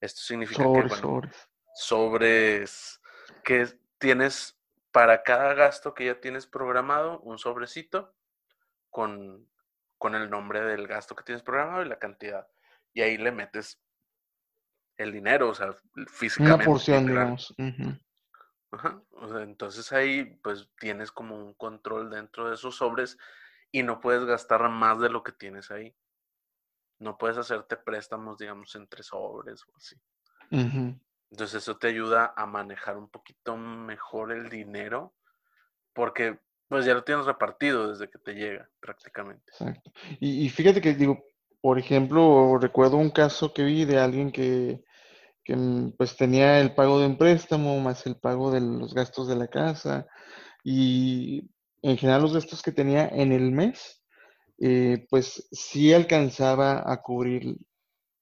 Esto 0.00 0.20
significa 0.20 0.64
que 0.64 0.88
sobres. 0.88 1.48
sobres 1.74 3.00
que 3.44 3.68
tienes 3.98 4.58
para 4.90 5.22
cada 5.22 5.54
gasto 5.54 5.94
que 5.94 6.06
ya 6.06 6.20
tienes 6.20 6.46
programado, 6.46 7.20
un 7.20 7.38
sobrecito 7.38 8.12
con, 8.90 9.48
con 9.98 10.14
el 10.14 10.28
nombre 10.28 10.60
del 10.62 10.86
gasto 10.86 11.14
que 11.14 11.24
tienes 11.24 11.42
programado 11.42 11.82
y 11.82 11.88
la 11.88 11.98
cantidad. 11.98 12.46
Y 12.92 13.02
ahí 13.02 13.16
le 13.16 13.32
metes 13.32 13.80
el 14.96 15.12
dinero, 15.12 15.48
o 15.48 15.54
sea, 15.54 15.74
físicamente. 16.08 16.56
Una 16.56 16.64
porción, 16.64 17.06
digamos. 17.06 17.54
entonces 19.40 19.92
ahí 19.92 20.24
pues 20.42 20.68
tienes 20.78 21.10
como 21.10 21.36
un 21.36 21.54
control 21.54 22.10
dentro 22.10 22.48
de 22.48 22.54
esos 22.54 22.76
sobres 22.76 23.18
y 23.72 23.82
no 23.82 24.00
puedes 24.00 24.24
gastar 24.24 24.68
más 24.68 25.00
de 25.00 25.10
lo 25.10 25.22
que 25.22 25.32
tienes 25.32 25.70
ahí. 25.70 25.94
No 26.98 27.16
puedes 27.16 27.38
hacerte 27.38 27.76
préstamos, 27.76 28.38
digamos, 28.38 28.74
entre 28.74 29.02
sobres 29.02 29.64
o 29.66 29.76
así. 29.76 29.96
Entonces 30.50 31.62
eso 31.62 31.78
te 31.78 31.88
ayuda 31.88 32.34
a 32.36 32.44
manejar 32.46 32.98
un 32.98 33.08
poquito 33.08 33.56
mejor 33.56 34.32
el 34.32 34.50
dinero 34.50 35.14
porque 35.92 36.40
pues 36.70 36.86
ya 36.86 36.94
lo 36.94 37.02
tienes 37.02 37.26
repartido 37.26 37.90
desde 37.90 38.08
que 38.08 38.18
te 38.20 38.32
llega 38.32 38.70
prácticamente. 38.78 39.42
Exacto. 39.50 39.90
Y, 40.20 40.48
fíjate 40.50 40.80
que 40.80 40.94
digo, 40.94 41.24
por 41.60 41.80
ejemplo, 41.80 42.58
recuerdo 42.58 42.96
un 42.96 43.10
caso 43.10 43.52
que 43.52 43.64
vi 43.64 43.84
de 43.84 43.98
alguien 43.98 44.30
que, 44.30 44.84
mm, 45.48 45.90
pues 45.98 46.16
tenía 46.16 46.60
el 46.60 46.72
pago 46.72 47.00
de 47.00 47.06
un 47.06 47.18
préstamo 47.18 47.80
más 47.80 48.06
el 48.06 48.14
pago 48.14 48.52
de 48.52 48.60
los 48.60 48.94
gastos 48.94 49.26
de 49.26 49.34
la 49.34 49.48
casa 49.48 50.06
y 50.62 51.50
en 51.82 51.98
general 51.98 52.22
los 52.22 52.34
gastos 52.34 52.62
que 52.62 52.70
tenía 52.70 53.08
en 53.08 53.32
el 53.32 53.50
mes, 53.50 54.04
eh, 54.60 55.08
pues 55.10 55.48
sí 55.50 55.92
alcanzaba 55.92 56.84
a 56.86 57.02
cubrir 57.02 57.56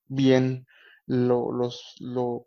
bien 0.07 0.67
lo, 1.05 1.53
los, 1.53 1.97
lo, 2.01 2.47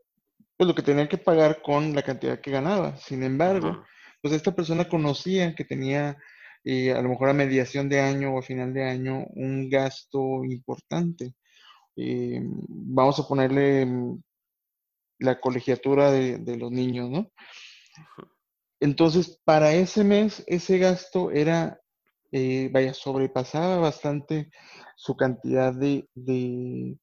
pues 0.58 0.68
lo 0.68 0.74
que 0.74 0.82
tenía 0.82 1.08
que 1.08 1.20
pagar 1.20 1.62
con 1.62 1.94
la 1.94 2.02
cantidad 2.02 2.42
que 2.42 2.50
ganaba. 2.50 2.98
Sin 2.98 3.22
embargo, 3.22 3.84
pues 4.22 4.34
esta 4.34 4.56
persona 4.56 4.88
conocía 4.88 5.56
que 5.56 5.66
tenía 5.66 6.18
eh, 6.64 6.92
a 6.94 7.02
lo 7.02 7.10
mejor 7.10 7.30
a 7.30 7.34
mediación 7.34 7.90
de 7.90 8.00
año 8.00 8.34
o 8.36 8.40
a 8.40 8.44
final 8.44 8.74
de 8.74 8.84
año 8.84 9.26
un 9.34 9.70
gasto 9.70 10.44
importante. 10.46 11.34
Eh, 11.96 12.40
vamos 12.44 13.20
a 13.20 13.28
ponerle 13.28 13.86
mm, 13.86 14.22
la 15.20 15.40
colegiatura 15.40 16.12
de, 16.12 16.58
los 16.58 16.72
niños, 16.72 17.10
¿no? 17.10 17.32
Entonces, 18.80 19.40
para 19.44 19.74
ese 19.74 20.04
mes, 20.04 20.44
ese 20.48 20.78
gasto 20.80 21.32
era, 21.32 21.80
eh, 22.32 22.70
vaya, 22.72 22.94
sobrepasaba 22.94 23.78
bastante 23.78 24.50
su 24.96 25.16
cantidad 25.16 25.74
de, 25.74 26.08
de, 26.16 26.98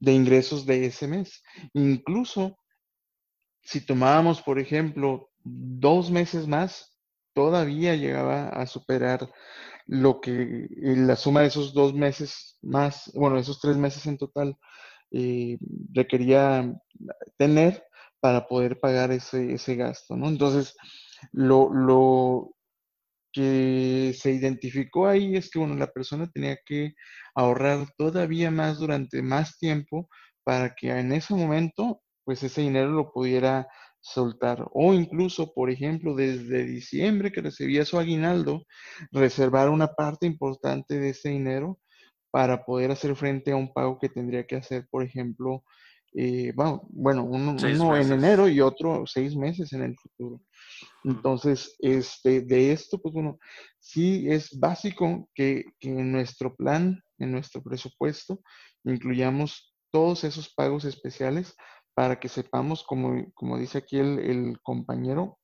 de 0.00 0.12
ingresos 0.12 0.64
de 0.66 0.86
ese 0.86 1.06
mes. 1.08 1.42
Incluso, 1.74 2.58
si 3.62 3.84
tomábamos, 3.84 4.42
por 4.42 4.58
ejemplo, 4.58 5.30
dos 5.44 6.10
meses 6.10 6.46
más, 6.48 6.98
todavía 7.34 7.94
llegaba 7.96 8.48
a 8.48 8.66
superar 8.66 9.30
lo 9.86 10.20
que 10.20 10.32
eh, 10.32 10.68
la 10.96 11.16
suma 11.16 11.42
de 11.42 11.48
esos 11.48 11.74
dos 11.74 11.94
meses 11.94 12.58
más, 12.62 13.10
bueno, 13.14 13.38
esos 13.38 13.60
tres 13.60 13.76
meses 13.76 14.06
en 14.06 14.18
total, 14.18 14.56
eh, 15.10 15.58
requería 15.92 16.72
tener 17.36 17.84
para 18.20 18.46
poder 18.46 18.80
pagar 18.80 19.12
ese, 19.12 19.54
ese 19.54 19.76
gasto, 19.76 20.16
¿no? 20.16 20.28
Entonces, 20.28 20.74
lo, 21.32 21.72
lo 21.72 22.54
que 23.32 24.14
se 24.18 24.32
identificó 24.32 25.06
ahí 25.08 25.36
es 25.36 25.50
que, 25.50 25.58
bueno, 25.58 25.74
la 25.76 25.92
persona 25.92 26.30
tenía 26.32 26.56
que 26.64 26.94
ahorrar 27.34 27.88
todavía 27.98 28.50
más 28.50 28.78
durante 28.78 29.22
más 29.22 29.58
tiempo 29.58 30.08
para 30.44 30.74
que 30.74 30.90
en 30.90 31.12
ese 31.12 31.34
momento, 31.34 32.02
pues 32.24 32.42
ese 32.42 32.62
dinero 32.62 32.90
lo 32.90 33.12
pudiera 33.12 33.66
soltar. 34.04 34.68
O 34.72 34.92
incluso, 34.92 35.52
por 35.54 35.70
ejemplo, 35.70 36.14
desde 36.14 36.66
diciembre 36.66 37.32
que 37.32 37.40
recibía 37.40 37.86
su 37.86 37.98
aguinaldo, 37.98 38.64
reservar 39.10 39.70
una 39.70 39.88
parte 39.88 40.26
importante 40.26 40.98
de 40.98 41.10
ese 41.10 41.30
dinero 41.30 41.78
para 42.30 42.64
poder 42.64 42.90
hacer 42.90 43.16
frente 43.16 43.52
a 43.52 43.56
un 43.56 43.72
pago 43.72 43.98
que 43.98 44.10
tendría 44.10 44.46
que 44.46 44.56
hacer, 44.56 44.86
por 44.90 45.02
ejemplo, 45.02 45.64
eh, 46.16 46.52
bueno, 46.54 47.24
uno, 47.24 47.96
en 47.96 48.12
enero 48.12 48.46
y 48.46 48.60
otro 48.60 49.04
seis 49.06 49.34
meses 49.34 49.72
en 49.72 49.82
el 49.82 49.96
futuro. 49.96 50.42
Entonces, 51.02 51.74
este, 51.78 52.42
de 52.42 52.72
esto, 52.72 52.98
pues 52.98 53.14
bueno, 53.14 53.38
sí 53.80 54.26
es 54.28 54.58
básico 54.58 55.28
que, 55.34 55.64
que 55.80 55.88
en 55.88 56.12
nuestro 56.12 56.54
plan, 56.54 57.00
en 57.18 57.32
nuestro 57.32 57.62
presupuesto, 57.62 58.40
incluyamos 58.84 59.74
todos 59.90 60.24
esos 60.24 60.52
pagos 60.52 60.84
especiales 60.84 61.54
para 61.94 62.18
que 62.18 62.28
sepamos, 62.28 62.84
como, 62.84 63.32
como 63.34 63.58
dice 63.58 63.78
aquí 63.78 63.98
el, 63.98 64.58
compañero, 64.62 65.38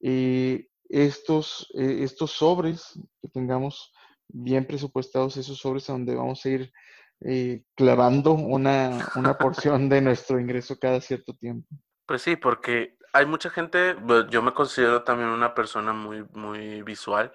eh, 0.00 0.68
estos, 0.88 1.68
eh, 1.74 1.98
estos 2.02 2.32
sobres 2.32 2.98
que 3.20 3.28
tengamos 3.28 3.92
bien 4.28 4.66
presupuestados, 4.66 5.36
esos 5.36 5.58
sobres 5.58 5.88
a 5.90 5.92
donde 5.92 6.14
vamos 6.14 6.44
a 6.44 6.48
ir 6.48 6.72
eh, 7.20 7.64
clavando 7.74 8.32
una, 8.32 9.10
una 9.16 9.36
porción 9.36 9.88
de 9.88 10.00
nuestro 10.00 10.40
ingreso 10.40 10.78
cada 10.78 11.00
cierto 11.00 11.34
tiempo. 11.34 11.68
Pues 12.06 12.22
sí, 12.22 12.36
porque 12.36 12.96
hay 13.12 13.26
mucha 13.26 13.50
gente, 13.50 13.96
yo 14.30 14.42
me 14.42 14.54
considero 14.54 15.02
también 15.02 15.28
una 15.28 15.54
persona 15.54 15.92
muy, 15.92 16.24
muy 16.32 16.82
visual, 16.82 17.32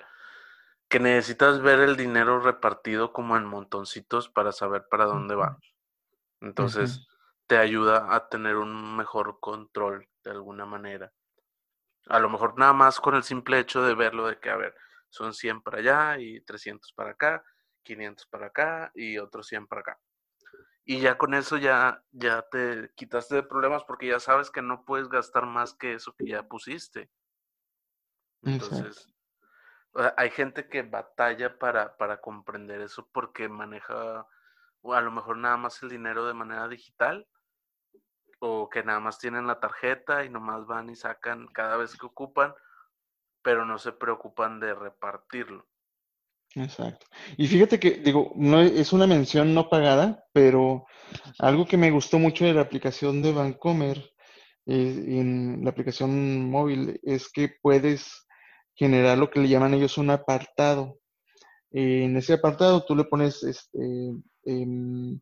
que 0.90 1.00
necesitas 1.00 1.62
ver 1.62 1.80
el 1.80 1.98
dinero 1.98 2.40
repartido 2.40 3.12
como 3.12 3.38
en 3.38 3.46
montoncitos 3.46 4.30
para 4.30 4.52
saber 4.52 4.86
para 4.90 5.06
dónde 5.06 5.36
va. 5.36 5.58
Entonces, 6.42 7.08
te 7.48 7.58
ayuda 7.58 8.14
a 8.14 8.28
tener 8.28 8.58
un 8.58 8.96
mejor 8.96 9.40
control 9.40 10.08
de 10.24 10.32
alguna 10.32 10.66
manera. 10.66 11.12
A 12.08 12.20
lo 12.20 12.30
mejor 12.30 12.58
nada 12.60 12.74
más 12.74 13.00
con 13.00 13.16
el 13.16 13.24
simple 13.24 13.60
hecho 13.60 13.82
de 13.82 13.96
verlo 13.96 14.28
de 14.28 14.40
que, 14.40 14.50
a 14.50 14.58
ver, 14.58 14.76
son 15.10 15.34
100 15.34 15.62
para 15.62 15.80
allá 15.80 16.20
y 16.20 16.42
300 16.42 16.94
para 16.94 17.12
acá, 17.12 17.44
500 17.84 18.28
para 18.28 18.48
acá 18.48 18.92
y 18.94 19.18
otros 19.18 19.48
100 19.48 19.68
para 19.68 19.82
acá. 19.82 20.00
Y 20.86 21.00
ya 21.00 21.18
con 21.18 21.34
eso 21.34 21.58
ya, 21.58 22.02
ya 22.12 22.44
te 22.44 22.92
quitaste 22.96 23.36
de 23.36 23.44
problemas 23.44 23.84
porque 23.84 24.08
ya 24.08 24.20
sabes 24.20 24.52
que 24.52 24.62
no 24.62 24.86
puedes 24.86 25.10
gastar 25.10 25.46
más 25.46 25.74
que 25.74 25.94
eso 25.94 26.14
que 26.18 26.28
ya 26.28 26.44
pusiste. 26.44 27.10
Entonces, 28.42 29.14
hay 30.16 30.30
gente 30.30 30.70
que 30.70 30.84
batalla 30.84 31.58
para, 31.58 31.98
para 31.98 32.22
comprender 32.22 32.82
eso 32.82 33.10
porque 33.12 33.50
maneja 33.50 34.26
a 34.84 35.02
lo 35.02 35.12
mejor 35.12 35.38
nada 35.38 35.58
más 35.58 35.82
el 35.84 35.90
dinero 35.90 36.26
de 36.26 36.34
manera 36.34 36.68
digital 36.70 37.28
o 38.40 38.70
que 38.70 38.84
nada 38.84 39.00
más 39.00 39.20
tienen 39.20 39.48
la 39.48 39.60
tarjeta 39.60 40.26
y 40.26 40.30
nomás 40.30 40.66
van 40.68 40.90
y 40.90 40.96
sacan 40.96 41.48
cada 41.48 41.78
vez 41.78 41.96
que 41.98 42.06
ocupan, 42.06 42.54
pero 43.42 43.66
no 43.66 43.78
se 43.80 43.92
preocupan 43.92 44.60
de 44.60 44.74
repartirlo. 44.74 45.66
Exacto. 46.56 47.06
Y 47.38 47.48
fíjate 47.48 47.80
que, 47.80 47.92
digo, 47.92 48.32
no 48.36 48.62
es 48.62 48.94
una 48.94 49.06
mención 49.06 49.54
no 49.54 49.70
pagada, 49.70 50.24
pero 50.34 50.86
algo 51.40 51.66
que 51.66 51.78
me 51.78 51.92
gustó 51.92 52.20
mucho 52.20 52.46
de 52.46 52.54
la 52.54 52.62
aplicación 52.62 53.22
de 53.22 53.34
Vancomer 53.34 53.98
eh, 54.66 55.06
en 55.20 55.64
la 55.64 55.70
aplicación 55.70 56.50
móvil 56.50 57.00
es 57.04 57.30
que 57.32 57.56
puedes 57.62 58.28
generar 58.76 59.18
lo 59.18 59.30
que 59.30 59.40
le 59.40 59.48
llaman 59.48 59.74
ellos 59.74 59.98
un 59.98 60.10
apartado. 60.10 61.00
en 61.72 62.16
ese 62.18 62.34
apartado 62.34 62.86
tú 62.86 62.96
le 62.96 63.04
pones 63.06 63.44
este, 63.44 63.80
em, 64.46 65.20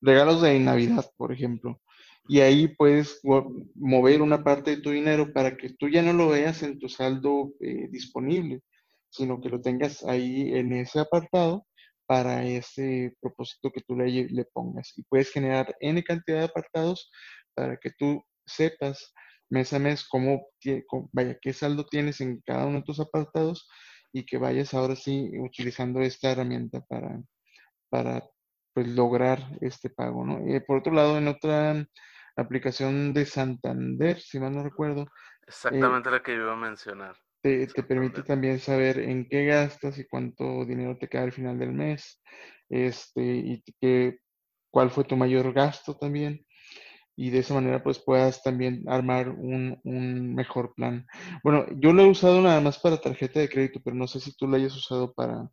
regalos 0.00 0.42
de 0.42 0.58
Navidad, 0.60 1.10
por 1.16 1.32
ejemplo, 1.32 1.80
y 2.28 2.40
ahí 2.40 2.68
puedes 2.68 3.20
mover 3.74 4.22
una 4.22 4.42
parte 4.42 4.76
de 4.76 4.82
tu 4.82 4.90
dinero 4.90 5.32
para 5.32 5.56
que 5.56 5.70
tú 5.70 5.88
ya 5.88 6.02
no 6.02 6.12
lo 6.12 6.28
veas 6.28 6.62
en 6.62 6.78
tu 6.78 6.88
saldo 6.88 7.52
eh, 7.60 7.88
disponible, 7.90 8.60
sino 9.10 9.40
que 9.40 9.48
lo 9.48 9.60
tengas 9.60 10.04
ahí 10.04 10.52
en 10.54 10.72
ese 10.72 11.00
apartado 11.00 11.66
para 12.06 12.44
ese 12.44 13.14
propósito 13.20 13.70
que 13.70 13.80
tú 13.80 13.96
le, 13.96 14.28
le 14.28 14.44
pongas. 14.52 14.92
Y 14.96 15.02
puedes 15.04 15.30
generar 15.30 15.74
N 15.80 16.02
cantidad 16.02 16.38
de 16.38 16.44
apartados 16.44 17.10
para 17.54 17.76
que 17.76 17.90
tú 17.98 18.22
sepas 18.46 19.12
mes 19.48 19.72
a 19.72 19.78
mes 19.78 20.06
cómo, 20.08 20.48
vaya, 21.12 21.38
qué 21.40 21.52
saldo 21.52 21.86
tienes 21.86 22.20
en 22.20 22.40
cada 22.44 22.66
uno 22.66 22.78
de 22.78 22.84
tus 22.84 23.00
apartados 23.00 23.68
y 24.12 24.24
que 24.24 24.38
vayas 24.38 24.74
ahora 24.74 24.96
sí 24.96 25.30
utilizando 25.38 26.00
esta 26.00 26.30
herramienta 26.32 26.80
para, 26.80 27.20
para 27.88 28.28
pues, 28.74 28.88
lograr 28.88 29.58
este 29.60 29.90
pago, 29.90 30.24
¿no? 30.24 30.38
Eh, 30.48 30.60
por 30.60 30.78
otro 30.78 30.92
lado, 30.92 31.18
en 31.18 31.28
otra 31.28 31.86
aplicación 32.36 33.12
de 33.12 33.26
Santander, 33.26 34.20
si 34.20 34.38
mal 34.38 34.54
no 34.54 34.62
recuerdo. 34.62 35.02
Eh, 35.02 35.48
Exactamente 35.48 36.10
la 36.10 36.22
que 36.22 36.34
yo 36.36 36.42
iba 36.42 36.52
a 36.52 36.56
mencionar. 36.56 37.16
Te, 37.42 37.66
te, 37.66 37.82
permite 37.82 38.22
también 38.22 38.58
saber 38.58 38.98
en 38.98 39.28
qué 39.28 39.46
gastas 39.46 39.98
y 39.98 40.06
cuánto 40.06 40.64
dinero 40.64 40.96
te 40.98 41.08
queda 41.08 41.22
al 41.22 41.32
final 41.32 41.58
del 41.58 41.72
mes, 41.72 42.20
este, 42.68 43.22
y 43.22 43.62
que, 43.80 44.18
cuál 44.70 44.90
fue 44.90 45.04
tu 45.04 45.16
mayor 45.16 45.52
gasto 45.52 45.96
también 45.96 46.44
y 47.16 47.30
de 47.30 47.38
esa 47.38 47.54
manera 47.54 47.82
pues 47.82 47.98
puedas 47.98 48.42
también 48.42 48.84
armar 48.86 49.30
un, 49.30 49.80
un, 49.84 50.34
mejor 50.34 50.74
plan. 50.74 51.06
Bueno, 51.42 51.64
yo 51.76 51.92
lo 51.94 52.02
he 52.02 52.10
usado 52.10 52.42
nada 52.42 52.60
más 52.60 52.78
para 52.78 53.00
tarjeta 53.00 53.40
de 53.40 53.48
crédito, 53.48 53.80
pero 53.82 53.96
no 53.96 54.06
sé 54.06 54.20
si 54.20 54.36
tú 54.36 54.46
lo 54.46 54.56
hayas 54.56 54.76
usado 54.76 55.14
para, 55.14 55.48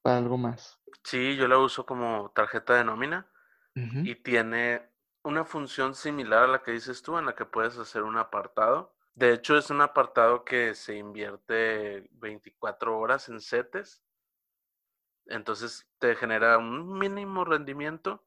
para 0.00 0.16
algo 0.16 0.38
más. 0.38 0.80
Sí, 1.04 1.36
yo 1.36 1.46
la 1.46 1.58
uso 1.58 1.84
como 1.84 2.32
tarjeta 2.34 2.74
de 2.74 2.84
nómina 2.84 3.30
y 4.02 4.16
tiene 4.16 4.87
una 5.22 5.44
función 5.44 5.94
similar 5.94 6.44
a 6.44 6.48
la 6.48 6.62
que 6.62 6.72
dices 6.72 7.02
tú, 7.02 7.18
en 7.18 7.26
la 7.26 7.34
que 7.34 7.44
puedes 7.44 7.78
hacer 7.78 8.02
un 8.02 8.16
apartado. 8.16 8.94
De 9.14 9.32
hecho, 9.32 9.56
es 9.58 9.70
un 9.70 9.80
apartado 9.80 10.44
que 10.44 10.74
se 10.74 10.96
invierte 10.96 12.08
24 12.12 12.98
horas 12.98 13.28
en 13.28 13.40
CETES. 13.40 14.02
Entonces 15.26 15.86
te 15.98 16.16
genera 16.16 16.58
un 16.58 16.98
mínimo 16.98 17.44
rendimiento 17.44 18.24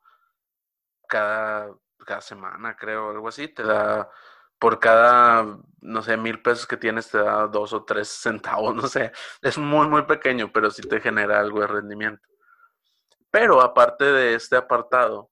cada 1.08 1.74
cada 2.06 2.22
semana, 2.22 2.76
creo, 2.76 3.12
algo 3.12 3.28
así, 3.28 3.48
te 3.48 3.64
da 3.64 4.10
por 4.60 4.80
cada, 4.80 5.60
no 5.82 6.02
sé, 6.04 6.18
mil 6.18 6.42
pesos 6.42 6.68
que 6.68 6.78
tienes, 6.78 7.10
te 7.10 7.18
da 7.18 7.48
dos 7.48 7.74
o 7.74 7.84
tres 7.84 8.10
centavos, 8.10 8.76
no 8.76 8.88
sé, 8.88 9.12
es 9.42 9.58
muy, 9.58 9.88
muy 9.88 10.04
pequeño, 10.04 10.52
pero 10.52 10.70
sí 10.72 10.82
te 10.84 11.02
genera 11.02 11.40
algo 11.40 11.62
de 11.62 11.68
rendimiento. 11.68 12.28
Pero 13.32 13.62
aparte 13.62 14.06
de 14.06 14.36
este 14.36 14.58
apartado, 14.58 15.32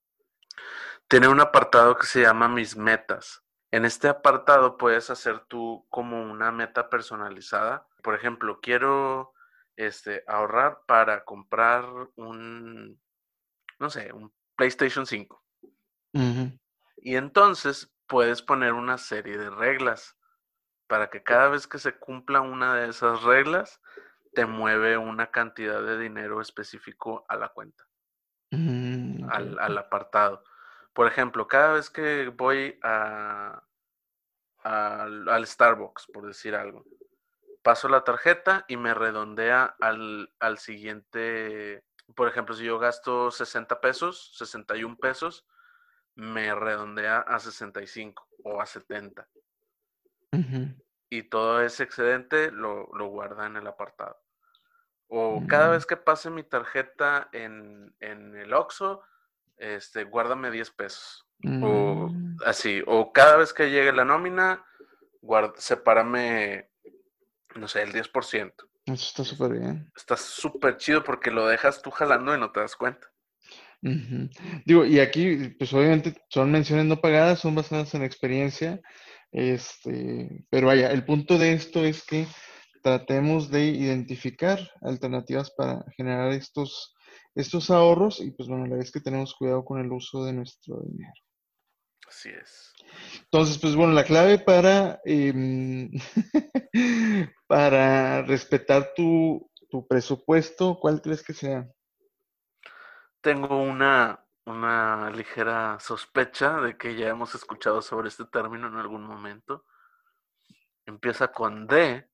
tiene 1.09 1.27
un 1.27 1.41
apartado 1.41 1.97
que 1.97 2.05
se 2.05 2.21
llama 2.21 2.47
Mis 2.47 2.77
Metas. 2.77 3.43
En 3.71 3.83
este 3.83 4.07
apartado 4.07 4.77
puedes 4.77 5.09
hacer 5.09 5.39
tú 5.41 5.85
como 5.89 6.21
una 6.21 6.51
meta 6.51 6.89
personalizada. 6.89 7.87
Por 8.03 8.15
ejemplo, 8.15 8.59
quiero 8.61 9.33
este, 9.75 10.23
ahorrar 10.27 10.81
para 10.87 11.25
comprar 11.25 11.85
un, 12.15 13.01
no 13.79 13.89
sé, 13.89 14.13
un 14.13 14.31
PlayStation 14.55 15.05
5. 15.05 15.43
Y 17.01 17.15
entonces 17.15 17.91
puedes 18.07 18.41
poner 18.41 18.73
una 18.73 18.97
serie 18.97 19.37
de 19.37 19.49
reglas 19.49 20.15
para 20.87 21.09
que 21.09 21.23
cada 21.23 21.49
vez 21.49 21.67
que 21.67 21.79
se 21.79 21.97
cumpla 21.97 22.41
una 22.41 22.75
de 22.75 22.89
esas 22.89 23.23
reglas, 23.23 23.79
te 24.33 24.45
mueve 24.45 24.97
una 24.97 25.31
cantidad 25.31 25.81
de 25.81 25.97
dinero 25.97 26.41
específico 26.41 27.25
a 27.29 27.35
la 27.35 27.49
cuenta, 27.49 27.87
mm, 28.51 29.29
al, 29.29 29.77
apartado. 29.77 30.43
Por 30.99 31.07
ejemplo, 31.07 31.47
cada 31.47 31.75
vez 31.75 31.89
que 31.89 32.27
voy 32.27 32.77
a, 32.83 33.63
al 34.63 35.47
Starbucks, 35.47 36.07
por 36.07 36.27
decir 36.27 36.55
algo, 36.55 36.83
paso 37.63 37.87
la 37.87 38.03
tarjeta 38.03 38.65
y 38.67 38.75
me 38.75 38.93
redondea 38.93 39.77
al, 39.79 40.29
al 40.41 40.57
siguiente. 40.57 41.85
Por 42.15 42.27
ejemplo, 42.27 42.53
si 42.53 42.65
yo 42.65 42.79
gasto 42.79 43.31
60 43.31 43.79
pesos, 43.79 44.33
61 44.39 44.97
pesos, 44.97 45.47
me 46.15 46.53
redondea 46.53 47.19
a 47.19 47.39
65 47.39 48.27
o 48.43 48.59
a 48.59 48.65
70. 48.65 49.25
Y 51.09 51.23
todo 51.29 51.61
ese 51.61 51.83
excedente 51.83 52.51
lo, 52.51 52.87
guarda 52.87 53.45
en 53.45 53.55
el 53.55 53.67
apartado. 53.67 54.21
O 55.07 55.45
cada 55.47 55.69
mm. 55.69 55.71
vez 55.71 55.85
que 55.85 55.95
pase 55.95 56.29
mi 56.29 56.43
tarjeta 56.43 57.29
en, 57.31 57.95
el 58.01 58.53
OXO, 58.53 59.01
este, 59.59 60.03
guárdame 60.03 60.51
10 60.51 60.71
pesos. 60.71 61.25
O 61.43 62.09
mm. 62.11 62.37
así. 62.45 62.81
O 62.87 63.11
cada 63.13 63.37
vez 63.37 63.53
que 63.53 63.69
llegue 63.69 63.91
la 63.91 64.05
nómina, 64.05 64.65
guarda, 65.21 65.53
sepárame, 65.57 66.69
no 67.55 67.67
sé, 67.67 67.83
el 67.83 67.93
10%. 67.93 68.53
Eso 68.85 68.93
está 68.93 69.23
súper 69.23 69.59
bien. 69.59 69.91
Está 69.95 70.17
súper 70.17 70.77
chido 70.77 71.03
porque 71.03 71.31
lo 71.31 71.47
dejas 71.47 71.81
tú 71.81 71.91
jalando 71.91 72.35
y 72.35 72.39
no 72.39 72.51
te 72.51 72.59
das 72.59 72.75
cuenta. 72.75 73.07
Digo, 74.65 74.85
y 74.85 74.99
aquí, 74.99 75.55
pues 75.57 75.71
obviamente 75.73 76.21
son 76.29 76.51
menciones 76.51 76.85
no 76.85 76.99
pagadas, 76.99 77.39
son 77.39 77.55
basadas 77.55 77.93
en 77.93 78.03
experiencia, 78.03 78.81
este, 79.31 80.45
pero 80.49 80.67
vaya, 80.67 80.91
el 80.91 81.05
punto 81.05 81.37
de 81.37 81.53
esto 81.53 81.85
es 81.85 82.03
que 82.03 82.27
tratemos 82.83 83.49
de 83.49 83.65
identificar 83.67 84.59
alternativas 84.81 85.51
para 85.51 85.85
generar 85.95 86.31
estos, 86.33 86.93
estos 87.35 87.69
ahorros 87.69 88.19
y 88.21 88.31
pues 88.31 88.49
bueno, 88.49 88.65
la 88.65 88.81
es 88.81 88.91
que 88.91 89.01
tenemos 89.01 89.33
cuidado 89.35 89.63
con 89.63 89.79
el 89.79 89.91
uso 89.91 90.25
de 90.25 90.33
nuestro 90.33 90.81
dinero. 90.81 91.13
Así 92.07 92.29
es. 92.29 92.73
Entonces, 93.21 93.59
pues 93.59 93.75
bueno, 93.75 93.93
la 93.93 94.03
clave 94.03 94.39
para, 94.39 94.99
em, 95.05 95.91
para 97.47 98.23
respetar 98.23 98.93
tu, 98.95 99.49
tu 99.69 99.87
presupuesto, 99.87 100.79
¿cuál 100.79 101.01
crees 101.01 101.23
que 101.23 101.33
sea? 101.33 101.67
Tengo 103.21 103.61
una, 103.61 104.25
una 104.45 105.11
ligera 105.11 105.79
sospecha 105.79 106.59
de 106.61 106.77
que 106.77 106.95
ya 106.95 107.09
hemos 107.09 107.35
escuchado 107.35 107.81
sobre 107.81 108.07
este 108.07 108.25
término 108.25 108.67
en 108.67 108.75
algún 108.75 109.03
momento. 109.03 109.65
Empieza 110.85 111.31
con 111.31 111.67
D 111.67 112.09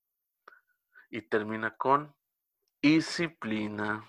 y 1.09 1.21
termina 1.21 1.77
con 1.77 2.13
disciplina. 2.81 4.03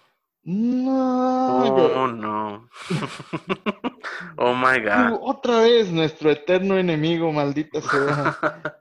No. 0.49 1.65
Oh, 1.65 2.07
no. 2.07 2.69
oh 4.37 4.55
my 4.55 4.79
God. 4.79 5.19
Otra 5.21 5.63
vez 5.63 5.91
nuestro 5.91 6.31
eterno 6.31 6.79
enemigo, 6.79 7.33
maldita 7.33 7.81
sea. 7.81 8.39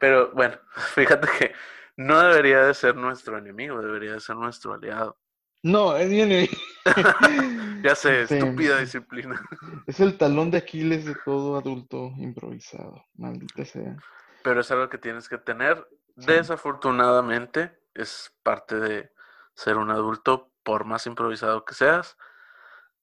Pero 0.00 0.32
bueno, 0.32 0.56
fíjate 0.96 1.28
que 1.38 1.52
no 1.96 2.20
debería 2.20 2.62
de 2.62 2.74
ser 2.74 2.96
nuestro 2.96 3.38
enemigo, 3.38 3.80
debería 3.80 4.14
de 4.14 4.20
ser 4.20 4.34
nuestro 4.34 4.74
aliado. 4.74 5.16
No, 5.62 5.96
es 5.96 6.10
bien. 6.10 6.48
ya 7.84 7.94
sé, 7.94 8.22
estúpida 8.22 8.80
disciplina. 8.80 9.40
Es 9.86 10.00
el 10.00 10.18
talón 10.18 10.50
de 10.50 10.58
Aquiles 10.58 11.04
de 11.04 11.14
todo 11.24 11.56
adulto 11.56 12.12
improvisado, 12.18 13.04
maldita 13.14 13.64
sea. 13.64 13.96
Pero 14.42 14.60
es 14.60 14.70
algo 14.72 14.88
que 14.88 14.98
tienes 14.98 15.28
que 15.28 15.38
tener. 15.38 15.86
Desafortunadamente, 16.16 17.78
es 17.94 18.36
parte 18.42 18.80
de 18.80 19.12
ser 19.54 19.76
un 19.76 19.90
adulto, 19.90 20.50
por 20.64 20.84
más 20.84 21.06
improvisado 21.06 21.64
que 21.64 21.74
seas. 21.74 22.16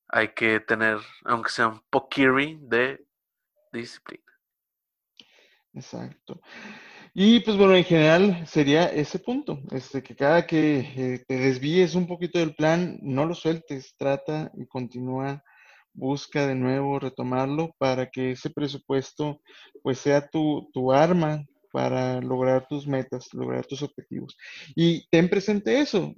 Hay 0.10 0.34
que 0.34 0.60
tener, 0.60 0.98
aunque 1.24 1.52
sea 1.52 1.68
un 1.70 1.82
poquiri 1.90 2.60
de 2.62 3.06
disciplina. 3.72 4.24
Exacto. 5.74 6.42
Y 7.14 7.42
pues 7.42 7.58
bueno, 7.58 7.76
en 7.76 7.84
general 7.84 8.48
sería 8.48 8.86
ese 8.86 9.20
punto, 9.20 9.60
este, 9.72 10.02
que 10.02 10.16
cada 10.16 10.46
que 10.48 10.80
eh, 10.80 11.26
te 11.28 11.36
desvíes 11.36 11.96
un 11.96 12.08
poquito 12.08 12.40
del 12.40 12.56
plan, 12.56 12.98
no 13.02 13.26
lo 13.26 13.36
sueltes, 13.36 13.96
trata 13.98 14.50
y 14.54 14.66
continúa, 14.66 15.44
busca 15.94 16.48
de 16.48 16.56
nuevo 16.56 17.00
retomarlo 17.00 17.76
para 17.78 18.10
que 18.10 18.32
ese 18.32 18.50
presupuesto 18.50 19.42
pues 19.84 20.00
sea 20.00 20.28
tu, 20.30 20.70
tu 20.74 20.94
arma 20.94 21.46
para 21.72 22.22
lograr 22.22 22.68
tus 22.68 22.88
metas, 22.88 23.34
lograr 23.34 23.66
tus 23.66 23.82
objetivos. 23.82 24.38
Y 24.76 25.08
ten 25.10 25.30
presente 25.30 25.80
eso, 25.80 26.14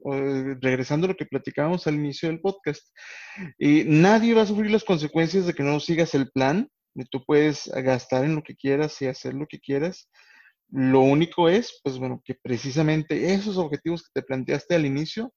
regresando 0.62 1.06
a 1.06 1.10
lo 1.10 1.16
que 1.16 1.26
platicábamos 1.26 1.88
al 1.88 1.96
inicio 1.96 2.30
del 2.30 2.42
podcast, 2.42 2.88
y 3.58 3.84
nadie 3.86 4.34
va 4.34 4.42
a 4.42 4.48
sufrir 4.48 4.72
las 4.72 4.84
consecuencias 4.84 5.46
de 5.46 5.54
que 5.54 5.64
no 5.64 5.80
sigas 5.80 6.14
el 6.16 6.30
plan, 6.32 6.70
tú 7.10 7.24
puedes 7.26 7.68
gastar 7.74 8.26
en 8.26 8.36
lo 8.36 8.44
que 8.44 8.56
quieras 8.56 9.02
y 9.02 9.08
hacer 9.08 9.34
lo 9.34 9.48
que 9.48 9.60
quieras, 9.60 10.10
lo 10.70 11.02
único 11.02 11.50
es, 11.50 11.80
pues 11.84 12.00
bueno, 12.00 12.20
que 12.26 12.34
precisamente 12.34 13.34
esos 13.34 13.58
objetivos 13.58 14.02
que 14.02 14.22
te 14.22 14.26
planteaste 14.26 14.74
al 14.74 14.88
inicio 14.88 15.32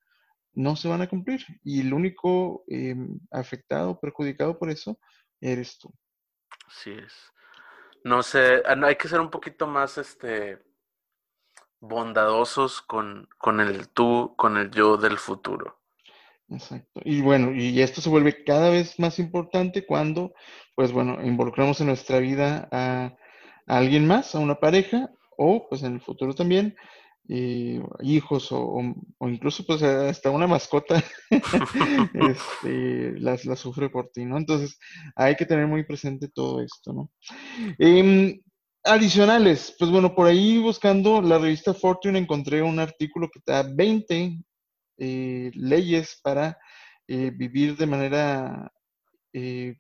no 0.55 0.77
se 0.77 0.89
van 0.89 1.03
a 1.03 1.09
cumplir. 1.09 1.45
Y 1.63 1.81
el 1.81 1.93
único 1.93 2.65
em, 2.69 3.21
afectado, 3.31 4.01
perjudicado 4.01 4.59
por 4.59 4.71
eso, 4.71 4.99
eres 5.41 5.79
tú. 5.79 5.93
Así 6.67 6.91
es. 6.91 7.13
No 8.07 8.23
sé, 8.23 8.63
ah, 8.65 8.77
hay 8.85 8.95
que 8.95 9.09
ser 9.09 9.19
un 9.19 9.31
poquito 9.31 9.67
más 9.67 9.99
este 9.99 10.63
bondadosos 11.81 12.81
con, 12.81 13.29
con 13.37 13.59
el 13.59 13.89
tú, 13.89 14.33
con 14.37 14.57
el 14.57 14.71
yo 14.71 14.97
del 14.97 15.19
futuro. 15.19 15.81
Exacto. 16.49 17.01
Y 17.05 17.21
bueno, 17.21 17.53
y 17.53 17.81
esto 17.83 18.01
se 18.01 18.09
vuelve 18.09 18.45
cada 18.45 18.71
vez 18.71 19.01
más 19.01 19.19
importante 19.19 19.85
cuando, 19.85 20.33
pues 20.77 20.93
bueno, 20.93 21.21
involucramos 21.25 21.81
en 21.81 21.89
nuestra 21.89 22.21
vida 22.21 22.69
a, 22.71 23.17
alguien 23.67 24.07
más, 24.07 24.37
a 24.37 24.39
una 24.39 24.61
pareja, 24.61 25.11
o 25.37 25.69
pues 25.69 25.83
en 25.83 25.95
el 25.95 26.01
futuro 26.01 26.33
también, 26.33 26.77
eh, 27.29 27.83
hijos 28.03 28.49
o, 28.51 28.81
incluso 29.21 29.65
pues 29.67 29.83
hasta 29.83 30.31
una 30.31 30.47
mascota 30.47 31.03
este, 32.15 33.19
las, 33.19 33.45
la 33.45 33.57
sufre 33.57 33.91
por 33.91 34.11
ti, 34.11 34.25
¿no? 34.25 34.39
Entonces 34.39 34.79
hay 35.17 35.35
que 35.37 35.47
tener 35.47 35.67
muy 35.67 35.85
presente 35.85 36.29
todo 36.29 36.61
esto, 36.61 36.93
¿no? 36.93 37.11
Em, 37.79 38.41
adicionales, 38.85 39.75
pues 39.79 39.91
bueno, 39.91 40.15
por 40.15 40.27
ahí 40.27 40.59
buscando 40.59 41.21
la 41.21 41.39
revista 41.39 41.75
Fortune 41.75 42.19
encontré 42.19 42.63
un 42.63 42.79
artículo 42.79 43.29
que 43.29 43.41
da 43.45 43.63
20 43.63 44.39
eh, 44.99 45.51
leyes 45.55 46.21
para 46.23 46.59
eh, 47.09 47.31
vivir 47.35 47.77
de 47.77 47.87
manera, 47.87 48.73
eh, 49.33 49.77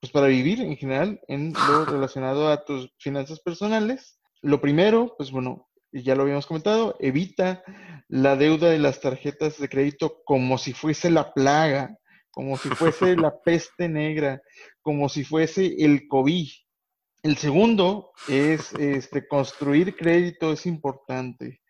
pues 0.00 0.12
para 0.12 0.26
vivir 0.26 0.60
en 0.60 0.76
general 0.76 1.20
en 1.28 1.52
lo 1.52 1.84
relacionado 1.86 2.48
a 2.48 2.64
tus 2.64 2.92
finanzas 2.98 3.40
personales. 3.40 4.18
Lo 4.42 4.60
primero, 4.60 5.14
pues 5.16 5.30
bueno, 5.30 5.68
ya 5.92 6.14
lo 6.14 6.22
habíamos 6.22 6.46
comentado, 6.46 6.96
evita 7.00 7.62
la 8.08 8.36
deuda 8.36 8.70
de 8.70 8.78
las 8.78 9.00
tarjetas 9.00 9.58
de 9.58 9.68
crédito 9.68 10.22
como 10.24 10.58
si 10.58 10.72
fuese 10.72 11.10
la 11.10 11.32
plaga, 11.32 11.96
como 12.30 12.56
si 12.56 12.68
fuese 12.70 13.16
la 13.16 13.32
peste 13.44 13.88
negra, 13.88 14.42
como 14.80 15.08
si 15.08 15.24
fuese 15.24 15.74
el 15.78 16.08
COVID. 16.08 16.48
El 17.22 17.36
segundo 17.36 18.12
es 18.28 18.72
este, 18.74 19.28
construir 19.28 19.94
crédito 19.96 20.52
es 20.52 20.66
importante. 20.66 21.60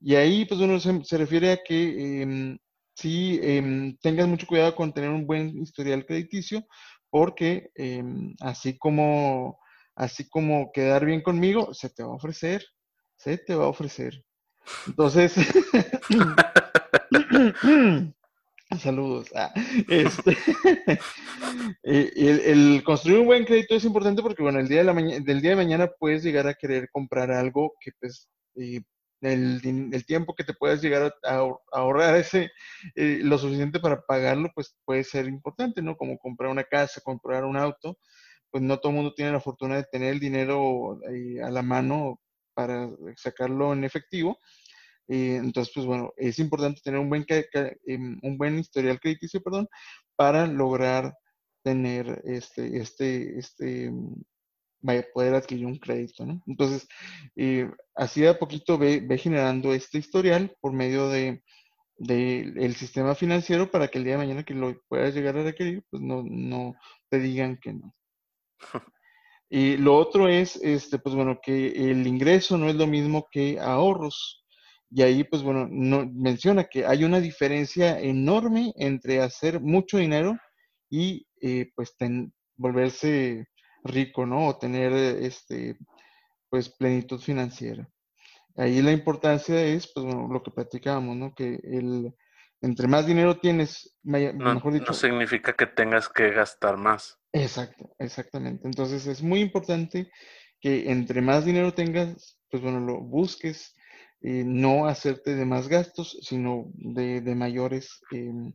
Y 0.00 0.14
ahí, 0.14 0.44
pues 0.44 0.60
uno 0.60 0.78
se, 0.80 1.18
refiere 1.18 1.52
a 1.52 1.58
que 1.62 2.22
eh, 2.22 2.58
sí 2.94 3.38
em, 3.42 3.96
tengas 3.98 4.28
mucho 4.28 4.46
cuidado 4.46 4.74
con 4.74 4.92
tener 4.92 5.10
un 5.10 5.26
buen 5.26 5.56
historial 5.62 6.04
crediticio, 6.04 6.66
porque 7.08 7.70
em, 7.74 8.34
así 8.40 8.78
como 8.78 9.58
así 10.00 10.28
como 10.28 10.72
quedar 10.72 11.04
bien 11.04 11.22
conmigo, 11.22 11.74
se 11.74 11.90
te 11.90 12.02
va 12.02 12.10
a 12.10 12.14
ofrecer, 12.14 12.64
se 13.20 13.36
te 13.36 13.54
va 13.54 13.66
a 13.66 13.68
ofrecer. 13.68 14.24
Entonces, 14.86 15.34
saludos. 18.80 19.28
Ah, 19.34 19.52
este, 19.88 20.30
eh, 21.82 22.40
el, 22.46 22.82
construir 22.82 23.18
un 23.18 23.26
buen 23.26 23.44
crédito 23.44 23.74
es 23.74 23.84
importante 23.84 24.22
porque, 24.22 24.42
bueno, 24.42 24.58
el 24.58 24.68
día 24.68 24.78
de 24.78 24.84
la 24.84 24.94
del 24.94 25.42
día 25.42 25.50
de 25.50 25.56
mañana 25.56 25.90
puedes 25.98 26.22
llegar 26.22 26.46
a 26.46 26.54
querer 26.54 26.88
comprar 26.90 27.30
algo 27.30 27.74
que, 27.80 27.90
pues, 28.00 28.30
eh, 28.56 28.80
el, 29.20 29.60
tiempo 30.06 30.34
que 30.34 30.44
te 30.44 30.54
puedas 30.54 30.80
llegar 30.80 31.14
a, 31.22 31.46
ahorrar 31.72 32.16
ese, 32.16 32.50
eh, 32.94 33.20
lo 33.22 33.36
suficiente 33.36 33.80
para 33.80 34.00
pagarlo, 34.00 34.50
pues 34.54 34.74
puede 34.86 35.04
ser 35.04 35.26
importante, 35.26 35.82
¿no? 35.82 35.94
Como 35.94 36.16
comprar 36.16 36.50
una 36.50 36.64
casa, 36.64 37.02
comprar 37.04 37.44
un 37.44 37.58
auto, 37.58 37.98
pues 38.50 38.62
no 38.62 38.78
todo 38.78 38.92
el 38.92 38.96
mundo 38.96 39.12
tiene 39.14 39.32
la 39.32 39.40
fortuna 39.40 39.76
de 39.76 39.84
tener 39.84 40.14
el 40.14 40.20
dinero 40.20 40.98
a 41.44 41.50
la 41.50 41.62
mano 41.62 42.18
para 42.60 42.90
sacarlo 43.16 43.72
en 43.72 43.84
efectivo. 43.84 44.38
Eh, 45.08 45.36
entonces, 45.36 45.72
pues 45.74 45.86
bueno, 45.86 46.12
es 46.18 46.38
importante 46.38 46.82
tener 46.84 47.00
un 47.00 47.08
buen, 47.08 47.24
em, 47.86 48.18
un 48.22 48.36
buen 48.36 48.58
historial 48.58 49.00
crediticio, 49.00 49.42
perdón, 49.42 49.66
para 50.14 50.46
lograr 50.46 51.14
tener 51.64 52.20
este, 52.24 52.76
este, 52.78 53.38
este, 53.38 53.90
vaya, 54.82 55.06
poder 55.14 55.34
adquirir 55.34 55.66
un 55.66 55.78
crédito, 55.78 56.26
¿no? 56.26 56.42
Entonces, 56.46 56.86
eh, 57.36 57.70
así 57.94 58.26
a 58.26 58.38
poquito 58.38 58.76
ve, 58.76 59.06
generando 59.18 59.72
este 59.72 59.98
historial 59.98 60.54
por 60.60 60.72
medio 60.74 61.08
de, 61.08 61.42
el 61.98 62.74
sistema 62.76 63.14
financiero 63.14 63.70
para 63.70 63.88
que 63.88 63.98
el 63.98 64.04
día 64.04 64.14
de 64.14 64.24
mañana 64.26 64.44
que 64.44 64.54
lo 64.54 64.80
puedas 64.88 65.14
llegar 65.14 65.36
a 65.38 65.44
requerir, 65.44 65.82
pues 65.90 66.02
no, 66.02 66.22
no 66.24 66.74
te 67.08 67.20
digan 67.20 67.58
que 67.58 67.72
no. 67.74 67.94
Y 69.52 69.76
lo 69.76 69.96
otro 69.96 70.28
es, 70.28 70.54
este, 70.56 71.00
pues 71.00 71.16
bueno, 71.16 71.40
que 71.42 71.90
el 71.90 72.06
ingreso 72.06 72.56
no 72.56 72.68
es 72.68 72.76
lo 72.76 72.86
mismo 72.86 73.26
que 73.30 73.58
ahorros. 73.58 74.44
Y 74.90 75.02
ahí, 75.02 75.24
pues 75.24 75.42
bueno, 75.42 75.66
no, 75.68 76.08
menciona 76.12 76.64
que 76.64 76.86
hay 76.86 77.02
una 77.02 77.18
diferencia 77.18 77.98
enorme 77.98 78.72
entre 78.76 79.20
hacer 79.20 79.60
mucho 79.60 79.98
dinero 79.98 80.38
y 80.88 81.26
eh, 81.40 81.70
pues 81.74 81.96
volverse 82.56 83.46
rico, 83.82 84.24
¿no? 84.24 84.46
O 84.46 84.56
tener, 84.58 84.92
este, 84.92 85.76
pues, 86.48 86.68
plenitud 86.68 87.20
financiera. 87.20 87.88
Ahí 88.56 88.80
la 88.82 88.92
importancia 88.92 89.60
es, 89.64 89.90
pues, 89.92 90.06
lo 90.06 90.42
que 90.42 90.50
platicábamos, 90.52 91.16
¿no? 91.16 91.34
Que 91.34 91.58
el, 91.64 92.14
entre 92.60 92.86
más 92.86 93.06
dinero 93.06 93.38
tienes, 93.38 93.96
mejor 94.02 94.72
dicho. 94.74 94.86
No 94.88 94.94
significa 94.94 95.54
que 95.54 95.66
tengas 95.66 96.08
que 96.08 96.30
gastar 96.30 96.76
más. 96.76 97.19
Exacto, 97.32 97.94
exactamente. 97.98 98.66
Entonces 98.66 99.06
es 99.06 99.22
muy 99.22 99.40
importante 99.40 100.10
que 100.60 100.90
entre 100.90 101.22
más 101.22 101.44
dinero 101.44 101.72
tengas, 101.72 102.38
pues 102.50 102.62
bueno, 102.62 102.80
lo 102.80 103.00
busques, 103.00 103.74
eh, 104.22 104.44
no 104.44 104.86
hacerte 104.86 105.34
de 105.34 105.44
más 105.44 105.68
gastos, 105.68 106.18
sino 106.22 106.64
de, 106.74 107.22
mayores 107.34 108.00
em, 108.10 108.52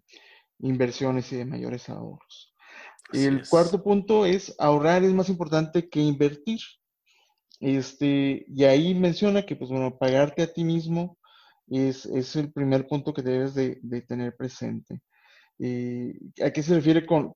inversiones 0.59 1.31
y 1.31 1.37
de 1.37 1.45
mayores 1.45 1.89
ahorros 1.89 2.55
el 3.11 3.47
cuarto 3.47 3.83
punto 3.83 4.25
es 4.25 4.55
ahorrar 4.59 5.03
es 5.03 5.13
más 5.13 5.29
importante 5.29 5.89
que 5.89 5.99
invertir. 5.99 6.59
Este, 7.59 8.45
y 8.47 8.63
ahí 8.65 8.93
menciona 8.93 9.45
que, 9.45 9.55
pues 9.55 9.69
bueno, 9.69 9.97
pagarte 9.97 10.43
a 10.43 10.51
ti 10.51 10.63
mismo 10.63 11.17
es, 11.67 12.05
el 12.35 12.51
primer 12.51 12.87
punto 12.87 13.13
que 13.13 13.21
debes 13.21 13.53
de, 13.53 13.79
tener 14.07 14.35
presente. 14.35 15.01
Eh, 15.59 16.13
¿A 16.43 16.51
qué 16.51 16.61
se 16.61 16.75
refiere 16.75 17.05
con, 17.05 17.33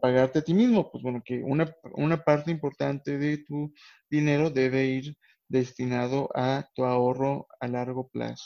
pagarte 0.00 0.38
a 0.38 0.42
ti 0.42 0.54
mismo? 0.54 0.90
Pues 0.90 1.02
bueno, 1.02 1.22
que 1.24 1.42
una, 1.42 1.74
una 1.94 2.22
parte 2.22 2.50
importante 2.50 3.18
de 3.18 3.38
tu 3.38 3.72
dinero 4.08 4.50
debe 4.50 4.86
ir 4.86 5.16
destinado 5.48 6.30
a 6.34 6.68
tu 6.74 6.84
ahorro 6.84 7.46
a 7.60 7.68
largo 7.68 8.08
plazo. 8.08 8.44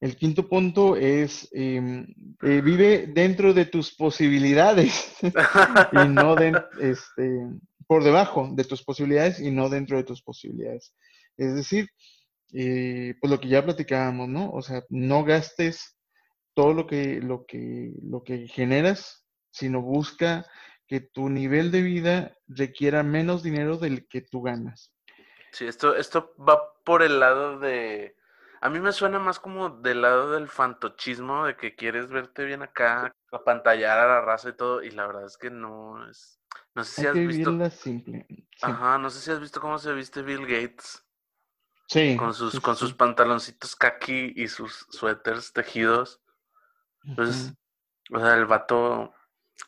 El 0.00 0.16
quinto 0.16 0.48
punto 0.48 0.96
es, 0.96 1.48
em, 1.52 2.06
eh, 2.42 2.60
vive 2.60 3.08
dentro 3.08 3.52
de 3.52 3.66
tus 3.66 3.94
posibilidades 3.96 5.16
y 5.92 6.08
no 6.08 6.36
este, 6.80 7.48
por 7.86 8.04
debajo 8.04 8.48
de 8.52 8.64
tus 8.64 8.84
posibilidades 8.84 9.40
y 9.40 9.50
no 9.50 9.68
dentro 9.68 9.96
de 9.96 10.04
tus 10.04 10.22
posibilidades. 10.22 10.94
Es 11.36 11.54
decir, 11.54 11.88
eh, 12.52 13.14
pues 13.20 13.30
lo 13.30 13.40
que 13.40 13.48
ya 13.48 13.64
platicábamos, 13.64 14.28
¿no? 14.28 14.50
O 14.52 14.62
sea, 14.62 14.84
no 14.88 15.24
gastes 15.24 15.97
todo 16.58 16.74
lo 16.74 16.88
que, 16.88 17.20
lo 17.22 17.46
que, 17.46 17.92
lo 18.02 18.24
que 18.24 18.48
generas, 18.48 19.24
sino 19.52 19.80
busca 19.80 20.44
que 20.88 20.98
tu 20.98 21.28
nivel 21.28 21.70
de 21.70 21.82
vida 21.82 22.36
requiera 22.48 23.04
menos 23.04 23.44
dinero 23.44 23.76
del 23.76 24.08
que 24.08 24.22
tú 24.22 24.42
ganas. 24.42 24.92
Sí, 25.52 25.68
esto, 25.68 25.94
esto 25.94 26.34
va 26.36 26.60
por 26.82 27.04
el 27.04 27.20
lado 27.20 27.60
de 27.60 28.16
a 28.60 28.70
mí 28.70 28.80
me 28.80 28.90
suena 28.90 29.20
más 29.20 29.38
como 29.38 29.70
del 29.70 30.02
lado 30.02 30.32
del 30.32 30.48
fantochismo, 30.48 31.46
de 31.46 31.56
que 31.56 31.76
quieres 31.76 32.08
verte 32.08 32.44
bien 32.44 32.64
acá, 32.64 33.14
apantallar 33.30 33.96
a 33.96 34.08
la 34.08 34.20
raza 34.20 34.48
y 34.48 34.56
todo, 34.56 34.82
y 34.82 34.90
la 34.90 35.06
verdad 35.06 35.26
es 35.26 35.36
que 35.36 35.50
no 35.50 36.10
es. 36.10 36.40
No 36.74 36.82
sé 36.82 37.02
si 37.02 37.06
has 37.06 37.14
visto. 37.14 37.70
Simple. 37.70 38.26
Ajá, 38.62 38.98
no 38.98 39.10
sé 39.10 39.20
si 39.20 39.30
has 39.30 39.38
visto 39.38 39.60
cómo 39.60 39.78
se 39.78 39.92
viste 39.92 40.22
Bill 40.22 40.44
Gates. 40.44 41.06
Sí. 41.86 42.16
Con 42.16 42.34
sus, 42.34 42.58
con 42.58 42.74
sus 42.74 42.94
pantaloncitos 42.94 43.76
kaki 43.76 44.32
y 44.34 44.48
sus 44.48 44.88
suéteres 44.90 45.52
tejidos. 45.52 46.20
Entonces, 47.08 47.54
o 48.12 48.20
sea, 48.20 48.34
el 48.34 48.46
vato 48.46 49.14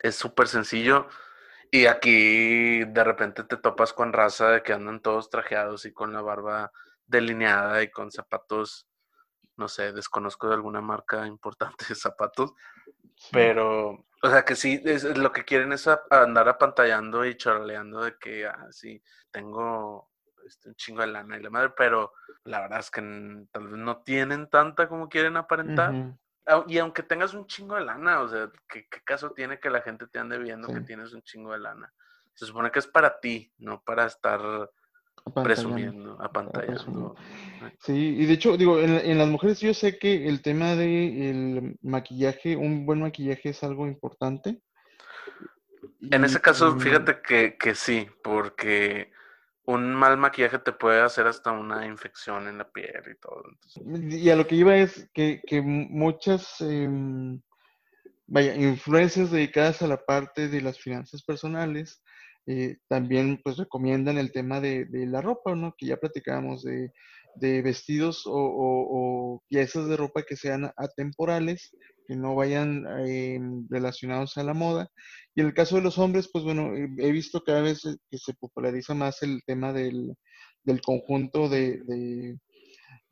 es 0.00 0.14
súper 0.14 0.48
sencillo. 0.48 1.08
Y 1.70 1.86
aquí 1.86 2.84
de 2.84 3.04
repente 3.04 3.44
te 3.44 3.56
topas 3.56 3.92
con 3.92 4.12
raza 4.12 4.50
de 4.50 4.62
que 4.62 4.72
andan 4.72 5.00
todos 5.00 5.30
trajeados 5.30 5.84
y 5.84 5.92
con 5.92 6.12
la 6.12 6.20
barba 6.20 6.72
delineada 7.06 7.82
y 7.82 7.90
con 7.90 8.10
zapatos, 8.10 8.88
no 9.56 9.68
sé, 9.68 9.92
desconozco 9.92 10.48
de 10.48 10.54
alguna 10.54 10.80
marca 10.80 11.26
importante 11.26 11.84
de 11.88 11.94
zapatos, 11.94 12.52
pero, 13.30 14.06
o 14.22 14.30
sea, 14.30 14.44
que 14.44 14.56
sí, 14.56 14.80
es, 14.84 15.04
lo 15.16 15.32
que 15.32 15.44
quieren 15.44 15.72
es 15.72 15.88
andar 16.10 16.48
apantallando 16.48 17.24
y 17.24 17.36
chorleando 17.36 18.02
de 18.02 18.16
que, 18.18 18.46
ah, 18.46 18.66
sí, 18.70 19.02
tengo 19.30 20.10
este, 20.46 20.70
un 20.70 20.74
chingo 20.76 21.02
de 21.02 21.08
lana 21.08 21.36
y 21.36 21.42
la 21.42 21.50
madre, 21.50 21.72
pero 21.76 22.12
la 22.44 22.60
verdad 22.60 22.80
es 22.80 22.90
que 22.90 23.02
tal 23.52 23.68
vez 23.68 23.76
no 23.76 24.02
tienen 24.02 24.48
tanta 24.48 24.88
como 24.88 25.08
quieren 25.08 25.36
aparentar. 25.36 26.16
Y 26.66 26.78
aunque 26.78 27.02
tengas 27.02 27.34
un 27.34 27.46
chingo 27.46 27.76
de 27.76 27.84
lana, 27.84 28.22
o 28.22 28.28
sea, 28.28 28.50
¿qué, 28.68 28.86
caso 29.04 29.30
tiene 29.32 29.60
que 29.60 29.70
la 29.70 29.82
gente 29.82 30.06
te 30.06 30.18
ande 30.18 30.38
viendo 30.38 30.68
que 30.68 30.80
tienes 30.80 31.12
un 31.12 31.22
chingo 31.22 31.52
de 31.52 31.60
lana? 31.60 31.92
Se 32.34 32.46
supone 32.46 32.70
que 32.70 32.78
es 32.78 32.86
para 32.86 33.20
ti, 33.20 33.52
no 33.58 33.82
para 33.82 34.06
estar 34.06 34.70
presumiendo, 35.44 36.20
apantallando. 36.20 37.14
Sí, 37.80 38.16
y 38.18 38.26
de 38.26 38.32
hecho, 38.32 38.56
digo, 38.56 38.80
en, 38.80 39.18
las 39.18 39.28
mujeres 39.28 39.60
yo 39.60 39.74
sé 39.74 39.98
que 39.98 40.26
el 40.28 40.42
tema 40.42 40.74
del 40.74 41.76
maquillaje, 41.82 42.56
un 42.56 42.86
buen 42.86 43.00
maquillaje 43.00 43.50
es 43.50 43.62
algo 43.62 43.86
importante. 43.86 44.60
En 46.10 46.24
ese 46.24 46.40
caso, 46.40 46.78
fíjate 46.78 47.20
que, 47.22 47.56
que 47.58 47.74
sí, 47.74 48.08
porque 48.22 49.12
un 49.66 49.94
mal 49.94 50.16
maquillaje 50.16 50.58
te 50.58 50.72
puede 50.72 51.00
hacer 51.00 51.26
hasta 51.26 51.52
una 51.52 51.86
infección 51.86 52.48
en 52.48 52.58
la 52.58 52.70
piel 52.70 53.02
y 53.10 53.18
todo. 53.18 53.44
Y 54.08 54.28
a 54.30 54.36
lo 54.36 54.46
que 54.46 54.56
iba 54.56 54.76
es 54.76 55.08
que, 55.12 55.40
que 55.46 55.60
muchas, 55.62 56.60
em, 56.60 57.40
vaya, 58.26 58.54
influencias 58.54 59.30
dedicadas 59.30 59.82
a 59.82 59.86
la 59.86 59.98
parte 59.98 60.48
de 60.48 60.60
las 60.60 60.78
finanzas 60.78 61.22
personales 61.22 62.02
eh, 62.46 62.78
también 62.88 63.40
pues 63.42 63.58
recomiendan 63.58 64.18
el 64.18 64.32
tema 64.32 64.60
de, 64.60 64.88
la 64.90 65.20
ropa, 65.20 65.54
¿no? 65.54 65.74
Que 65.76 65.86
ya 65.86 65.96
platicábamos 65.98 66.64
de, 66.64 66.90
vestidos 67.62 68.24
o, 68.26 69.42
piezas 69.48 69.88
de 69.88 69.96
ropa 69.96 70.22
que 70.22 70.36
sean 70.36 70.72
atemporales, 70.76 71.76
que 72.10 72.16
no 72.16 72.34
vayan 72.34 72.84
em, 73.06 73.68
relacionados 73.70 74.36
a 74.36 74.42
la 74.42 74.52
moda. 74.52 74.88
Y 75.36 75.42
en 75.42 75.46
el 75.46 75.54
caso 75.54 75.76
de 75.76 75.82
los 75.82 75.96
hombres, 75.96 76.28
pues 76.32 76.42
bueno, 76.42 76.74
he 76.74 77.12
visto 77.12 77.44
cada 77.44 77.62
vez 77.62 77.82
que 78.10 78.18
se 78.18 78.34
populariza 78.34 78.94
más 78.94 79.22
el 79.22 79.42
tema 79.46 79.72
del, 79.72 80.16
conjunto 80.84 81.48
de, 81.48 82.36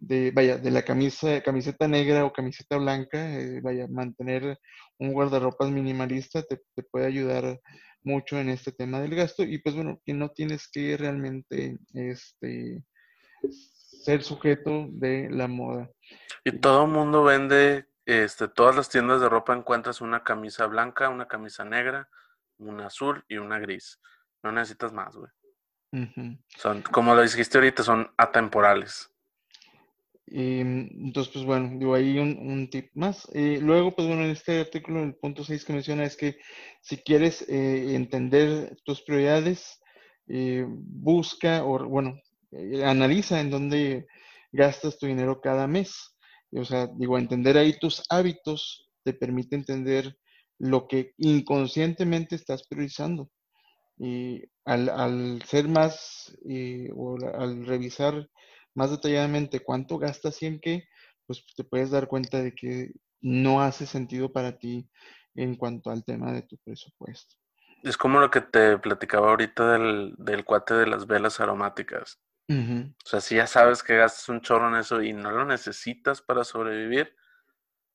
de, 0.01 0.33
vaya, 0.33 0.59
de 0.59 0.71
la 0.73 0.83
camisa, 0.83 1.41
camiseta 1.43 1.87
negra 1.87 2.25
o 2.25 2.33
camiseta 2.33 2.77
blanca, 2.77 3.41
eh, 3.41 3.61
vaya, 3.63 3.87
mantener 3.87 4.59
un 4.99 5.13
guardarropas 5.13 5.71
minimalista 5.71 6.43
te, 6.43 6.61
te 6.75 6.83
puede 6.83 7.07
ayudar 7.07 7.61
mucho 8.03 8.37
en 8.37 8.49
este 8.49 8.73
tema 8.73 9.01
del 9.01 9.15
gasto 9.15 9.45
y 9.45 9.59
pues 9.59 9.77
bueno, 9.77 10.01
que 10.05 10.13
no 10.13 10.31
tienes 10.31 10.69
que 10.69 10.97
realmente 10.97 11.79
este, 11.95 12.83
ser 14.09 14.23
sujeto 14.25 14.89
de 14.91 15.29
la 15.31 15.47
moda. 15.47 15.89
Y 16.45 16.59
todo 16.59 16.85
el 16.85 16.91
mundo 16.91 17.25
vende, 17.25 17.87
este, 18.09 18.49
todas 18.49 18.75
las 18.75 18.89
tiendas 18.89 19.21
de 19.21 19.29
ropa 19.29 19.55
encuentras 19.55 20.01
una 20.01 20.25
camisa 20.25 20.65
blanca, 20.65 21.11
una 21.11 21.29
camisa 21.29 21.67
negra, 21.67 22.09
una 22.57 22.87
azul 22.87 23.23
y 23.29 23.37
una 23.37 23.59
gris. 23.59 24.01
No 24.43 24.51
necesitas 24.51 24.95
más, 24.95 25.15
güey. 25.15 25.31
Son, 26.57 26.81
como 26.81 27.15
lo 27.15 27.21
dijiste 27.21 27.59
ahorita, 27.59 27.83
son 27.83 28.11
atemporales. 28.17 29.11
Y, 30.25 30.61
entonces, 30.61 31.35
pues 31.35 31.45
bueno, 31.45 31.79
digo 31.79 31.95
ahí 31.95 32.19
un, 32.19 32.71
tip 32.71 32.91
más. 32.95 33.29
Eh, 33.35 33.59
luego, 33.61 33.95
pues 33.95 34.09
bueno, 34.09 34.25
en 34.25 34.31
este 34.31 34.61
artículo, 34.61 35.03
el 35.03 35.15
punto 35.15 35.45
6 35.45 35.67
que 35.67 35.73
menciona 35.75 36.05
es 36.05 36.17
que 36.17 36.39
si 36.81 36.97
quieres 36.97 37.47
eh, 37.47 37.95
entender 37.95 38.75
tus 38.85 39.03
prioridades, 39.03 39.83
eh, 40.29 40.65
busca 40.67 41.63
o, 41.63 41.87
bueno, 41.87 42.19
analiza 42.87 43.39
en 43.39 43.51
dónde 43.51 44.07
gastas 44.51 44.99
tu 44.99 45.07
dinero 45.07 45.43
cada 45.43 45.67
mes. 45.67 46.18
O 46.53 46.65
sea, 46.65 46.89
digo, 46.97 47.19
entender 47.19 47.57
ahí 47.57 47.79
tus 47.79 48.03
hábitos 48.09 48.89
te 49.05 49.13
permite 49.13 49.57
entender 49.57 50.17
lo 50.59 50.89
que 50.89 51.13
inconscientemente 51.19 52.35
estás 52.35 52.67
priorizando. 52.69 53.31
Y 53.99 54.43
al, 54.65 54.89
al 54.89 55.43
ser 55.43 55.69
más, 55.69 56.37
o 56.95 57.17
al 57.35 57.67
revisar 57.67 58.29
más 58.75 58.91
detalladamente 58.91 59.61
cuánto 59.61 59.99
gastas 59.99 60.41
y 60.43 60.47
en 60.47 60.61
qué, 60.61 60.85
pues 61.27 61.45
te 61.57 61.65
puedes 61.65 61.91
dar 61.91 62.09
cuenta 62.09 62.43
de 62.43 62.55
que 62.55 62.93
no 63.21 63.61
hace 63.61 63.87
sentido 63.87 64.33
para 64.33 64.59
ti 64.59 64.89
en 65.35 65.57
cuanto 65.57 65.91
al 65.91 66.05
tema 66.05 66.33
de 66.33 66.43
tu 66.43 66.57
presupuesto. 66.59 67.35
Es 67.83 67.97
como 67.97 68.21
lo 68.21 68.31
que 68.31 68.41
te 68.41 68.79
platicaba 68.79 69.31
ahorita 69.31 69.73
del, 69.73 70.15
del 70.19 70.45
cuate 70.45 70.75
de 70.75 70.87
las 70.87 71.07
velas 71.07 71.41
aromáticas. 71.41 72.19
O 72.51 73.09
sea, 73.09 73.21
si 73.21 73.37
ya 73.37 73.47
sabes 73.47 73.83
que 73.83 73.97
gastas 73.97 74.29
un 74.31 74.41
chorro 74.41 74.69
en 74.69 74.77
eso 74.77 75.03
y 75.03 75.13
no 75.13 75.31
lo 75.31 75.45
necesitas 75.45 76.23
para 76.23 76.45
sobrevivir, 76.45 77.15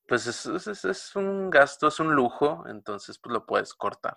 pues 0.08 0.28
es, 0.28 0.86
es, 0.86 1.16
un 1.16 1.50
gasto, 1.50 1.88
es 1.88 2.00
un 2.00 2.14
lujo, 2.14 2.64
entonces 2.68 3.18
pues 3.18 3.34
lo 3.34 3.46
puedes 3.46 3.74
cortar. 3.74 4.16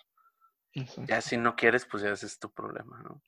Ya 1.06 1.22
si 1.22 1.38
no 1.38 1.56
quieres, 1.56 1.86
pues 1.86 2.02
ya 2.02 2.10
ese 2.10 2.26
es 2.26 2.38
tu 2.38 2.52
problema, 2.52 3.00
¿no? 3.02 3.22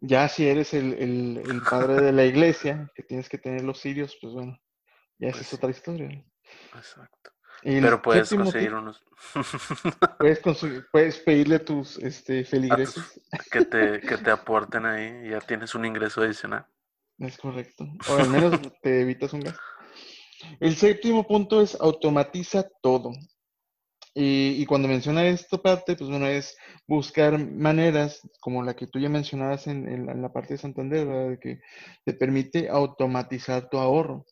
Ya 0.00 0.28
si 0.28 0.46
eres 0.46 0.72
el, 0.74 0.94
el, 0.94 1.62
padre 1.68 2.00
de 2.00 2.12
la 2.12 2.24
iglesia, 2.24 2.88
que 2.94 3.02
tienes 3.02 3.28
que 3.28 3.38
tener 3.38 3.64
los 3.64 3.80
sirios, 3.80 4.16
pues 4.20 4.32
bueno, 4.32 4.56
ya 5.18 5.30
esa 5.30 5.40
es 5.40 5.48
pues 5.48 5.54
otra 5.54 5.70
historia. 5.70 6.24
Exacto. 6.76 7.32
Pero 7.62 8.02
puedes 8.02 8.28
conseguir 8.30 8.74
unos. 8.74 9.02
puedes, 10.18 10.40
puedes 10.92 11.18
pedirle 11.18 11.56
a 11.56 11.64
tus 11.64 11.98
este, 11.98 12.44
feligreses. 12.44 13.20
que, 13.50 13.64
te, 13.64 14.00
que 14.06 14.16
te 14.18 14.30
aporten 14.30 14.86
ahí 14.86 15.30
ya 15.30 15.40
tienes 15.40 15.74
un 15.74 15.84
ingreso 15.84 16.22
adicional. 16.22 16.66
Es 17.18 17.36
correcto. 17.36 17.84
O 18.08 18.16
al 18.16 18.28
menos 18.28 18.60
te 18.80 19.00
evitas 19.00 19.32
un 19.32 19.40
gasto. 19.40 19.60
El 20.60 20.76
séptimo 20.76 21.26
punto 21.26 21.60
es 21.60 21.76
automatiza 21.80 22.68
todo. 22.80 23.12
Y, 24.20 24.66
cuando 24.66 24.88
menciona 24.88 25.24
esta 25.28 25.58
parte, 25.58 25.94
pues 25.94 26.10
bueno, 26.10 26.26
es 26.26 26.56
buscar 26.88 27.38
maneras 27.38 28.20
como 28.40 28.64
la 28.64 28.74
que 28.74 28.88
tú 28.88 28.98
ya 28.98 29.08
mencionabas 29.08 29.68
en, 29.68 30.06
la 30.20 30.32
parte 30.32 30.54
de 30.54 30.58
Santander, 30.58 31.06
¿verdad? 31.06 31.30
De 31.30 31.38
que 31.38 31.60
te 32.04 32.14
permite 32.14 32.68
automatizar 32.68 33.68
tu 33.68 33.78
ahorro. 33.78 34.26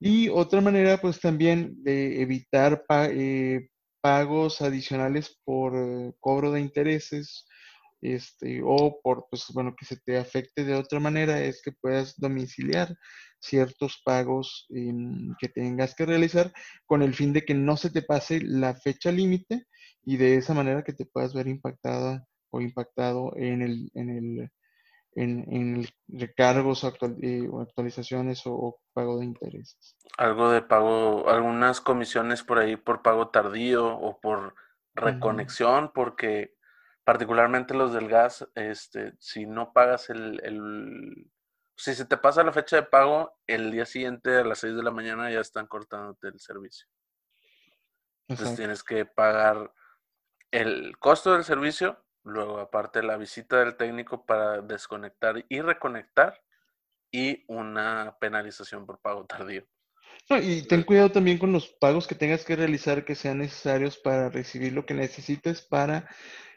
Y 0.00 0.28
otra 0.28 0.60
manera, 0.60 0.98
pues 0.98 1.20
también 1.20 1.82
de 1.82 2.20
evitar 2.20 2.84
eh, 3.10 3.68
pagos 4.00 4.60
adicionales 4.60 5.40
por 5.44 5.74
eh, 5.76 6.12
cobro 6.20 6.52
de 6.52 6.60
intereses 6.60 7.46
este, 8.02 8.60
o 8.64 9.00
por, 9.02 9.26
pues 9.30 9.46
bueno, 9.52 9.74
que 9.76 9.86
se 9.86 9.96
te 9.96 10.18
afecte 10.18 10.64
de 10.64 10.74
otra 10.74 11.00
manera, 11.00 11.42
es 11.42 11.62
que 11.62 11.72
puedas 11.72 12.14
domiciliar 12.18 12.94
ciertos 13.40 14.00
pagos 14.04 14.66
que 14.68 15.48
tengas 15.48 15.94
que 15.94 16.06
realizar 16.06 16.52
con 16.86 17.02
el 17.02 17.14
fin 17.14 17.32
de 17.32 17.44
que 17.44 17.54
no 17.54 17.76
se 17.76 17.90
te 17.90 18.02
pase 18.02 18.40
la 18.40 18.74
fecha 18.74 19.12
límite 19.12 19.66
y 20.04 20.16
de 20.16 20.36
esa 20.36 20.54
manera 20.54 20.82
que 20.82 20.92
te 20.92 21.06
puedas 21.06 21.34
ver 21.34 21.48
impactada 21.48 22.26
o 22.50 22.60
impactado 22.60 23.32
en 23.36 23.62
el, 23.62 23.90
en 23.94 24.10
el, 24.10 24.50
en, 25.16 25.76
el 25.76 25.88
recargos 26.08 26.84
o, 26.84 26.92
eh, 27.22 27.48
actualizaciones 27.60 28.42
o, 28.44 28.78
pago 28.92 29.18
de 29.18 29.24
intereses. 29.24 29.96
Algo 30.16 30.50
de 30.50 30.62
pago, 30.62 31.28
algunas 31.28 31.80
comisiones 31.80 32.42
por 32.42 32.58
ahí 32.58 32.76
por 32.76 33.02
pago 33.02 33.28
tardío 33.28 33.86
o 33.86 34.20
por 34.20 34.54
reconexión, 34.94 35.90
porque 35.94 36.54
particularmente 37.04 37.74
los 37.74 37.92
del 37.92 38.08
gas, 38.08 38.46
este, 38.54 39.14
si 39.18 39.46
no 39.46 39.72
pagas 39.72 40.10
el, 40.10 40.40
el, 40.44 41.30
si 41.76 41.94
se 41.94 42.04
te 42.04 42.16
pasa 42.16 42.42
la 42.42 42.52
fecha 42.52 42.76
de 42.76 42.82
pago, 42.82 43.38
el 43.46 43.70
día 43.70 43.86
siguiente 43.86 44.36
a 44.36 44.44
las 44.44 44.58
6 44.58 44.76
de 44.76 44.82
la 44.82 44.90
mañana 44.90 45.30
ya 45.30 45.40
están 45.40 45.66
cortándote 45.66 46.28
el 46.28 46.40
servicio. 46.40 46.86
Entonces 48.28 48.56
tienes 48.56 48.82
que 48.82 49.06
pagar 49.06 49.72
el 50.50 50.98
costo 50.98 51.32
del 51.32 51.44
servicio, 51.44 52.05
luego 52.26 52.58
aparte 52.58 53.02
la 53.02 53.16
visita 53.16 53.60
del 53.60 53.76
técnico 53.76 54.26
para 54.26 54.60
desconectar 54.60 55.44
y 55.48 55.60
reconectar 55.60 56.40
y 57.10 57.44
una 57.48 58.16
penalización 58.20 58.84
por 58.84 59.00
pago 59.00 59.24
tardío. 59.24 59.64
y 60.42 60.62
ten 60.62 60.82
cuidado 60.82 61.10
también 61.10 61.38
con 61.38 61.52
los 61.52 61.68
pagos 61.68 62.06
que 62.06 62.14
tengas 62.14 62.44
que 62.44 62.56
realizar 62.56 63.04
que 63.04 63.14
sean 63.14 63.38
necesarios 63.38 63.96
para 63.98 64.28
recibir 64.28 64.72
lo 64.72 64.84
que 64.84 64.94
necesites 64.94 65.62
para 65.62 66.08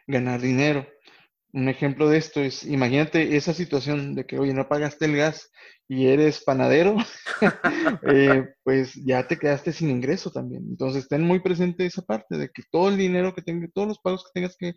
ganar 0.07 0.41
dinero. 0.41 0.87
Un 1.51 1.67
ejemplo 1.67 2.07
de 2.09 2.17
esto 2.17 2.41
es, 2.41 2.63
imagínate 2.63 3.35
esa 3.35 3.53
situación 3.53 4.13
de 4.13 4.25
que, 4.25 4.37
oye, 4.37 4.53
no 4.53 4.67
pagaste 4.67 5.05
el 5.05 5.15
gas 5.15 5.51
y 5.87 6.05
eres 6.05 6.43
panadero, 6.43 6.95
eh, 8.03 8.43
pues 8.63 8.93
ya 9.03 9.27
te 9.27 9.37
quedaste 9.37 9.73
sin 9.73 9.89
ingreso 9.89 10.29
también. 10.29 10.63
Entonces, 10.69 11.07
ten 11.07 11.23
muy 11.23 11.39
presente 11.39 11.87
esa 11.87 12.03
parte 12.03 12.37
de 12.37 12.49
que 12.49 12.61
todo 12.69 12.89
el 12.89 12.97
dinero 12.97 13.33
que 13.33 13.41
tengas, 13.41 13.71
todos 13.73 13.87
los 13.87 13.99
pagos 13.99 14.23
que 14.25 14.31
tengas 14.39 14.55
que 14.57 14.73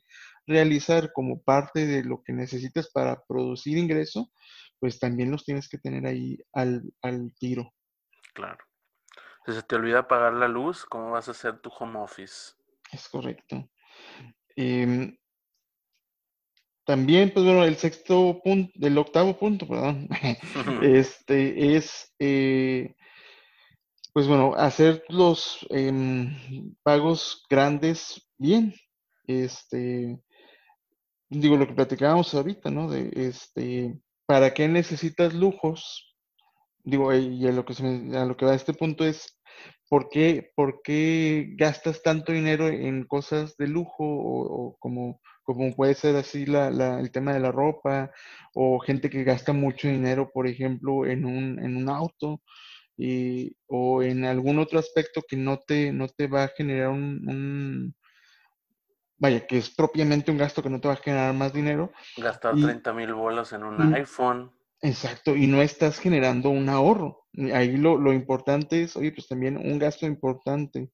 realizar 0.47 1.13
como 1.13 1.43
parte 1.43 1.87
de 1.87 2.05
lo 2.05 2.23
que 2.23 2.33
necesitas 2.33 2.91
para 2.91 3.23
producir 3.27 3.79
ingreso, 3.79 4.31
pues 4.79 4.99
también 4.99 5.31
los 5.31 5.45
tienes 5.45 5.69
que 5.69 5.79
tener 5.79 6.07
ahí 6.07 6.39
al, 6.53 6.83
al 7.03 7.33
tiro. 7.39 7.73
Claro. 8.35 8.59
Si 9.47 9.53
se 9.53 9.63
te 9.63 9.77
olvida 9.77 10.07
pagar 10.07 10.35
la 10.35 10.49
luz, 10.49 10.85
¿cómo 10.85 11.11
vas 11.11 11.29
a 11.29 11.33
hacer 11.33 11.59
tu 11.61 11.71
home 11.71 11.99
office? 11.99 12.55
Es 12.93 13.09
correcto. 13.09 13.69
Em, 14.57 15.17
también, 16.85 17.33
pues 17.33 17.45
bueno, 17.45 17.65
el 17.65 17.77
sexto 17.77 18.41
punto, 18.43 18.73
el 18.81 18.99
octavo 18.99 19.39
punto, 19.39 19.67
perdón, 19.67 20.09
este 20.83 21.77
es, 21.77 22.15
eh, 22.19 22.95
pues 24.13 24.27
bueno, 24.27 24.55
hacer 24.57 25.05
los 25.09 25.67
em, 25.71 26.75
pagos 26.83 27.45
grandes 27.49 28.29
bien. 28.37 28.75
Este, 29.27 30.21
digo 31.41 31.57
lo 31.57 31.67
que 31.67 31.75
platicábamos 31.75 32.35
ahorita, 32.35 32.71
¿no? 32.71 32.91
De 32.91 33.11
este, 33.15 33.99
¿para 34.27 34.55
qué 34.55 34.69
necesitas 34.69 35.35
lujos? 35.35 36.17
Digo, 36.85 37.15
y 37.15 37.47
a 37.47 37.53
lo 37.53 37.65
que, 37.65 37.75
se 37.75 37.85
a 38.17 38.25
lo 38.25 38.37
que 38.37 38.47
va 38.47 38.53
a 38.53 38.57
este 38.57 38.75
punto 38.75 39.05
es, 39.05 39.41
¿por 39.89 40.09
qué, 40.09 40.51
¿por 40.57 40.83
qué 40.83 41.49
gastas 41.57 42.03
tanto 42.03 42.33
dinero 42.33 42.69
en 42.69 43.05
cosas 43.05 43.57
de 43.57 43.69
lujo 43.69 44.05
o 44.05 44.77
como 44.79 45.21
como 45.43 45.75
puede 45.75 45.95
ser 45.95 46.17
así 46.17 46.47
la, 46.47 46.69
el 47.01 47.11
tema 47.11 47.35
de 47.35 47.41
la 47.41 47.53
ropa, 47.53 48.11
o 48.55 48.79
gente 48.79 49.11
que 49.11 49.25
gasta 49.25 49.53
mucho 49.53 49.89
dinero, 49.89 50.31
por 50.33 50.47
ejemplo, 50.47 51.07
en 51.07 51.25
un, 51.25 51.59
en 51.61 51.77
un 51.77 51.89
auto, 51.89 52.41
y, 52.97 53.57
o 53.67 54.03
en 54.03 54.25
algún 54.25 54.59
otro 54.59 54.79
aspecto 54.79 55.23
que 55.27 55.37
no 55.37 55.59
te, 55.59 55.93
no 55.93 56.09
te 56.09 56.27
va 56.27 56.45
a 56.45 56.53
generar 56.57 56.91
un, 56.91 57.95
vaya, 59.23 59.47
que 59.47 59.57
es 59.57 59.71
propiamente 59.71 60.33
un 60.33 60.37
gasto 60.37 60.65
que 60.65 60.69
no 60.69 60.81
te 60.81 60.89
va 60.89 60.95
a 60.95 60.97
generar 60.97 61.33
más 61.33 61.53
dinero. 61.53 61.93
Gastar 62.17 62.57
30 62.57 62.93
mil 62.93 63.15
bolas 63.15 63.53
en 63.53 63.63
un 63.63 63.95
iPhone. 63.95 64.51
Exacto, 64.81 65.37
y 65.37 65.47
no 65.47 65.63
estás 65.63 66.01
generando 66.01 66.51
un 66.51 66.69
ahorro. 66.69 67.25
Ahí 67.55 67.77
lo, 67.77 67.97
lo, 67.99 68.13
importante 68.13 68.83
es, 68.83 68.97
oye, 68.97 69.13
pues 69.13 69.29
también 69.29 69.57
un 69.57 69.79
gasto 69.79 70.07
importante, 70.07 70.91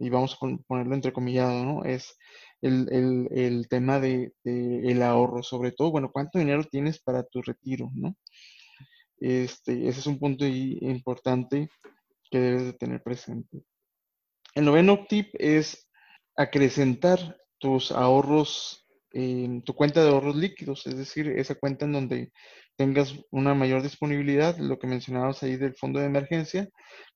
y 0.00 0.10
vamos 0.10 0.34
a 0.34 0.46
ponerlo 0.66 0.96
entrecomillado, 0.96 1.64
¿no? 1.64 1.84
Es 1.84 2.18
el, 2.60 2.88
el, 2.90 3.28
el 3.30 3.68
tema 3.68 4.00
de, 4.00 4.32
de, 4.42 4.90
el 4.90 5.00
ahorro, 5.00 5.44
sobre 5.44 5.70
todo, 5.70 5.92
bueno, 5.92 6.10
¿cuánto 6.12 6.40
dinero 6.40 6.64
tienes 6.64 7.00
para 7.00 7.22
tu 7.22 7.40
retiro, 7.40 7.88
¿no? 7.94 8.16
Este, 9.18 9.86
ese 9.86 10.00
es 10.00 10.06
un 10.08 10.18
punto 10.18 10.44
importante 10.44 11.68
que 12.32 12.40
debes 12.40 12.64
de 12.64 12.72
tener 12.72 13.00
presente. 13.00 13.62
El 14.56 14.64
noveno 14.64 15.06
tip 15.08 15.28
es 15.34 15.88
acrecentar 16.34 17.39
tus 17.60 17.92
ahorros 17.92 18.86
en 19.12 19.62
tu 19.62 19.74
cuenta 19.74 20.02
de 20.02 20.10
ahorros 20.10 20.36
líquidos, 20.36 20.86
es 20.86 20.96
decir, 20.96 21.28
esa 21.28 21.54
cuenta 21.54 21.84
en 21.84 21.92
donde 21.92 22.32
tengas 22.76 23.14
una 23.30 23.54
mayor 23.54 23.82
disponibilidad, 23.82 24.56
lo 24.58 24.78
que 24.78 24.86
mencionabas 24.86 25.42
ahí 25.42 25.56
del 25.56 25.74
fondo 25.74 26.00
de 26.00 26.06
emergencia, 26.06 26.68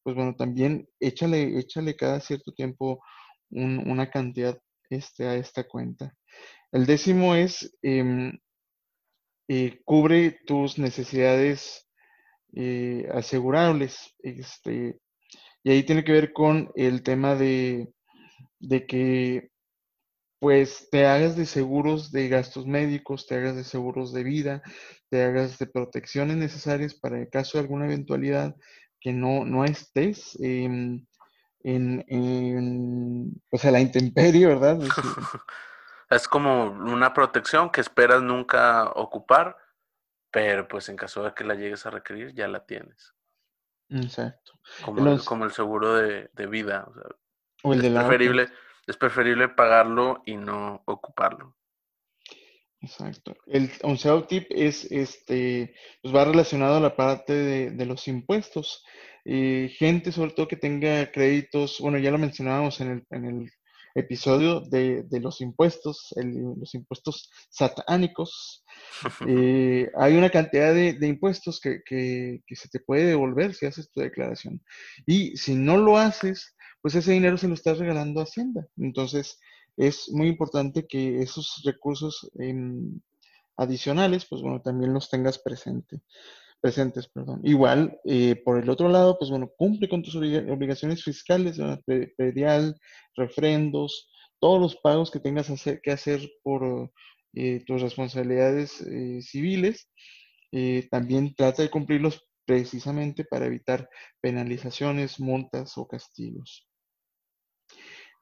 pues 0.03 0.15
bueno, 0.15 0.35
también 0.37 0.87
échale, 1.01 1.59
échale 1.59 1.97
cada 1.97 2.21
cierto 2.21 2.53
tiempo 2.53 3.03
una 3.51 4.11
cantidad 4.11 4.59
este, 4.91 5.27
a 5.27 5.37
esta 5.37 5.65
cuenta. 5.65 6.13
El 6.73 6.87
décimo 6.87 7.35
es 7.35 7.77
eh, 7.83 8.33
eh, 9.49 9.81
cubre 9.85 10.39
tus 10.47 10.79
necesidades 10.79 11.89
eh, 12.55 13.09
asegurables. 13.13 14.15
Este, 14.23 14.99
y 15.63 15.71
ahí 15.71 15.83
tiene 15.85 16.05
que 16.05 16.13
ver 16.13 16.33
con 16.33 16.71
el 16.75 17.03
tema 17.03 17.35
de, 17.35 17.93
de 18.59 18.87
que 18.87 19.51
pues 20.45 20.91
te 20.91 21.07
hagas 21.07 21.37
de 21.37 21.47
seguros 21.47 22.13
de 22.13 22.29
gastos 22.29 22.67
médicos, 22.67 23.27
te 23.27 23.35
hagas 23.35 23.57
de 23.57 23.65
seguros 23.65 24.13
de 24.13 24.25
vida, 24.25 24.63
te 25.09 25.25
hagas 25.25 25.59
de 25.59 25.67
protecciones 25.67 26.37
necesarias 26.37 26.95
para 26.95 27.19
el 27.19 27.31
caso 27.31 27.57
de 27.57 27.63
alguna 27.63 27.87
eventualidad 27.87 28.55
que 29.01 29.15
no, 29.15 29.47
no 29.47 29.65
estés 29.65 30.39
en, 30.43 31.09
en, 31.61 32.05
en 32.09 33.33
pues 33.49 33.65
a 33.65 33.71
la 33.71 33.81
intemperie, 33.81 34.47
¿verdad? 34.47 34.81
Es 36.11 36.29
como 36.29 36.67
una 36.67 37.15
protección 37.15 37.71
que 37.71 37.81
esperas 37.81 38.21
nunca 38.21 38.91
ocupar, 38.91 39.57
pero 40.31 40.69
pues 40.69 40.91
en 40.91 40.97
caso 40.97 41.25
de 41.25 41.33
que 41.33 41.45
la 41.45 41.55
llegues 41.55 41.87
a 41.87 41.91
requerir, 41.91 42.35
ya 42.35 42.49
la 42.49 42.67
tienes. 42.67 43.15
Exacto. 43.89 44.53
Como, 44.85 45.11
el, 45.11 45.25
como 45.25 45.47
el 45.47 45.53
seguro 45.53 45.95
de, 45.95 46.29
de 46.35 46.47
vida. 46.47 46.87
O, 47.63 47.73
el 47.73 47.83
es 47.83 47.91
de 47.91 47.99
preferible 47.99 48.51
es 48.87 48.97
preferible 48.97 49.49
pagarlo 49.49 50.23
y 50.27 50.37
no 50.37 50.83
ocuparlo. 50.87 51.57
Exacto. 52.81 53.35
El 53.47 53.71
onceavo 53.83 54.25
tip 54.25 54.47
es, 54.51 54.85
este, 54.91 55.75
pues 56.03 56.15
va 56.15 56.25
relacionado 56.25 56.77
a 56.77 56.81
la 56.81 56.95
parte 56.95 57.33
de, 57.33 57.87
los 57.87 58.07
impuestos. 58.09 58.85
Eh, 59.25 59.75
gente, 59.79 60.13
sobre 60.13 60.33
todo 60.33 60.49
que 60.49 60.57
tenga 60.57 61.11
créditos, 61.11 61.79
bueno, 61.81 61.99
ya 61.99 62.11
lo 62.11 62.19
mencionábamos 62.19 62.81
en 62.83 62.91
el, 62.91 63.07
en 63.11 63.25
el 63.25 63.51
episodio 63.95 64.61
de, 64.61 65.07
los 65.21 65.41
impuestos, 65.41 66.13
los 66.17 66.75
impuestos 66.75 67.31
satánicos. 67.51 68.63
Eh, 69.27 69.91
hay 69.97 70.17
una 70.17 70.31
cantidad 70.31 70.73
de, 70.73 71.07
impuestos 71.07 71.61
que, 71.61 71.83
que, 71.85 72.41
se 72.55 72.69
te 72.69 72.81
puede 72.81 73.07
devolver 73.07 73.55
si 73.55 73.67
haces 73.67 73.91
tu 73.91 74.01
declaración. 74.01 74.63
Y 75.07 75.37
si 75.37 75.55
no 75.55 75.77
lo 75.77 75.99
haces, 75.99 76.54
pues 76.85 76.97
ese 76.97 77.13
dinero 77.13 77.39
se 77.39 77.49
lo 77.49 77.55
estás 77.55 77.79
regalando 77.79 78.21
a 78.21 78.25
Hacienda. 78.25 78.69
Entonces, 78.77 79.41
es 79.75 80.11
muy 80.13 80.29
importante 80.29 80.87
que 80.87 81.21
esos 81.21 81.63
recursos 81.65 82.31
em, 82.39 83.01
adicionales, 83.57 84.27
pues 84.29 84.43
bueno, 84.43 84.61
también 84.61 84.93
los 84.93 85.09
tengas 85.09 85.39
presente, 85.39 86.03
presentes. 86.61 87.09
Perdón. 87.09 87.41
Igual, 87.43 87.99
eh, 88.05 88.37
por 88.37 88.63
el 88.63 88.69
otro 88.69 88.91
lado, 88.91 89.17
pues 89.19 89.31
bueno, 89.31 89.51
cumple 89.57 89.89
con 89.89 90.03
tus 90.03 90.15
obligaciones 90.15 91.03
fiscales, 91.03 91.57
predial, 92.19 92.79
refrendos, 93.17 94.11
todos 94.39 94.61
los 94.61 94.77
pagos 94.77 95.11
que 95.11 95.21
tengas 95.21 95.51
que 95.83 95.91
hacer 95.91 96.21
por 96.43 96.93
eh, 97.33 97.65
tus 97.67 97.81
responsabilidades 97.81 98.83
eh, 98.83 99.23
civiles. 99.23 99.89
también 100.91 101.35
trata 101.35 101.63
de 101.63 101.71
cumplirlos 101.71 102.23
precisamente 102.45 103.25
para 103.25 103.47
evitar 103.47 103.89
penalizaciones, 104.21 105.19
multas 105.19 105.79
o 105.79 105.89
castigos. 105.89 106.69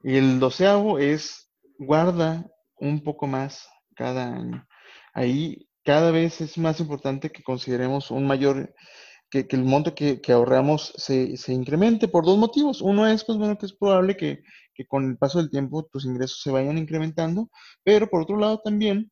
Y 0.03 0.17
el 0.17 0.39
doceavo 0.39 0.99
es 0.99 1.49
guarda 1.79 2.45
un 2.77 3.03
poco 3.03 3.25
más 3.25 3.67
cada 3.95 4.35
año. 4.35 4.67
Ahí 5.13 5.69
cada 5.83 6.11
vez 6.11 6.41
es 6.41 6.57
más 6.57 6.79
importante 6.81 7.31
que 7.31 7.41
consideremos 7.41 8.11
un 8.11 8.27
mayor, 8.27 8.73
que, 9.29 9.47
el 9.49 9.63
monto 9.63 9.95
que, 9.95 10.21
ahorramos 10.29 10.93
se, 10.97 11.35
incremente 11.47 12.09
por 12.09 12.25
dos 12.25 12.37
motivos. 12.37 12.81
Uno 12.81 13.07
es, 13.07 13.23
pues 13.23 13.37
bueno, 13.37 13.57
que 13.57 13.65
es 13.65 13.73
probable 13.73 14.17
que, 14.17 14.43
con 14.87 15.09
el 15.09 15.17
paso 15.17 15.39
del 15.39 15.51
tiempo 15.51 15.85
tus 15.85 16.03
ingresos 16.05 16.41
se 16.41 16.51
vayan 16.51 16.77
incrementando, 16.77 17.49
pero 17.83 18.09
por 18.09 18.23
otro 18.23 18.37
lado 18.37 18.59
también 18.59 19.11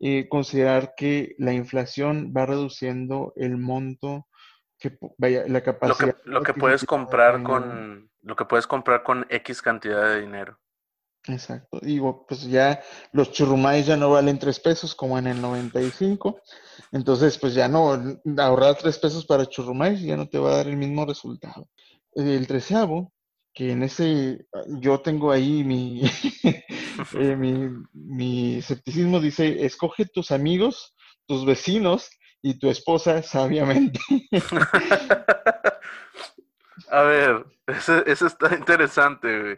eh, 0.00 0.28
considerar 0.28 0.94
que 0.96 1.34
la 1.38 1.52
inflación 1.52 2.32
va 2.36 2.46
reduciendo 2.46 3.32
el 3.36 3.58
monto 3.58 4.26
que 4.82 4.98
vaya 5.16 5.44
la 5.46 5.62
capacidad. 5.62 6.16
Lo 6.24 6.42
que, 6.42 6.54
puedes 6.54 6.84
comprar 6.84 7.42
con 7.44 8.10
lo 8.22 8.36
que 8.36 8.44
puedes 8.44 8.66
comprar 8.66 9.04
con 9.04 9.26
X 9.30 9.62
cantidad 9.62 10.08
de 10.08 10.20
dinero. 10.22 10.58
Exacto. 11.28 11.78
Digo, 11.80 12.26
pues 12.26 12.42
ya 12.42 12.82
los 13.12 13.30
churrumais 13.30 13.86
ya 13.86 13.96
no 13.96 14.10
valen 14.10 14.40
tres 14.40 14.58
pesos 14.58 14.92
como 14.94 15.16
en 15.18 15.28
el 15.28 15.40
95. 15.40 16.40
Entonces, 16.90 17.38
pues 17.38 17.54
ya 17.54 17.68
no, 17.68 17.92
ahorrar 18.38 18.76
tres 18.76 18.98
pesos 18.98 19.24
para 19.24 19.46
churrumais 19.46 20.00
ya 20.00 20.16
no 20.16 20.28
te 20.28 20.38
va 20.38 20.50
a 20.50 20.56
dar 20.56 20.66
el 20.66 20.76
mismo 20.76 21.06
resultado. 21.06 21.68
El 22.12 22.46
treceavo, 22.48 23.12
que 23.54 23.70
en 23.70 23.84
ese, 23.84 24.46
yo 24.80 25.00
tengo 25.00 25.30
ahí 25.30 25.62
mi, 25.62 26.02
eh, 27.14 27.36
mi, 27.36 27.68
mi 27.92 28.56
escepticismo, 28.56 29.20
dice, 29.20 29.64
escoge 29.64 30.06
tus 30.06 30.32
amigos, 30.32 30.96
tus 31.26 31.46
vecinos 31.46 32.10
y 32.42 32.58
tu 32.58 32.68
esposa 32.68 33.22
sabiamente. 33.22 34.00
A 36.90 37.02
ver, 37.02 37.46
eso, 37.66 38.26
está 38.26 38.54
interesante, 38.54 39.40
güey. 39.40 39.56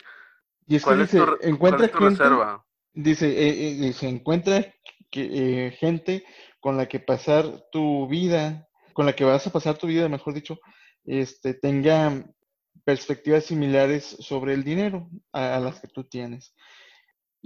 Y 0.67 0.77
es 0.77 0.85
que 0.85 0.95
dice, 0.95 1.21
encuentra 1.43 1.89
reserva? 1.89 2.65
Dice, 2.93 3.27
eh, 3.29 3.89
eh 3.89 3.95
encuentra 4.03 4.65
que, 5.11 5.67
eh, 5.67 5.73
gente 5.73 6.25
con 6.61 6.77
la 6.77 6.87
que 6.87 7.01
pasar 7.01 7.65
tu 7.73 8.07
vida, 8.09 8.69
con 8.93 9.05
la 9.05 9.15
que 9.15 9.25
vas 9.25 9.47
a 9.47 9.53
pasar 9.53 9.77
tu 9.77 9.89
vida, 9.89 10.09
mejor 10.09 10.33
dicho, 10.33 10.59
este, 11.05 11.55
tenga 11.55 12.25
perspectivas 12.85 13.45
similares 13.45 14.17
sobre 14.21 14.55
el 14.55 14.65
dinero 14.65 15.09
a, 15.33 15.59
las 15.59 15.81
que 15.81 15.89
tú 15.89 16.05
tienes. 16.05 16.55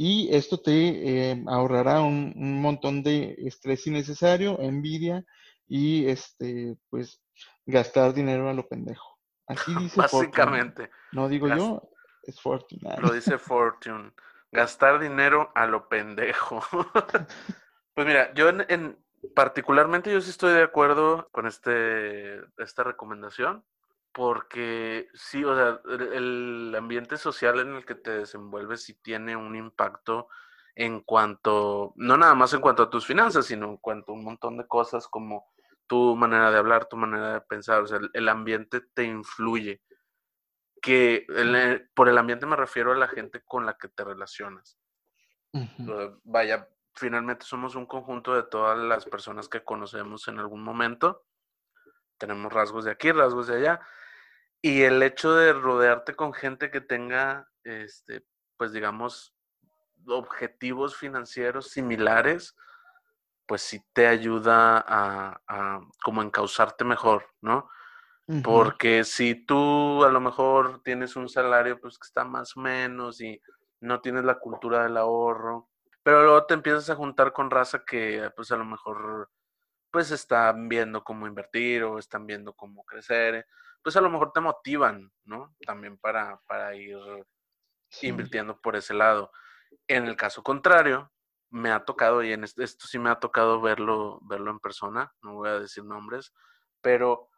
Y 0.00 0.32
esto 0.32 0.60
te 0.60 1.30
eh, 1.30 1.44
ahorrará 1.48 2.02
un, 2.02 2.32
un, 2.36 2.62
montón 2.62 3.02
de 3.02 3.34
estrés 3.38 3.84
innecesario, 3.88 4.60
envidia 4.60 5.24
y 5.66 6.06
este, 6.06 6.76
pues 6.88 7.20
gastar 7.66 8.14
dinero 8.14 8.48
a 8.48 8.54
lo 8.54 8.68
pendejo. 8.68 9.18
Así 9.48 9.74
dice 9.80 10.00
Básicamente. 10.00 10.88
No 11.10 11.28
digo 11.28 11.48
yo, 11.48 11.82
es 12.22 12.40
Fortune. 12.40 12.80
Lo 13.00 13.10
dice 13.10 13.38
Fortune. 13.38 14.12
Gastar 14.52 15.00
dinero 15.00 15.50
a 15.56 15.66
lo 15.66 15.88
pendejo. 15.88 16.60
pues 17.94 18.06
mira, 18.06 18.32
yo 18.34 18.50
en, 18.50 19.04
particularmente 19.34 20.12
yo 20.12 20.20
sí 20.20 20.30
estoy 20.30 20.52
de 20.52 20.62
acuerdo 20.62 21.28
con 21.32 21.48
este 21.48 22.38
esta 22.58 22.84
recomendación 22.84 23.64
porque 24.18 25.06
sí, 25.14 25.44
o 25.44 25.54
sea, 25.54 25.80
el, 26.12 26.74
ambiente 26.76 27.16
social 27.16 27.60
en 27.60 27.76
el 27.76 27.86
que 27.86 27.94
te 27.94 28.10
desenvuelves 28.10 28.82
sí 28.82 28.94
tiene 28.94 29.36
un 29.36 29.54
impacto 29.54 30.26
en 30.74 31.02
cuanto, 31.02 31.92
no 31.94 32.16
nada 32.16 32.34
más 32.34 32.52
en 32.52 32.60
cuanto 32.60 32.82
a 32.82 32.90
tus 32.90 33.06
finanzas, 33.06 33.46
sino 33.46 33.66
en 33.66 33.76
cuanto 33.76 34.10
a 34.10 34.16
un 34.16 34.24
montón 34.24 34.56
de 34.56 34.66
cosas 34.66 35.06
como 35.06 35.46
tu 35.86 36.16
manera 36.16 36.50
de 36.50 36.58
hablar, 36.58 36.86
tu 36.86 36.96
manera 36.96 37.34
de 37.34 37.40
pensar, 37.42 37.80
o 37.80 37.86
sea, 37.86 38.00
el, 38.12 38.28
ambiente 38.28 38.80
te 38.80 39.04
influye. 39.04 39.82
Que 40.82 41.24
por 41.94 42.08
el 42.08 42.18
ambiente 42.18 42.44
me 42.44 42.56
refiero 42.56 42.90
a 42.90 42.96
la 42.96 43.06
gente 43.06 43.44
con 43.44 43.66
la 43.66 43.78
que 43.78 43.86
te 43.86 44.02
relacionas. 44.02 44.80
Vaya, 46.24 46.68
finalmente 46.92 47.46
somos 47.46 47.76
un 47.76 47.86
conjunto 47.86 48.34
de 48.34 48.42
todas 48.42 48.76
las 48.76 49.04
personas 49.04 49.48
que 49.48 49.62
conocemos 49.62 50.26
en 50.26 50.40
algún 50.40 50.64
momento. 50.64 51.24
Tenemos 52.18 52.52
rasgos 52.52 52.84
de 52.84 52.90
aquí, 52.90 53.12
rasgos 53.12 53.46
de 53.46 53.58
allá. 53.58 53.80
Y 54.62 54.82
el 54.82 55.02
hecho 55.02 55.34
de 55.34 55.52
rodearte 55.52 56.14
con 56.14 56.32
gente 56.32 56.70
que 56.70 56.80
tenga, 56.80 57.48
este, 57.64 58.24
pues 58.56 58.72
digamos, 58.72 59.34
objetivos 60.06 60.96
financieros 60.96 61.70
similares, 61.70 62.56
pues 63.46 63.62
sí 63.62 63.80
te 63.92 64.06
ayuda 64.06 64.84
a, 64.86 65.40
a 65.48 65.80
como 66.02 66.22
encauzarte 66.22 66.84
mejor, 66.84 67.26
¿no? 67.40 67.70
Porque 68.44 69.04
si 69.04 69.46
tú 69.46 70.04
a 70.04 70.10
lo 70.10 70.20
mejor 70.20 70.82
tienes 70.82 71.16
un 71.16 71.30
salario 71.30 71.80
pues 71.80 71.98
que 71.98 72.04
está 72.04 72.24
más 72.24 72.54
o 72.58 72.60
menos 72.60 73.22
y 73.22 73.40
no 73.80 74.02
tienes 74.02 74.22
la 74.22 74.38
cultura 74.38 74.82
del 74.82 74.98
ahorro, 74.98 75.70
pero 76.02 76.22
luego 76.22 76.44
te 76.44 76.52
empiezas 76.52 76.90
a 76.90 76.94
juntar 76.94 77.32
con 77.32 77.50
raza 77.50 77.84
que 77.86 78.30
pues 78.36 78.52
a 78.52 78.58
lo 78.58 78.66
mejor 78.66 79.30
pues 79.90 80.10
están 80.10 80.68
viendo 80.68 81.02
cómo 81.02 81.26
invertir 81.26 81.84
o 81.84 81.98
están 81.98 82.26
viendo 82.26 82.52
cómo 82.52 82.84
crecer, 82.84 83.46
pues 83.82 83.96
a 83.96 84.00
lo 84.00 84.10
mejor 84.10 84.32
te 84.32 84.40
motivan, 84.40 85.12
¿no? 85.24 85.54
También 85.66 85.98
para, 85.98 86.40
para 86.46 86.74
ir 86.74 86.98
invirtiendo 88.02 88.60
por 88.60 88.76
ese 88.76 88.94
lado. 88.94 89.30
En 89.86 90.06
el 90.06 90.16
caso 90.16 90.42
contrario, 90.42 91.12
me 91.50 91.70
ha 91.70 91.84
tocado, 91.84 92.22
y 92.22 92.32
en 92.32 92.44
esto, 92.44 92.62
esto 92.62 92.86
sí 92.86 92.98
me 92.98 93.10
ha 93.10 93.18
tocado 93.18 93.60
verlo, 93.60 94.20
verlo 94.22 94.50
en 94.50 94.60
persona, 94.60 95.12
no 95.22 95.34
voy 95.34 95.48
a 95.48 95.60
decir 95.60 95.84
nombres, 95.84 96.34
pero 96.80 97.28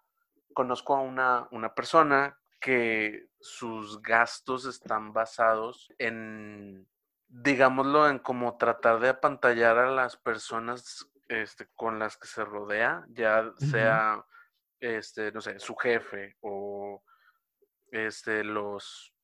conozco 0.54 0.96
a 0.96 1.00
una, 1.00 1.48
una 1.52 1.74
persona 1.74 2.36
que 2.60 3.28
sus 3.40 4.02
gastos 4.02 4.66
están 4.66 5.12
basados 5.12 5.92
en, 5.98 6.88
digámoslo, 7.28 8.08
en 8.08 8.18
como 8.18 8.56
tratar 8.58 9.00
de 9.00 9.10
apantallar 9.10 9.78
a 9.78 9.90
las 9.90 10.16
personas 10.16 11.08
este, 11.28 11.68
con 11.74 11.98
las 11.98 12.16
que 12.16 12.26
se 12.26 12.44
rodea, 12.44 13.04
ya 13.08 13.52
sea, 13.56 14.24
este, 14.80 15.30
no 15.32 15.40
sé, 15.40 15.58
su 15.60 15.76
jefe 15.76 16.36
o 16.40 17.02
este, 17.92 18.44
los, 18.44 19.14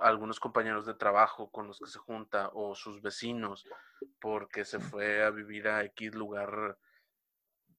algunos 0.00 0.40
compañeros 0.40 0.86
de 0.86 0.94
trabajo 0.94 1.50
con 1.50 1.68
los 1.68 1.78
que 1.78 1.90
se 1.90 1.98
junta 1.98 2.50
o 2.52 2.74
sus 2.74 3.00
vecinos, 3.00 3.64
porque 4.20 4.64
se 4.64 4.80
fue 4.80 5.24
a 5.24 5.30
vivir 5.30 5.68
a 5.68 5.84
X 5.84 6.14
lugar, 6.14 6.78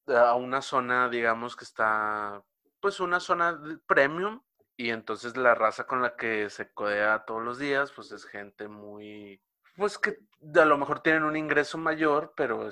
a 0.07 0.35
una 0.35 0.61
zona, 0.61 1.09
digamos, 1.09 1.55
que 1.55 1.65
está 1.65 2.43
pues 2.81 2.99
una 2.99 3.19
zona 3.19 3.59
premium 3.87 4.41
y 4.77 4.91
entonces 4.91 5.35
la 5.35 5.53
raza 5.53 5.85
con 5.85 6.01
la 6.01 6.15
que 6.15 6.49
se 6.49 6.71
codea 6.71 7.25
todos 7.25 7.43
los 7.43 7.59
días 7.59 7.91
pues 7.91 8.13
es 8.13 8.23
gente 8.23 8.69
muy 8.69 9.41
pues 9.75 9.97
que 9.97 10.17
a 10.55 10.65
lo 10.65 10.77
mejor 10.77 11.01
tienen 11.01 11.23
un 11.23 11.35
ingreso 11.35 11.77
mayor, 11.77 12.33
pero 12.35 12.69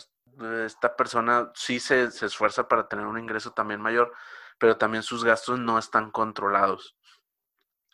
esta 0.65 0.95
persona 0.95 1.51
sí 1.55 1.79
se, 1.79 2.11
se 2.11 2.25
esfuerza 2.25 2.67
para 2.67 2.87
tener 2.87 3.05
un 3.05 3.19
ingreso 3.19 3.51
también 3.51 3.81
mayor, 3.81 4.13
pero 4.59 4.77
también 4.77 5.03
sus 5.03 5.23
gastos 5.23 5.59
no 5.59 5.77
están 5.77 6.11
controlados. 6.11 6.97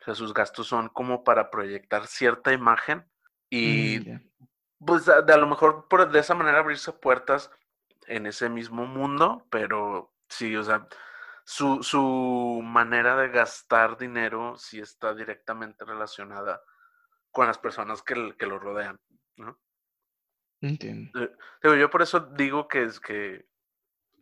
O 0.01 0.05
sea, 0.05 0.15
sus 0.15 0.33
gastos 0.33 0.67
son 0.67 0.89
como 0.89 1.23
para 1.23 1.49
proyectar 1.49 2.07
cierta 2.07 2.51
imagen 2.51 3.09
y 3.49 3.99
mm, 3.99 4.85
pues 4.85 5.05
de, 5.05 5.13
a 5.13 5.37
lo 5.37 5.47
mejor 5.47 5.87
por, 5.87 6.11
de 6.11 6.19
esa 6.19 6.35
manera 6.35 6.59
abrirse 6.59 6.91
puertas 6.91 7.51
en 8.07 8.25
ese 8.25 8.49
mismo 8.49 8.85
mundo, 8.85 9.47
pero 9.49 10.13
sí, 10.27 10.55
o 10.57 10.63
sea, 10.63 10.87
su, 11.45 11.83
su 11.83 12.61
manera 12.63 13.15
de 13.15 13.29
gastar 13.29 13.97
dinero 13.97 14.57
sí 14.57 14.79
está 14.79 15.13
directamente 15.13 15.85
relacionada 15.85 16.61
con 17.33 17.47
las 17.47 17.57
personas 17.57 18.01
que, 18.03 18.35
que 18.37 18.45
lo 18.45 18.59
rodean, 18.59 18.97
¿no? 19.35 19.59
Entiendo. 20.61 21.19
Eh, 21.19 21.35
digo, 21.61 21.75
yo 21.75 21.89
por 21.89 22.01
eso 22.01 22.21
digo 22.37 22.69
que 22.69 22.83
es 22.83 22.99
que, 22.99 23.45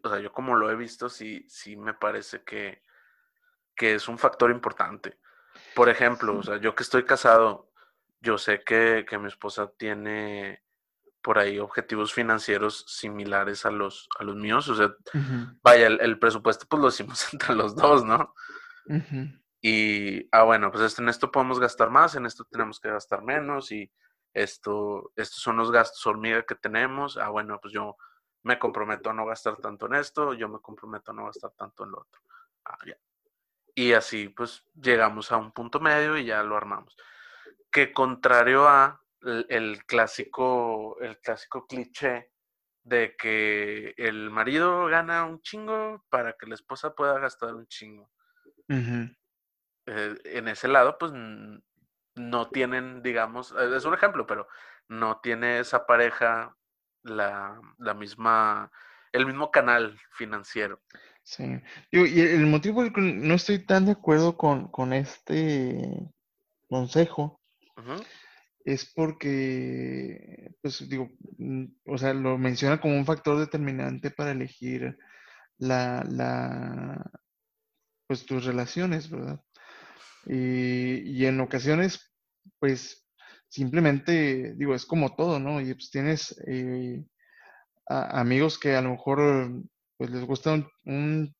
o 0.03 0.09
sea, 0.09 0.19
yo 0.19 0.31
como 0.31 0.55
lo 0.55 0.71
he 0.71 0.75
visto, 0.75 1.09
sí, 1.09 1.45
sí 1.47 1.75
me 1.75 1.93
parece 1.93 2.41
que, 2.43 2.81
que 3.75 3.93
es 3.93 4.07
un 4.07 4.17
factor 4.17 4.49
importante. 4.49 5.19
Por 5.75 5.89
ejemplo, 5.89 6.37
o 6.37 6.41
sea, 6.41 6.57
yo 6.57 6.73
que 6.73 6.83
estoy 6.83 7.03
casado, 7.03 7.69
yo 8.21 8.37
sé 8.37 8.63
que, 8.63 9.05
que 9.07 9.19
mi 9.19 9.27
esposa 9.27 9.71
tiene 9.77 10.63
por 11.21 11.37
ahí 11.37 11.59
objetivos 11.59 12.13
financieros 12.13 12.85
similares 12.87 13.65
a 13.65 13.71
los, 13.71 14.09
a 14.17 14.23
los 14.23 14.35
míos. 14.35 14.67
O 14.69 14.75
sea, 14.75 14.95
vaya, 15.61 15.87
el, 15.87 16.17
presupuesto 16.17 16.65
pues 16.67 16.81
lo 16.81 16.87
hicimos 16.87 17.27
entre 17.33 17.55
los 17.55 17.75
dos, 17.75 18.03
¿no? 18.05 18.33
Y, 19.61 20.27
ah, 20.31 20.43
bueno, 20.43 20.71
pues 20.71 20.97
en 20.97 21.07
esto 21.07 21.31
podemos 21.31 21.59
gastar 21.59 21.91
más, 21.91 22.15
en 22.15 22.25
esto 22.25 22.45
tenemos 22.45 22.79
que 22.79 22.89
gastar 22.89 23.23
menos 23.23 23.71
y 23.71 23.91
esto, 24.33 25.11
estos 25.15 25.41
son 25.41 25.57
los 25.57 25.71
gastos 25.71 26.05
hormiga 26.07 26.43
que 26.43 26.55
tenemos. 26.55 27.17
Ah, 27.17 27.29
bueno, 27.29 27.59
pues 27.61 27.73
yo 27.73 27.95
me 28.43 28.57
comprometo 28.57 29.09
a 29.11 29.13
no 29.13 29.25
gastar 29.25 29.57
tanto 29.57 29.85
en 29.85 29.95
esto, 29.95 30.33
yo 30.33 30.49
me 30.49 30.59
comprometo 30.59 31.11
a 31.11 31.13
no 31.13 31.25
gastar 31.25 31.51
tanto 31.51 31.83
en 31.83 31.91
lo 31.91 31.99
otro. 31.99 32.21
Ah, 32.65 32.77
ya. 32.85 32.97
Y 33.75 33.93
así, 33.93 34.29
pues 34.29 34.65
llegamos 34.73 35.31
a 35.31 35.37
un 35.37 35.51
punto 35.51 35.79
medio 35.79 36.17
y 36.17 36.25
ya 36.25 36.43
lo 36.43 36.57
armamos. 36.57 36.97
Que 37.71 37.93
contrario 37.93 38.67
a 38.67 39.01
el, 39.21 39.85
clásico, 39.85 40.97
el 40.99 41.19
clásico 41.19 41.67
cliché 41.67 42.31
de 42.83 43.15
que 43.15 43.93
el 43.97 44.31
marido 44.31 44.87
gana 44.87 45.25
un 45.25 45.41
chingo 45.41 46.03
para 46.09 46.33
que 46.33 46.47
la 46.47 46.55
esposa 46.55 46.95
pueda 46.95 47.19
gastar 47.19 47.53
un 47.53 47.67
chingo. 47.67 48.09
Eh, 49.85 50.15
en 50.25 50.47
ese 50.47 50.67
lado, 50.67 50.97
pues 50.99 51.11
no 52.15 52.49
tienen, 52.49 53.01
digamos, 53.01 53.51
eh, 53.51 53.75
es 53.75 53.85
un 53.85 53.93
ejemplo, 53.93 54.27
pero 54.27 54.47
no 54.87 55.19
tiene 55.21 55.59
esa 55.59 55.85
pareja 55.85 56.55
la, 57.03 57.59
la 57.77 57.93
misma, 57.93 58.71
el 59.11 59.25
mismo 59.25 59.51
canal 59.51 59.99
financiero. 60.11 60.81
Sí. 61.23 61.61
y 61.91 62.19
el 62.19 62.47
motivo 62.47 62.77
por 62.77 62.85
el 62.85 62.93
que 62.93 63.01
no 63.01 63.35
estoy 63.35 63.59
tan 63.59 63.85
de 63.85 63.91
acuerdo 63.91 64.37
con, 64.37 64.69
con 64.69 64.91
este 64.91 66.09
consejo 66.67 67.39
es 68.65 68.91
porque, 68.93 70.53
pues 70.61 70.87
digo, 70.87 71.09
mm, 71.37 71.65
o 71.85 71.97
sea, 71.97 72.13
lo 72.13 72.37
menciona 72.37 72.79
como 72.79 72.95
un 72.95 73.05
factor 73.05 73.39
determinante 73.39 74.11
para 74.11 74.31
elegir 74.31 74.97
la, 75.57 76.03
la 76.07 77.11
pues 78.07 78.25
tus 78.25 78.45
relaciones, 78.45 79.09
¿verdad? 79.09 79.41
Y, 80.25 81.25
en 81.25 81.39
ocasiones, 81.39 82.11
pues 82.59 83.05
simplemente, 83.47 84.53
digo, 84.55 84.75
es 84.75 84.85
como 84.85 85.15
todo, 85.15 85.39
¿no? 85.39 85.61
Y 85.61 85.73
pues 85.73 85.91
tienes 85.91 86.35
eh, 86.47 87.03
amigos 87.87 88.57
que 88.59 88.75
a 88.75 88.81
lo 88.81 88.91
mejor 88.91 89.51
pues 89.97 90.09
les 90.09 90.23
gusta 90.25 90.53
un, 90.53 90.67
un, 90.85 91.35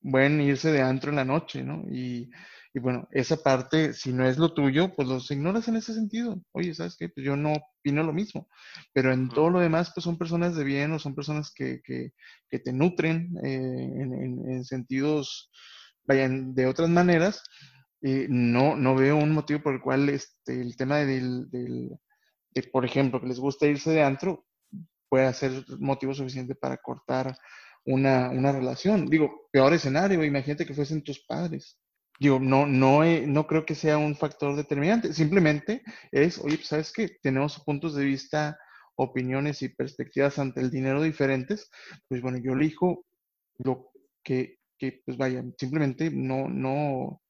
buen 0.00 0.40
irse 0.40 0.70
de 0.70 0.82
antro 0.82 1.10
en 1.10 1.16
la 1.16 1.24
noche, 1.24 1.62
¿no? 1.62 1.84
Y, 1.90 2.30
y 2.74 2.80
bueno, 2.80 3.08
esa 3.10 3.36
parte, 3.36 3.94
si 3.94 4.12
no 4.12 4.26
es 4.26 4.38
lo 4.38 4.52
tuyo, 4.52 4.94
pues 4.94 5.08
los 5.08 5.30
ignoras 5.30 5.68
en 5.68 5.76
ese 5.76 5.94
sentido. 5.94 6.40
Oye, 6.52 6.74
¿sabes 6.74 6.96
qué? 6.96 7.08
Pues 7.08 7.24
yo 7.24 7.36
no 7.36 7.54
opino 7.54 8.02
lo 8.02 8.12
mismo. 8.12 8.48
Pero 8.92 9.12
en 9.12 9.28
todo 9.28 9.50
lo 9.50 9.60
demás, 9.60 9.90
pues 9.94 10.04
son 10.04 10.18
personas 10.18 10.54
de 10.54 10.64
bien 10.64 10.92
o 10.92 10.98
son 10.98 11.14
personas 11.14 11.50
que, 11.52 11.80
que, 11.82 12.12
que 12.48 12.58
te 12.58 12.72
nutren 12.72 13.36
eh, 13.42 13.92
en, 13.96 14.50
en, 14.50 14.64
sentidos, 14.64 15.50
vayan, 16.04 16.54
de 16.54 16.66
otras 16.66 16.90
maneras. 16.90 17.42
Eh, 18.02 18.26
no, 18.28 18.76
no 18.76 18.94
veo 18.94 19.16
un 19.16 19.32
motivo 19.32 19.60
por 19.60 19.74
el 19.74 19.80
cual 19.80 20.08
este, 20.08 20.60
el 20.60 20.76
tema 20.76 20.98
del, 20.98 21.50
del 21.50 21.90
de, 22.54 22.62
por 22.64 22.84
ejemplo, 22.84 23.20
que 23.20 23.26
les 23.26 23.40
gusta 23.40 23.66
irse 23.66 23.90
de 23.90 24.02
antro, 24.02 24.46
pueda 25.08 25.32
ser 25.32 25.64
motivo 25.78 26.14
suficiente 26.14 26.54
para 26.54 26.76
cortar 26.76 27.36
una, 27.84 28.30
una 28.30 28.52
relación. 28.52 29.06
Digo, 29.06 29.48
peor 29.50 29.72
escenario, 29.72 30.22
imagínate 30.24 30.66
que 30.66 30.74
fuesen 30.74 31.02
tus 31.02 31.24
padres. 31.24 31.78
Digo, 32.20 32.40
no, 32.40 32.66
no, 32.66 33.04
no 33.04 33.46
creo 33.46 33.64
que 33.64 33.74
sea 33.74 33.96
un 33.96 34.16
factor 34.16 34.56
determinante. 34.56 35.12
Simplemente 35.12 35.82
es, 36.10 36.38
oye, 36.38 36.56
pues, 36.56 36.68
¿sabes 36.68 36.92
qué? 36.92 37.16
Tenemos 37.22 37.62
puntos 37.64 37.94
de 37.94 38.04
vista, 38.04 38.58
opiniones 38.96 39.62
y 39.62 39.68
perspectivas 39.68 40.38
ante 40.38 40.60
el 40.60 40.70
dinero 40.70 41.02
diferentes. 41.02 41.70
Pues 42.08 42.20
bueno, 42.20 42.38
yo 42.38 42.52
elijo 42.52 43.06
lo 43.58 43.90
que, 44.24 44.58
que 44.78 45.00
pues 45.06 45.16
vaya, 45.16 45.44
simplemente 45.56 46.10
no, 46.10 46.48
no, 46.48 47.22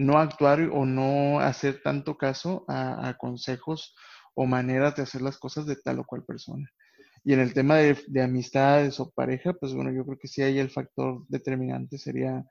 no 0.00 0.18
actuar 0.18 0.60
o 0.72 0.86
no 0.86 1.40
hacer 1.40 1.82
tanto 1.82 2.16
caso 2.16 2.64
a, 2.68 3.14
consejos 3.18 3.94
o 4.34 4.46
maneras 4.46 4.96
de 4.96 5.02
hacer 5.02 5.20
las 5.20 5.36
cosas 5.38 5.66
de 5.66 5.76
tal 5.76 5.98
o 5.98 6.04
cual 6.04 6.24
persona. 6.24 6.66
Y 7.22 7.34
en 7.34 7.40
el 7.40 7.52
tema 7.52 7.76
de, 7.76 8.02
de 8.06 8.22
amistades 8.22 8.98
o 8.98 9.10
pareja, 9.10 9.52
pues 9.52 9.74
bueno, 9.74 9.92
yo 9.92 10.06
creo 10.06 10.18
que 10.18 10.26
sí 10.26 10.40
hay 10.40 10.58
el 10.58 10.70
factor 10.70 11.22
determinante 11.28 11.98
sería 11.98 12.42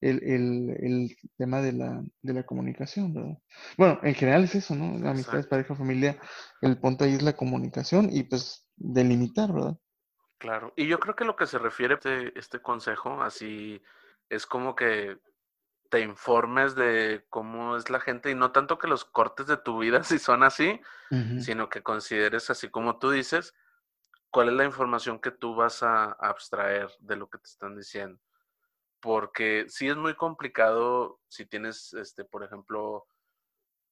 el, 0.00 0.22
el, 0.22 0.70
el 0.80 1.16
tema 1.36 1.60
de 1.60 1.74
la, 1.74 2.02
de 2.22 2.32
la 2.32 2.44
comunicación, 2.44 3.12
¿verdad? 3.12 3.38
Bueno, 3.76 4.00
en 4.02 4.14
general 4.14 4.44
es 4.44 4.54
eso, 4.54 4.74
¿no? 4.74 4.98
La 4.98 5.10
amistad, 5.10 5.46
pareja, 5.48 5.74
familia, 5.74 6.18
el 6.62 6.78
punto 6.80 7.04
ahí 7.04 7.12
es 7.12 7.22
la 7.22 7.36
comunicación 7.36 8.08
y 8.10 8.22
pues 8.22 8.66
delimitar, 8.74 9.52
¿verdad? 9.52 9.76
Claro, 10.38 10.72
y 10.76 10.86
yo 10.86 10.98
creo 10.98 11.14
que 11.14 11.26
lo 11.26 11.36
que 11.36 11.46
se 11.46 11.58
refiere 11.58 11.92
a 11.92 11.96
este, 11.96 12.38
este 12.38 12.62
consejo, 12.62 13.22
así 13.22 13.82
es 14.30 14.46
como 14.46 14.74
que 14.74 15.18
te 15.90 16.00
informes 16.00 16.74
de 16.74 17.24
cómo 17.30 17.76
es 17.76 17.90
la 17.90 18.00
gente 18.00 18.30
y 18.30 18.34
no 18.34 18.52
tanto 18.52 18.78
que 18.78 18.88
los 18.88 19.04
cortes 19.04 19.46
de 19.46 19.56
tu 19.56 19.78
vida 19.78 20.02
si 20.04 20.18
son 20.18 20.42
así, 20.42 20.80
sino 21.40 21.68
que 21.68 21.82
consideres 21.82 22.50
así 22.50 22.68
como 22.68 22.98
tú 22.98 23.10
dices, 23.10 23.54
cuál 24.30 24.48
es 24.48 24.54
la 24.54 24.64
información 24.64 25.20
que 25.20 25.30
tú 25.30 25.54
vas 25.54 25.82
a 25.82 26.12
abstraer 26.12 26.90
de 27.00 27.16
lo 27.16 27.28
que 27.28 27.38
te 27.38 27.48
están 27.48 27.76
diciendo 27.76 28.20
porque 29.06 29.66
sí 29.68 29.88
es 29.88 29.96
muy 29.96 30.14
complicado 30.14 31.20
si 31.28 31.46
tienes, 31.46 31.94
este, 31.94 32.24
por 32.24 32.42
ejemplo, 32.42 33.06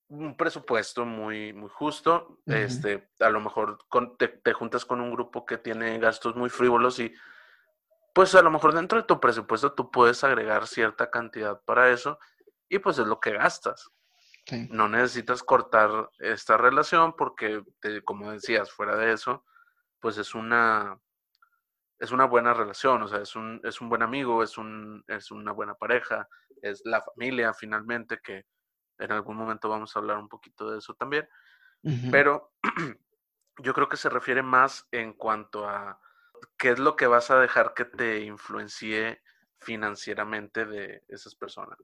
un 0.09 0.37
presupuesto 0.37 1.05
muy, 1.05 1.53
muy 1.53 1.71
justo. 1.71 2.41
Este, 2.47 3.09
a 3.21 3.31
lo 3.31 3.41
mejor 3.41 3.79
te, 4.19 4.53
juntas 4.53 4.85
con 4.85 5.01
un 5.01 5.13
grupo 5.13 5.47
que 5.47 5.59
tiene 5.59 5.99
gastos 5.99 6.35
muy 6.35 6.51
frívolos 6.51 6.99
y 6.99 7.13
pues 8.15 8.35
a 8.37 8.43
lo 8.43 8.51
mejor 8.51 8.75
dentro 8.75 8.99
de 8.99 9.07
tu 9.07 9.21
presupuesto 9.21 9.75
tú 9.75 9.91
puedes 9.91 10.23
agregar 10.25 10.67
cierta 10.69 11.11
cantidad 11.11 11.61
para 11.65 11.91
eso 11.91 12.19
y 12.69 12.79
pues 12.79 12.99
es 12.99 13.07
lo 13.07 13.21
que 13.21 13.33
gastas. 13.33 13.91
No 14.71 14.89
necesitas 14.89 15.43
cortar 15.43 16.11
esta 16.19 16.57
relación 16.57 17.15
porque, 17.17 17.63
como 18.05 18.31
decías, 18.31 18.71
fuera 18.71 18.95
de 18.95 19.13
eso, 19.13 19.45
pues 20.01 20.19
es 20.19 20.35
una, 20.35 21.01
es 21.99 22.13
una 22.13 22.27
buena 22.27 22.53
relación, 22.53 23.03
o 23.03 23.09
sea, 23.09 23.21
es 23.21 23.35
un, 23.37 23.61
es 23.65 23.81
un 23.81 23.89
buen 23.89 24.03
amigo, 24.03 24.43
es, 24.43 24.59
un, 24.59 25.03
es 25.09 25.31
una 25.31 25.53
buena 25.53 25.75
pareja, 25.75 26.29
es 26.61 26.83
la 26.85 27.01
familia 27.01 27.55
finalmente, 27.55 28.21
que 28.23 28.45
en 28.99 29.13
algún 29.13 29.37
momento 29.37 29.69
vamos 29.69 29.97
a 29.97 29.99
hablar 29.99 30.19
un 30.19 30.29
poquito 30.29 30.71
de 30.71 30.79
eso 30.79 30.95
también, 30.95 31.27
pero 32.11 32.53
yo 33.59 33.73
creo 33.73 33.89
que 33.89 33.97
se 33.97 34.11
refiere 34.11 34.43
más 34.43 34.87
en 34.91 35.15
cuanto 35.15 35.67
a 35.67 35.99
qué 36.57 36.71
es 36.71 36.79
lo 36.79 36.97
que 36.97 37.07
vas 37.07 37.31
a 37.31 37.39
dejar 37.39 37.75
que 37.75 37.85
te 37.85 38.21
influencie 38.21 39.23
financieramente 39.59 40.67
de 40.67 41.05
esas 41.09 41.35
personas. 41.35 41.79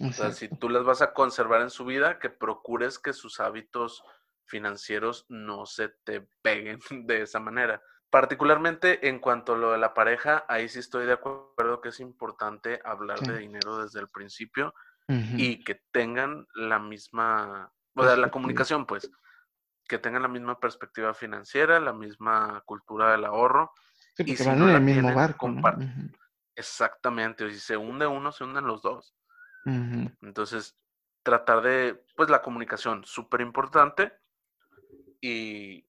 O 0.00 0.12
sea, 0.12 0.32
si 0.32 0.48
tú 0.48 0.68
las 0.68 0.84
vas 0.84 1.02
a 1.02 1.12
conservar 1.12 1.60
en 1.60 1.70
su 1.70 1.84
vida, 1.84 2.18
que 2.18 2.30
procures 2.30 2.98
que 2.98 3.12
sus 3.12 3.38
hábitos 3.38 4.02
financieros 4.46 5.26
no 5.28 5.66
se 5.66 5.88
te 5.88 6.26
peguen 6.42 6.80
de 7.06 7.22
esa 7.22 7.40
manera. 7.40 7.82
Particularmente 8.10 9.08
en 9.08 9.18
cuanto 9.18 9.54
a 9.54 9.56
lo 9.56 9.72
de 9.72 9.78
la 9.78 9.94
pareja, 9.94 10.44
ahí 10.48 10.68
sí 10.68 10.78
estoy 10.78 11.06
de 11.06 11.14
acuerdo 11.14 11.80
que 11.80 11.88
es 11.88 12.00
importante 12.00 12.80
hablar 12.84 13.18
de 13.20 13.38
dinero 13.38 13.82
desde 13.82 14.00
el 14.00 14.08
principio 14.08 14.74
y 15.08 15.64
que 15.64 15.82
tengan 15.92 16.46
la 16.54 16.78
misma, 16.78 17.72
o 17.94 18.04
sea, 18.04 18.16
la 18.16 18.30
comunicación, 18.30 18.86
pues, 18.86 19.10
que 19.88 19.98
tengan 19.98 20.22
la 20.22 20.28
misma 20.28 20.58
perspectiva 20.58 21.14
financiera, 21.14 21.80
la 21.80 21.92
misma 21.92 22.62
cultura 22.64 23.12
del 23.12 23.24
ahorro. 23.24 23.72
y 24.18 24.36
si 24.36 24.44
van 24.44 24.62
en 24.62 24.68
el 24.70 24.80
mismo 24.80 25.14
barco. 25.14 25.50
Exactamente, 26.56 27.50
si 27.50 27.58
se 27.58 27.76
hunde 27.76 28.06
uno, 28.06 28.32
se 28.32 28.44
hunden 28.44 28.66
los 28.66 28.82
dos. 28.82 29.14
Entonces, 29.66 30.76
tratar 31.22 31.62
de, 31.62 32.04
pues 32.16 32.28
la 32.28 32.42
comunicación, 32.42 33.04
súper 33.04 33.40
importante 33.40 34.12
y 35.20 35.88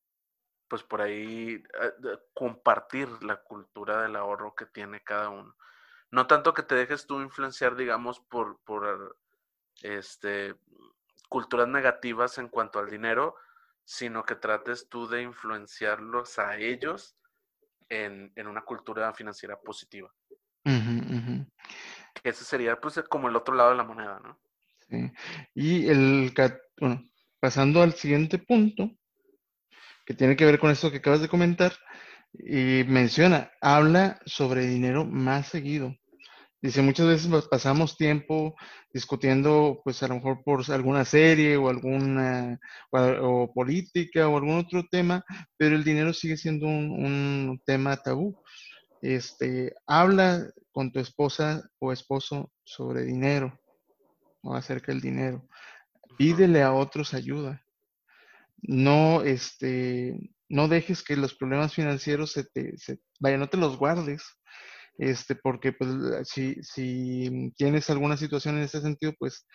pues 0.67 0.81
por 0.81 1.01
ahí 1.01 1.61
eh, 1.81 2.17
compartir 2.33 3.09
la 3.21 3.41
cultura 3.43 4.01
del 4.01 4.15
ahorro 4.15 4.55
que 4.55 4.65
tiene 4.65 5.03
cada 5.03 5.29
uno. 5.29 5.55
No 6.09 6.25
tanto 6.25 6.53
que 6.53 6.63
te 6.63 6.75
dejes 6.75 7.05
tú 7.05 7.21
influenciar, 7.21 7.75
digamos, 7.75 8.21
por, 8.21 8.59
por 8.63 9.17
este, 9.81 10.55
culturas 11.27 11.67
negativas 11.67 12.37
en 12.37 12.47
cuanto 12.47 12.79
al 12.79 12.89
dinero, 12.89 13.35
sino 13.85 14.23
que 14.23 14.35
trates 14.35 14.89
tú 14.89 15.07
de 15.07 15.21
influenciarlos 15.21 16.39
a 16.39 16.57
ellos 16.57 17.15
en, 17.87 18.33
en 18.35 18.47
una 18.47 18.63
cultura 18.63 19.13
financiera 19.13 19.57
positiva 19.59 20.11
ese 22.23 22.43
sería 22.43 22.79
pues 22.79 23.01
como 23.09 23.29
el 23.29 23.35
otro 23.35 23.55
lado 23.55 23.71
de 23.71 23.77
la 23.77 23.83
moneda, 23.83 24.19
¿no? 24.23 24.39
Sí. 24.89 25.11
Y 25.53 25.87
el, 25.87 26.33
bueno, 26.79 27.03
pasando 27.39 27.81
al 27.81 27.93
siguiente 27.93 28.39
punto, 28.39 28.91
que 30.05 30.13
tiene 30.13 30.35
que 30.35 30.45
ver 30.45 30.59
con 30.59 30.71
esto 30.71 30.91
que 30.91 30.97
acabas 30.97 31.21
de 31.21 31.29
comentar, 31.29 31.73
y 32.33 32.83
menciona, 32.85 33.51
habla 33.61 34.19
sobre 34.25 34.65
dinero 34.65 35.05
más 35.05 35.47
seguido. 35.47 35.95
Dice, 36.61 36.81
muchas 36.81 37.07
veces 37.07 37.47
pasamos 37.47 37.95
tiempo 37.95 38.55
discutiendo, 38.91 39.81
pues 39.83 40.01
a 40.01 40.07
lo 40.07 40.15
mejor 40.15 40.43
por 40.43 40.63
alguna 40.71 41.05
serie 41.05 41.57
o 41.57 41.69
alguna, 41.69 42.59
o, 42.91 43.51
política 43.53 44.27
o 44.27 44.37
algún 44.37 44.57
otro 44.57 44.83
tema, 44.89 45.23
pero 45.57 45.75
el 45.75 45.83
dinero 45.83 46.11
sigue 46.13 46.37
siendo 46.37 46.65
un, 46.65 46.91
un 46.91 47.61
tema 47.65 47.97
tabú. 47.97 48.41
Este, 49.01 49.75
habla 49.85 50.49
con 50.71 50.91
tu 50.91 50.99
esposa 50.99 51.63
o 51.79 51.91
esposo 51.91 52.51
sobre 52.63 53.03
dinero 53.03 53.59
o 54.41 54.55
acerca 54.55 54.91
del 54.91 55.01
dinero. 55.01 55.47
Pídele 56.17 56.63
a 56.63 56.73
otros 56.73 57.13
ayuda. 57.13 57.63
No, 58.57 59.21
este, 59.21 60.17
no 60.49 60.67
dejes 60.67 61.03
que 61.03 61.15
los 61.15 61.35
problemas 61.35 61.73
financieros 61.73 62.31
se 62.31 62.45
te, 62.45 62.77
se, 62.77 62.99
vaya, 63.19 63.37
no 63.37 63.47
te 63.47 63.57
los 63.57 63.77
guardes, 63.77 64.23
este, 64.97 65.35
porque 65.35 65.73
pues 65.73 65.89
si, 66.23 66.55
si 66.61 67.51
tienes 67.57 67.89
alguna 67.89 68.17
situación 68.17 68.57
en 68.57 68.63
ese 68.63 68.81
sentido, 68.81 69.13
pues 69.19 69.45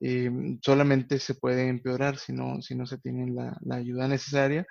eh, 0.00 0.30
solamente 0.62 1.18
se 1.18 1.34
puede 1.34 1.68
empeorar 1.68 2.18
si 2.18 2.32
no, 2.32 2.60
si 2.60 2.74
no 2.74 2.86
se 2.86 2.98
tiene 2.98 3.30
la, 3.32 3.56
la 3.62 3.76
ayuda 3.76 4.08
necesaria. 4.08 4.66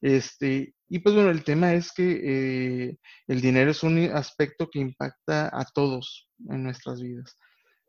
Este, 0.00 0.74
y 0.88 0.98
pues 1.00 1.14
bueno, 1.14 1.30
el 1.30 1.44
tema 1.44 1.74
es 1.74 1.92
que 1.92 2.20
eh, 2.24 2.98
el 3.26 3.40
dinero 3.40 3.70
es 3.70 3.82
un 3.82 3.98
aspecto 4.12 4.68
que 4.70 4.78
impacta 4.78 5.50
a 5.52 5.64
todos 5.74 6.28
en 6.48 6.62
nuestras 6.64 7.02
vidas. 7.02 7.36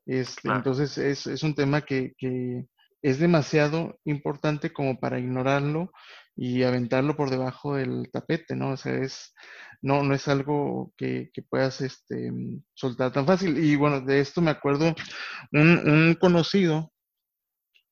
Este, 0.06 0.50
Entonces 0.50 0.98
es, 0.98 1.28
es, 1.28 1.44
un 1.44 1.56
tema 1.56 1.82
que, 1.82 2.14
que, 2.18 2.66
es 3.04 3.20
demasiado 3.20 4.00
importante 4.04 4.72
como 4.72 5.00
para 5.00 5.20
ignorarlo 5.20 5.92
y 6.36 6.64
aventarlo 6.64 7.16
por 7.16 7.30
debajo 7.30 7.76
del 7.76 8.10
tapete, 8.12 8.56
¿no? 8.56 8.72
O 8.72 8.78
sea, 8.78 8.96
es, 8.96 9.34
no, 9.82 10.04
no 10.04 10.14
es 10.14 10.28
algo 10.28 10.94
que, 10.98 11.30
que 11.34 11.42
puedas 11.42 11.82
este, 11.82 12.32
soltar 12.74 13.12
tan 13.12 13.26
fácil. 13.26 13.58
Y 13.64 13.76
bueno, 13.76 14.02
de 14.02 14.20
esto 14.20 14.42
me 14.42 14.52
acuerdo 14.52 14.96
un, 15.52 15.90
un 15.90 16.16
conocido 16.16 16.92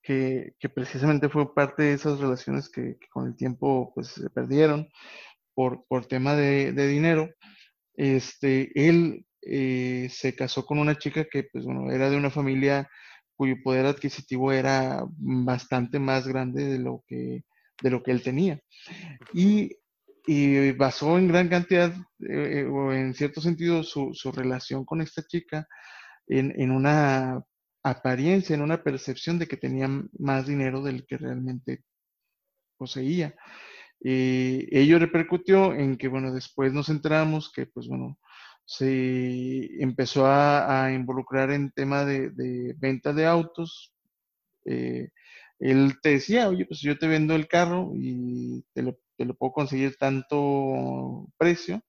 que, 0.10 0.70
precisamente 0.74 1.30
fue 1.30 1.54
parte 1.54 1.84
de 1.84 1.94
esas 1.94 2.20
relaciones 2.20 2.70
que, 2.70 2.98
con 3.12 3.28
el 3.28 3.36
tiempo 3.36 3.92
pues 3.94 4.08
se 4.08 4.30
perdieron 4.32 4.90
por, 5.54 5.86
por 5.88 6.08
tema 6.08 6.36
de, 6.36 6.72
dinero. 6.88 7.30
Este, 7.96 8.72
él 8.76 9.26
eh, 9.44 10.08
se 10.10 10.36
casó 10.36 10.66
con 10.66 10.80
una 10.80 10.98
chica 10.98 11.26
que 11.26 11.44
pues 11.52 11.66
bueno, 11.66 11.92
era 11.92 12.10
de 12.10 12.18
una 12.18 12.32
familia 12.32 12.90
cuyo 13.36 13.56
poder 13.64 13.86
adquisitivo 13.86 14.52
era 14.52 15.06
bastante 15.18 16.00
más 16.00 16.28
grande 16.28 16.66
de 16.66 16.80
lo 16.80 17.04
que, 17.08 17.44
de 17.82 17.90
lo 17.90 18.04
que 18.04 18.12
él 18.12 18.22
tenía. 18.22 18.60
Y, 19.34 19.78
y 20.26 20.72
basó 20.74 21.18
en 21.18 21.28
gran 21.28 21.48
cantidad, 21.50 21.94
eh, 22.28 22.66
o 22.66 22.94
en 22.94 23.14
cierto 23.14 23.42
sentido, 23.42 23.84
su, 23.84 24.12
su, 24.14 24.32
relación 24.32 24.86
con 24.86 25.02
esta 25.02 25.24
chica 25.24 25.68
en, 26.28 26.54
en, 26.60 26.72
una 26.72 27.42
apariencia, 27.84 28.56
en 28.56 28.62
una 28.62 28.84
percepción 28.84 29.40
de 29.40 29.48
que 29.48 29.58
tenía 29.58 29.90
más 30.18 30.48
dinero 30.48 30.82
del 30.82 31.06
que 31.06 31.18
realmente 31.18 31.84
poseía. 32.78 33.36
Eh, 34.02 34.68
ello 34.72 34.98
repercutió 34.98 35.74
en 35.74 35.98
que, 35.98 36.08
bueno, 36.08 36.34
después 36.34 36.74
nos 36.74 36.90
enteramos 36.90 37.52
que, 37.52 37.66
pues, 37.66 37.88
bueno, 37.88 38.18
se 38.66 39.82
empezó 39.82 40.26
a, 40.28 40.92
involucrar 40.94 41.52
en 41.52 41.72
tema 41.72 42.06
de, 42.06 42.76
venta 42.78 43.14
de 43.14 43.26
autos. 43.26 43.94
Eh, 44.66 45.10
él 45.60 45.96
te 46.02 46.10
decía, 46.10 46.50
oye, 46.50 46.66
pues 46.66 46.82
yo 46.82 46.98
te 46.98 47.08
vendo 47.08 47.36
el 47.36 47.48
carro 47.48 47.92
y 47.96 48.64
te 48.74 48.82
lo, 48.82 48.98
te 49.18 49.26
lo 49.26 49.36
puedo 49.36 49.54
conseguir 49.54 49.98
tanto 49.98 51.28
precio, 51.38 51.82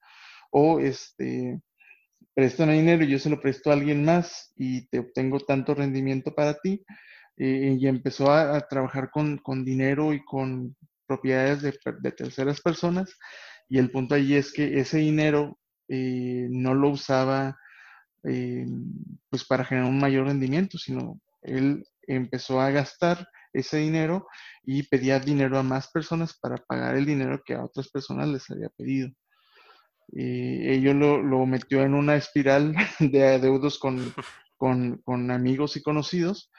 o 0.51 0.81
este, 0.81 1.61
préstame 2.35 2.75
dinero 2.75 3.05
y 3.05 3.09
yo 3.09 3.18
se 3.18 3.31
lo 3.31 3.41
presto 3.41 3.71
a 3.71 3.75
alguien 3.75 4.05
más 4.05 4.53
y 4.57 4.87
te 4.89 4.99
obtengo 4.99 5.41
tanto 5.41 5.75
rendimiento 5.75 6.34
para 6.34 6.55
ti. 6.55 6.84
Eh, 7.37 7.76
y 7.80 7.87
empezó 7.87 8.30
a, 8.30 8.61
trabajar 8.68 9.11
con, 9.11 9.38
con, 9.38 9.64
dinero 9.64 10.13
y 10.13 10.22
con 10.25 10.76
propiedades 11.07 11.63
de, 11.63 11.79
de, 12.01 12.13
terceras 12.13 12.61
personas. 12.61 13.17
Y 13.67 13.79
el 13.79 13.91
punto 13.91 14.14
allí 14.14 14.34
es 14.34 14.53
que 14.53 14.79
ese 14.79 14.99
dinero 14.99 15.59
eh, 15.88 16.49
no 16.51 16.75
lo 16.75 16.91
usaba 16.91 17.57
eh, 18.25 18.67
pues 19.30 19.45
para 19.45 19.64
generar 19.64 19.88
un 19.88 19.99
mayor 19.99 20.26
rendimiento, 20.26 20.76
sino 20.76 21.18
él 21.41 21.84
empezó 22.07 22.61
a 22.61 22.71
gastar 22.71 23.26
ese 23.53 23.79
dinero 23.79 24.27
y 24.63 24.85
pedía 24.85 25.21
dinero 25.21 25.59
a 25.59 25.63
más 25.63 25.91
personas 25.91 26.39
para 26.39 26.57
pagar 26.57 26.97
el 26.97 27.07
dinero 27.07 27.43
que 27.45 27.55
a 27.55 27.64
otras 27.64 27.89
personas 27.89 28.29
les 28.29 28.51
había 28.51 28.68
pedido 28.71 29.11
y 30.13 30.68
ello 30.68 30.95
lo, 30.95 31.22
lo, 31.22 31.47
metió 31.47 31.83
en 31.83 31.95
una 31.95 32.17
espiral 32.17 32.75
de 32.99 33.27
adeudos 33.27 33.79
con, 33.79 33.97
con, 34.57 34.99
con 34.99 35.31
amigos 35.31 35.77
y 35.77 35.83
conocidos 35.83 36.51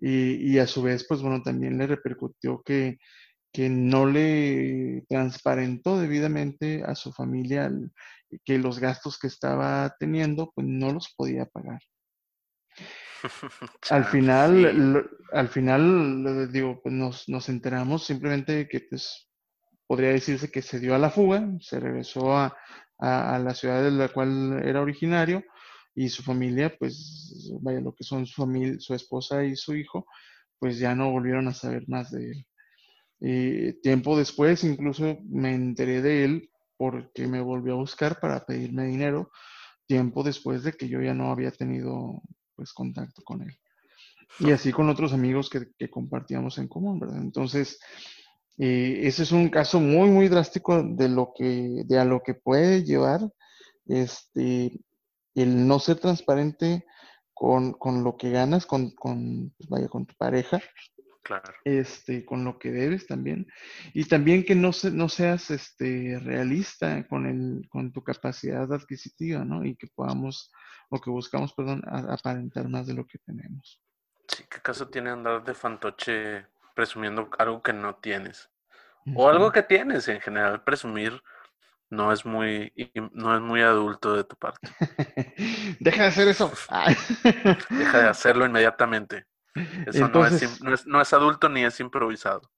y, 0.00 0.52
y, 0.52 0.58
a 0.58 0.66
su 0.66 0.82
vez, 0.82 1.04
pues 1.06 1.20
bueno, 1.20 1.42
también 1.42 1.76
le 1.76 1.86
repercutió 1.86 2.62
que, 2.62 2.98
que 3.52 3.68
no 3.68 4.06
le 4.06 5.04
transparentó 5.08 6.00
debidamente 6.00 6.82
a 6.84 6.94
su 6.94 7.12
familia 7.12 7.70
que 8.44 8.58
los 8.58 8.78
gastos 8.78 9.18
que 9.18 9.26
estaba 9.26 9.94
teniendo, 9.98 10.52
pues 10.54 10.66
no 10.66 10.92
los 10.92 11.12
podía 11.14 11.44
pagar. 11.44 11.80
al 13.90 14.04
final, 14.04 15.10
al 15.32 15.48
final, 15.48 16.50
digo, 16.52 16.80
pues 16.82 16.94
nos, 16.94 17.28
nos 17.28 17.48
enteramos 17.48 18.04
simplemente 18.04 18.68
que 18.68 18.80
pues 18.80 19.30
podría 19.86 20.10
decirse 20.10 20.50
que 20.50 20.62
se 20.62 20.78
dio 20.78 20.94
a 20.94 20.98
la 20.98 21.10
fuga, 21.10 21.50
se 21.60 21.80
regresó 21.80 22.36
a, 22.36 22.56
la 23.00 23.54
ciudad 23.54 23.82
de 23.82 23.90
la 23.90 24.08
cual 24.08 24.62
era 24.62 24.80
originario 24.82 25.42
y 25.94 26.10
su 26.10 26.22
familia, 26.22 26.72
pues, 26.78 27.50
vaya, 27.60 27.80
lo 27.80 27.92
que 27.94 28.04
son 28.04 28.24
su 28.24 28.42
familia, 28.42 28.78
su 28.78 28.94
esposa 28.94 29.42
y 29.42 29.56
su 29.56 29.74
hijo, 29.74 30.06
pues 30.60 30.78
ya 30.78 30.94
no 30.94 31.10
volvieron 31.10 31.48
a 31.48 31.54
saber 31.54 31.88
más 31.88 32.12
de 32.12 32.30
él. 32.30 32.46
Eh, 33.20 33.78
tiempo 33.82 34.16
después 34.16 34.62
incluso 34.62 35.18
me 35.28 35.54
enteré 35.54 36.00
de 36.02 36.24
él 36.24 36.50
porque 36.76 37.26
me 37.26 37.40
volvió 37.40 37.72
a 37.72 37.76
buscar 37.76 38.20
para 38.20 38.46
pedirme 38.46 38.86
dinero, 38.86 39.32
tiempo 39.86 40.22
después 40.22 40.62
de 40.62 40.72
que 40.72 40.88
yo 40.88 41.02
ya 41.02 41.14
no 41.14 41.32
había 41.32 41.50
tenido 41.50 42.22
pues 42.60 42.74
contacto 42.74 43.22
con 43.22 43.40
él. 43.40 43.56
Y 44.38 44.50
así 44.50 44.70
con 44.70 44.90
otros 44.90 45.14
amigos 45.14 45.48
que, 45.48 45.72
que 45.78 45.88
compartíamos 45.88 46.58
en 46.58 46.68
común, 46.68 47.00
¿verdad? 47.00 47.22
Entonces, 47.22 47.80
eh, 48.58 49.00
ese 49.04 49.22
es 49.22 49.32
un 49.32 49.48
caso 49.48 49.80
muy, 49.80 50.10
muy 50.10 50.28
drástico 50.28 50.82
de 50.82 51.08
lo 51.08 51.32
que, 51.34 51.84
de 51.86 51.98
a 51.98 52.04
lo 52.04 52.20
que 52.20 52.34
puede 52.34 52.84
llevar 52.84 53.22
este, 53.86 54.78
el 55.34 55.66
no 55.66 55.78
ser 55.78 56.00
transparente 56.00 56.84
con, 57.32 57.72
con 57.72 58.04
lo 58.04 58.18
que 58.18 58.30
ganas, 58.30 58.66
con, 58.66 58.90
con, 58.90 59.54
pues 59.56 59.70
vaya, 59.70 59.88
con 59.88 60.04
tu 60.04 60.14
pareja, 60.16 60.60
Claro. 61.22 61.54
este, 61.64 62.24
con 62.24 62.44
lo 62.44 62.58
que 62.58 62.70
debes 62.72 63.06
también, 63.06 63.46
y 63.94 64.04
también 64.06 64.44
que 64.44 64.54
no, 64.54 64.72
se, 64.72 64.90
no 64.90 65.08
seas 65.08 65.50
este, 65.50 66.18
realista 66.20 67.06
con, 67.08 67.26
el, 67.26 67.68
con 67.68 67.92
tu 67.92 68.02
capacidad 68.02 68.72
adquisitiva, 68.72 69.44
¿no? 69.44 69.64
Y 69.64 69.76
que 69.76 69.86
podamos, 69.88 70.50
o 70.88 71.00
que 71.00 71.10
buscamos, 71.10 71.52
perdón, 71.54 71.82
a- 71.86 72.14
aparentar 72.14 72.68
más 72.68 72.86
de 72.86 72.94
lo 72.94 73.06
que 73.06 73.18
tenemos. 73.18 73.80
Sí, 74.28 74.44
¿qué 74.48 74.60
caso 74.62 74.88
tiene 74.88 75.10
andar 75.10 75.44
de 75.44 75.54
fantoche 75.54 76.46
presumiendo 76.74 77.28
algo 77.38 77.62
que 77.62 77.72
no 77.74 77.96
tienes? 77.96 78.48
O 79.14 79.28
algo 79.28 79.52
que 79.52 79.62
tienes 79.62 80.08
en 80.08 80.20
general, 80.20 80.62
presumir 80.64 81.22
no 81.90 82.12
es 82.12 82.26
muy, 82.26 82.72
no 83.12 83.34
es 83.34 83.42
muy 83.42 83.62
adulto 83.62 84.14
de 84.16 84.24
tu 84.24 84.36
parte. 84.36 84.68
Deja 85.80 86.02
de 86.02 86.08
hacer 86.08 86.28
eso. 86.28 86.52
Deja 87.70 87.98
de 88.00 88.08
hacerlo 88.08 88.46
inmediatamente. 88.46 89.26
Eso 89.54 90.08
no, 90.08 90.26
es, 90.26 90.60
no, 90.62 90.74
es, 90.74 90.86
no 90.86 91.00
es 91.00 91.12
adulto 91.12 91.48
ni 91.48 91.64
es 91.64 91.80
improvisado. 91.80 92.50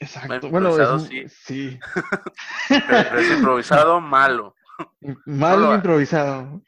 exacto. 0.00 0.50
Bueno, 0.50 0.76
es 0.78 1.02
sí. 1.04 1.28
sí. 1.28 1.80
Pero 2.68 3.18
es 3.18 3.30
improvisado 3.30 4.00
malo. 4.00 4.54
Mal 5.26 5.60
lo 5.60 5.66
hagas. 5.66 5.78
improvisado. 5.78 6.62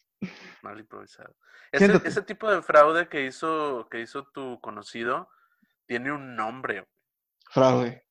Mal 0.63 0.81
improvisado. 0.81 1.35
Ese, 1.71 2.23
tipo 2.23 2.51
de 2.51 2.63
fraude 2.63 3.09
que 3.09 3.27
hizo, 3.27 3.89
que 3.91 4.01
hizo 4.01 4.25
tu 4.29 4.59
conocido 4.61 5.29
tiene 5.87 6.13
un 6.13 6.35
nombre. 6.35 6.89
Fraude. 7.51 8.07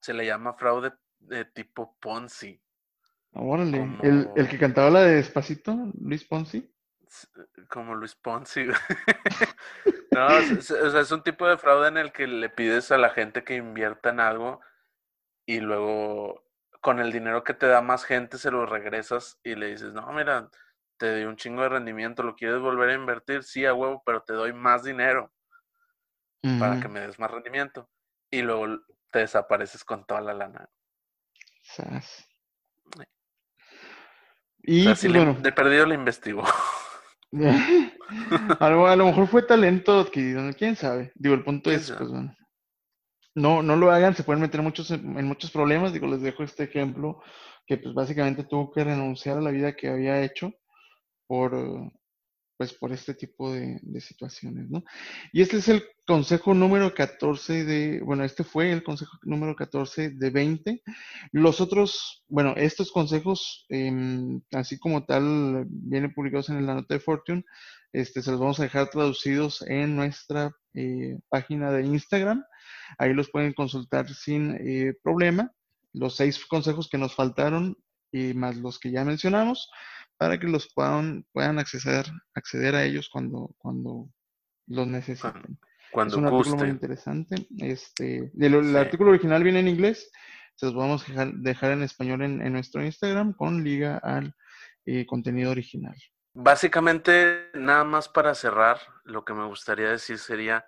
Se 0.00 0.12
le 0.12 0.26
llama 0.26 0.52
fraude 0.52 0.92
de 1.18 1.46
tipo 1.46 1.96
Ponzi. 1.98 2.60
Órale. 3.32 3.98
El, 4.02 4.30
el 4.36 4.48
que 4.48 4.58
cantaba 4.58 4.90
la 4.90 5.00
de 5.00 5.16
Despacito, 5.16 5.90
Luis 5.98 6.24
Ponzi. 6.24 6.70
S- 7.08 7.28
Como 7.68 7.94
Luis 7.94 8.14
Ponzi. 8.14 8.66
No, 10.10 10.38
o 10.38 10.42
sea, 10.42 11.00
es 11.02 11.12
un 11.12 11.22
tipo 11.22 11.46
de 11.46 11.58
fraude 11.58 11.88
en 11.88 11.98
el 11.98 12.12
que 12.12 12.26
le 12.26 12.48
pides 12.48 12.90
a 12.92 12.96
la 12.96 13.10
gente 13.10 13.44
que 13.44 13.56
invierta 13.56 14.08
en 14.08 14.20
algo 14.20 14.60
y 15.44 15.60
luego 15.60 16.44
con 16.80 16.98
el 16.98 17.12
dinero 17.12 17.44
que 17.44 17.52
te 17.52 17.66
da 17.66 17.82
más 17.82 18.04
gente 18.04 18.38
se 18.38 18.50
lo 18.50 18.64
regresas 18.64 19.38
y 19.44 19.54
le 19.54 19.66
dices, 19.66 19.92
no, 19.92 20.10
mira, 20.12 20.48
te 20.96 21.14
di 21.14 21.24
un 21.24 21.36
chingo 21.36 21.60
de 21.62 21.68
rendimiento, 21.68 22.22
¿lo 22.22 22.36
quieres 22.36 22.58
volver 22.60 22.88
a 22.88 22.94
invertir? 22.94 23.44
Sí, 23.44 23.66
a 23.66 23.74
huevo, 23.74 24.02
pero 24.06 24.22
te 24.22 24.32
doy 24.32 24.54
más 24.54 24.82
dinero 24.82 25.30
para 26.58 26.80
que 26.80 26.88
me 26.88 27.00
des 27.00 27.18
más 27.18 27.30
rendimiento. 27.30 27.90
Y 28.30 28.40
luego 28.42 28.80
te 29.10 29.18
desapareces 29.20 29.84
con 29.84 30.06
toda 30.06 30.22
la 30.22 30.32
lana. 30.32 30.70
O 32.96 33.02
Y 34.62 34.82
sea, 34.84 34.92
pues, 34.92 35.00
si 35.00 35.08
le- 35.08 35.18
de 35.42 35.52
perdido 35.52 35.84
le 35.86 35.94
investigo. 35.94 36.42
a 38.60 38.70
lo, 38.70 38.86
a 38.86 38.96
lo 38.96 39.06
mejor 39.06 39.26
fue 39.26 39.42
talento 39.42 40.08
quién 40.10 40.76
sabe. 40.76 41.12
Digo, 41.14 41.34
el 41.34 41.44
punto 41.44 41.70
¿Quién 41.70 41.80
es, 41.80 41.92
pues 41.92 42.08
bueno, 42.08 42.34
no, 43.34 43.62
no 43.62 43.76
lo 43.76 43.90
hagan, 43.90 44.14
se 44.14 44.24
pueden 44.24 44.42
meter 44.42 44.62
muchos, 44.62 44.90
en 44.90 45.24
muchos 45.26 45.50
problemas. 45.50 45.92
Digo, 45.92 46.06
les 46.06 46.22
dejo 46.22 46.42
este 46.42 46.64
ejemplo 46.64 47.22
que 47.66 47.76
pues 47.76 47.94
básicamente 47.94 48.44
tuvo 48.44 48.70
que 48.72 48.82
renunciar 48.82 49.38
a 49.38 49.42
la 49.42 49.50
vida 49.50 49.76
que 49.76 49.88
había 49.88 50.22
hecho 50.22 50.52
por, 51.26 51.54
pues 52.58 52.74
por 52.74 52.92
este 52.92 53.14
tipo 53.14 53.52
de, 53.52 53.78
de 53.82 54.00
situaciones, 54.00 54.68
¿no? 54.68 54.84
Y 55.32 55.42
este 55.42 55.58
es 55.58 55.68
el 55.68 55.84
consejo 56.04 56.54
número 56.54 56.92
14 56.92 57.64
de, 57.64 58.00
bueno, 58.00 58.24
este 58.24 58.42
fue 58.42 58.72
el 58.72 58.82
consejo 58.82 59.16
número 59.22 59.54
14 59.54 60.10
de 60.10 60.30
20. 60.30 60.82
Los 61.30 61.60
otros, 61.60 62.24
bueno, 62.28 62.54
estos 62.56 62.90
consejos, 62.90 63.64
em, 63.68 64.40
así 64.52 64.76
como 64.76 65.04
tal, 65.04 65.66
vienen 65.68 66.12
publicados 66.12 66.48
en 66.48 66.66
la 66.66 66.74
nota 66.74 66.94
de 66.94 67.00
Fortune, 67.00 67.44
este, 67.92 68.22
se 68.22 68.32
los 68.32 68.40
vamos 68.40 68.58
a 68.58 68.64
dejar 68.64 68.90
traducidos 68.90 69.62
en 69.62 69.94
nuestra 69.94 70.50
eh, 70.74 71.16
página 71.28 71.70
de 71.70 71.86
Instagram. 71.86 72.44
Ahí 72.98 73.14
los 73.14 73.30
pueden 73.30 73.52
consultar 73.52 74.08
sin 74.12 74.56
eh, 74.60 74.94
problema. 75.02 75.52
Los 75.92 76.16
seis 76.16 76.44
consejos 76.44 76.88
que 76.88 76.98
nos 76.98 77.14
faltaron 77.14 77.76
y 78.10 78.34
más 78.34 78.56
los 78.56 78.78
que 78.78 78.90
ya 78.90 79.04
mencionamos 79.04 79.70
para 80.18 80.38
que 80.38 80.46
los 80.48 80.72
puedan, 80.74 81.24
puedan 81.32 81.58
acceder, 81.58 82.06
acceder 82.34 82.74
a 82.74 82.84
ellos 82.84 83.08
cuando, 83.10 83.54
cuando 83.58 84.10
los 84.66 84.86
necesiten. 84.86 85.58
Es 85.60 85.90
Cuando 85.90 86.18
un 86.18 86.24
artículo 86.26 86.56
muy 86.56 86.66
guste. 86.66 86.74
interesante. 86.74 87.46
Este, 87.58 88.30
el, 88.38 88.54
el 88.54 88.70
Sí. 88.72 88.76
artículo 88.76 89.10
original 89.10 89.42
viene 89.42 89.60
en 89.60 89.68
inglés, 89.68 90.10
se 90.56 90.66
los 90.66 90.74
vamos 90.74 91.04
a 91.04 91.06
dejar, 91.12 91.32
dejar 91.34 91.70
en 91.70 91.82
español 91.82 92.22
en, 92.22 92.42
en 92.42 92.52
nuestro 92.52 92.84
Instagram 92.84 93.32
con 93.32 93.62
liga 93.64 93.98
al 93.98 94.34
eh, 94.84 95.06
contenido 95.06 95.50
original. 95.52 95.94
Básicamente, 96.34 97.50
nada 97.54 97.84
más 97.84 98.08
para 98.08 98.34
cerrar, 98.34 98.78
lo 99.04 99.24
que 99.24 99.34
me 99.34 99.46
gustaría 99.46 99.90
decir 99.90 100.18
sería, 100.18 100.64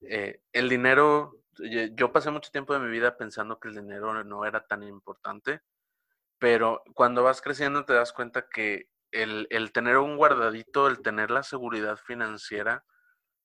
eh, 0.00 0.40
el 0.52 0.68
dinero, 0.68 1.42
yo- 1.58 1.86
yo 1.94 2.12
pasé 2.12 2.30
mucho 2.30 2.50
tiempo 2.50 2.72
de 2.74 2.80
mi 2.80 2.90
vida 2.90 3.16
pensando 3.16 3.58
que 3.58 3.68
el 3.68 3.74
dinero 3.74 4.22
no 4.24 4.44
era 4.44 4.64
tan 4.66 4.82
importante, 4.82 5.60
pero 6.38 6.82
cuando 6.94 7.22
vas 7.22 7.40
creciendo 7.40 7.84
te 7.84 7.94
das 7.94 8.12
cuenta 8.12 8.48
que 8.48 8.88
el, 9.10 9.46
el 9.50 9.72
tener 9.72 9.98
un 9.98 10.16
guardadito, 10.16 10.88
el 10.88 11.00
tener 11.00 11.30
la 11.30 11.42
seguridad 11.42 11.96
financiera, 11.96 12.84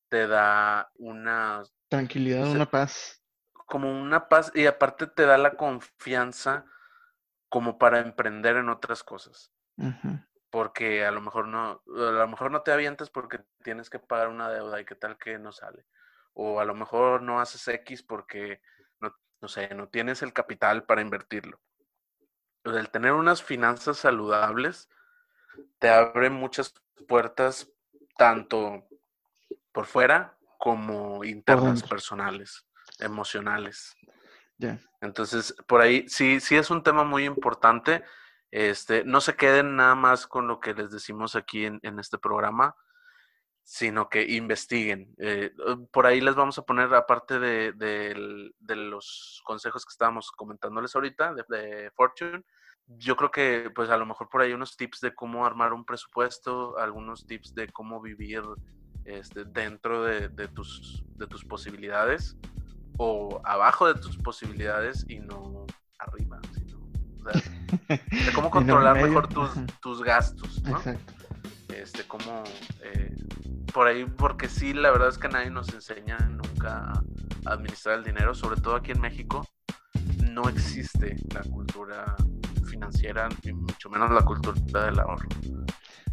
te 0.10 0.28
da 0.28 0.92
una, 0.96 1.64
Tranquilidad, 1.90 2.46
Se- 2.46 2.52
una 2.56 2.70
paz. 2.70 3.24
como 3.68 3.90
una 4.02 4.28
paz 4.28 4.52
y 4.54 4.66
aparte 4.66 5.08
te 5.08 5.26
da 5.26 5.38
la 5.38 5.56
confianza 5.56 6.66
como 7.50 7.78
para 7.78 8.00
emprender 8.00 8.58
en 8.58 8.70
otras 8.70 9.04
cosas. 9.04 9.54
Porque 10.50 11.06
a 11.06 11.12
lo 11.12 11.22
mejor 11.22 11.48
no, 11.48 11.82
a 11.88 12.12
lo 12.12 12.28
mejor 12.28 12.52
no 12.52 12.62
te 12.62 12.72
avientas 12.74 13.10
porque 13.10 13.40
tienes 13.64 13.90
que 13.90 14.00
pagar 14.00 14.28
una 14.28 14.50
deuda 14.50 14.82
y 14.82 14.86
qué 14.86 14.96
tal 14.96 15.18
que 15.18 15.40
no 15.40 15.54
sale. 15.54 15.86
O 16.34 16.60
a 16.60 16.66
lo 16.66 16.74
mejor 16.76 17.22
no 17.22 17.40
haces 17.40 17.66
X 17.70 18.04
porque 18.04 18.62
no, 19.00 19.16
no 19.42 19.48
sé, 19.48 19.74
no 19.76 19.88
tienes 19.88 20.22
el 20.24 20.34
capital 20.34 20.84
para 20.86 21.02
invertirlo. 21.02 21.62
Sea, 22.64 22.80
el 22.80 22.90
tener 22.90 23.14
unas 23.14 23.44
finanzas 23.44 23.98
saludables 23.98 24.90
te 25.80 25.90
abre 25.90 26.30
muchas 26.30 26.74
puertas, 27.08 27.70
tanto 28.18 28.88
por 29.72 29.86
fuera 29.86 30.38
como 30.58 31.24
internas, 31.24 31.84
personales, 31.84 32.66
emocionales. 33.00 33.96
Entonces, 35.02 35.56
por 35.68 35.82
ahí 35.82 36.08
sí, 36.08 36.40
sí 36.40 36.56
es 36.56 36.70
un 36.70 36.84
tema 36.84 37.04
muy 37.04 37.26
importante. 37.26 38.04
Este, 38.52 39.04
no 39.04 39.22
se 39.22 39.36
queden 39.36 39.76
nada 39.76 39.96
más 39.96 40.28
con 40.28 40.48
lo 40.48 40.60
que 40.60 40.74
les 40.74 40.92
decimos 40.92 41.36
aquí 41.36 41.66
en, 41.66 41.80
en 41.82 42.00
este 42.00 42.18
programa, 42.20 42.76
sino 43.64 44.10
que 44.10 44.24
investiguen. 44.24 45.14
Eh, 45.18 45.52
por 45.92 46.06
ahí 46.06 46.22
les 46.22 46.36
vamos 46.36 46.58
a 46.58 46.64
poner, 46.64 46.94
aparte 46.94 47.40
de, 47.40 47.74
de 47.74 48.76
los 48.76 49.42
consejos 49.46 49.86
que 49.86 49.92
estábamos 49.92 50.32
comentándoles 50.32 50.96
ahorita, 50.96 51.34
de, 51.34 51.44
de 51.50 51.92
Fortune, 51.92 52.44
yo 52.98 53.16
creo 53.16 53.32
que 53.32 53.72
pues 53.74 53.90
a 53.90 53.98
lo 53.98 54.06
mejor 54.06 54.30
por 54.30 54.42
ahí 54.42 54.54
unos 54.54 54.76
tips 54.76 55.02
de 55.02 55.14
cómo 55.14 55.46
armar 55.46 55.74
un 55.74 55.86
presupuesto, 55.86 56.78
algunos 56.78 57.26
tips 57.26 57.54
de 57.56 57.70
cómo 57.70 58.02
vivir 58.02 58.44
este, 59.06 59.46
dentro 59.46 60.04
de, 60.04 60.28
de 60.30 60.48
tus, 60.48 61.04
de 61.16 61.28
tus 61.28 61.46
posibilidades 61.46 62.38
o 62.98 63.42
abajo 63.44 63.88
de 63.88 64.00
tus 64.00 64.18
posibilidades 64.18 65.06
y 65.08 65.20
no 65.20 65.66
arriba, 66.00 66.40
sino 66.54 66.80
o 66.80 67.32
sea, 67.32 67.42
de 67.88 68.34
cómo 68.34 68.48
no 68.48 68.52
controlar 68.52 69.02
mejor 69.02 69.28
tus, 69.28 69.50
tus 69.82 70.04
gastos, 70.04 70.62
¿no? 70.64 70.78
Exacto. 70.78 71.21
Este, 71.76 72.04
cómo 72.04 72.44
eh, 72.84 73.16
por 73.74 73.88
ahí, 73.88 74.06
porque 74.06 74.48
sí, 74.50 74.74
la 74.74 74.92
verdad 74.92 75.10
es 75.10 75.18
que 75.18 75.28
nadie 75.28 75.50
nos 75.50 75.74
enseña 75.74 76.18
nunca 76.30 76.92
a 77.46 77.52
administrar 77.52 77.98
el 77.98 78.04
dinero, 78.04 78.36
sobre 78.36 78.60
todo 78.60 78.76
aquí 78.76 78.92
en 78.92 79.02
México, 79.02 79.48
no 80.32 80.48
existe 80.50 81.16
la 81.34 81.42
cultura 81.42 82.16
financiera, 82.70 83.30
ni 83.44 83.54
mucho 83.54 83.90
menos 83.90 84.12
la 84.12 84.22
cultura 84.22 84.86
del 84.86 85.00
ahorro. 85.00 85.28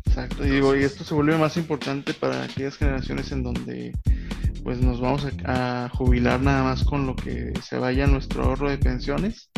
Exacto, 0.07 0.45
y 0.47 0.51
digo, 0.51 0.75
y 0.75 0.85
esto 0.85 1.05
se 1.05 1.15
vuelve 1.15 1.37
más 1.37 1.57
importante 1.57 2.15
para 2.15 2.45
aquellas 2.45 2.77
generaciones 2.77 3.31
en 3.33 3.43
donde 3.43 3.93
pues 4.65 4.81
nos 4.81 5.01
vamos 5.01 5.27
a, 5.45 5.85
a 5.85 5.89
jubilar 5.91 6.41
nada 6.41 6.65
más 6.65 6.85
con 6.85 7.07
lo 7.07 7.15
que 7.15 7.53
se 7.63 7.79
vaya 7.79 8.07
nuestro 8.07 8.45
ahorro 8.45 8.71
de 8.71 8.79
pensiones. 8.79 9.51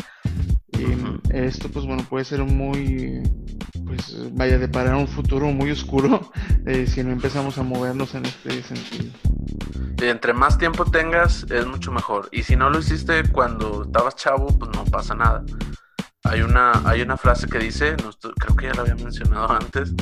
Y 0.73 1.35
esto 1.35 1.69
pues 1.69 1.85
bueno 1.85 2.03
puede 2.03 2.25
ser 2.25 2.43
muy 2.43 3.21
vaya 4.31 4.57
de 4.57 4.67
parar 4.67 4.95
un 4.95 5.07
futuro 5.07 5.47
muy 5.47 5.71
oscuro 5.71 6.31
eh, 6.65 6.87
si 6.87 7.03
no 7.03 7.11
empezamos 7.11 7.57
a 7.57 7.63
movernos 7.63 8.13
en 8.15 8.25
este 8.25 8.63
sentido. 8.63 9.11
entre 10.01 10.33
más 10.33 10.57
tiempo 10.57 10.85
tengas, 10.85 11.45
es 11.49 11.65
mucho 11.65 11.91
mejor. 11.91 12.29
Y 12.31 12.43
si 12.43 12.55
no 12.55 12.69
lo 12.69 12.79
hiciste 12.79 13.23
cuando 13.31 13.83
estabas 13.83 14.15
chavo, 14.15 14.47
pues 14.57 14.71
no 14.75 14.85
pasa 14.85 15.15
nada. 15.15 15.43
Hay 16.23 16.41
una, 16.41 16.71
hay 16.85 17.01
una 17.01 17.17
frase 17.17 17.47
que 17.47 17.57
dice, 17.57 17.95
creo 17.95 18.55
que 18.55 18.67
ya 18.67 18.73
la 18.73 18.81
había 18.81 18.95
mencionado 18.95 19.51
antes, 19.61 19.93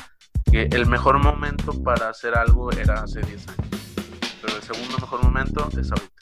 que 0.52 0.64
el 0.72 0.86
mejor 0.86 1.20
momento 1.20 1.72
para 1.84 2.10
hacer 2.10 2.36
algo 2.38 2.72
era 2.72 3.04
hace 3.04 3.22
10 3.22 3.48
años. 3.48 3.70
Pero 4.42 4.56
el 4.56 4.64
segundo 4.64 4.98
mejor 5.00 5.24
momento 5.24 5.70
es 5.80 5.92
ahorita. 5.92 6.20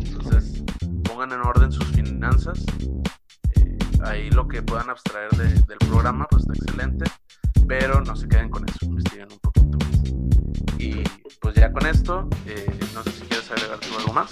Entonces, 0.00 0.64
pongan 1.04 1.32
en 1.32 1.40
orden 1.40 1.72
sus 1.72 1.86
finanzas. 1.86 2.64
Eh, 3.98 4.08
ahí 4.08 4.30
lo 4.30 4.46
que 4.46 4.62
puedan 4.62 4.90
abstraer 4.90 5.30
del 5.30 5.78
programa, 5.78 6.26
pues 6.30 6.42
está 6.42 6.54
excelente. 6.54 7.04
Pero 7.66 8.00
no 8.00 8.16
se 8.16 8.28
queden 8.28 8.48
con 8.48 8.64
eso, 8.68 8.78
investiguen 8.82 9.28
un 9.30 9.38
poquito 9.38 9.78
más. 9.78 10.78
Y 10.78 11.02
pues 11.40 11.54
ya 11.54 11.72
con 11.72 11.86
esto, 11.86 12.28
eh, 12.46 12.66
no 12.94 13.02
sé 13.02 13.12
si 13.12 13.22
quieres 13.22 13.50
agregar 13.50 13.78
algo 13.98 14.12
más. 14.12 14.28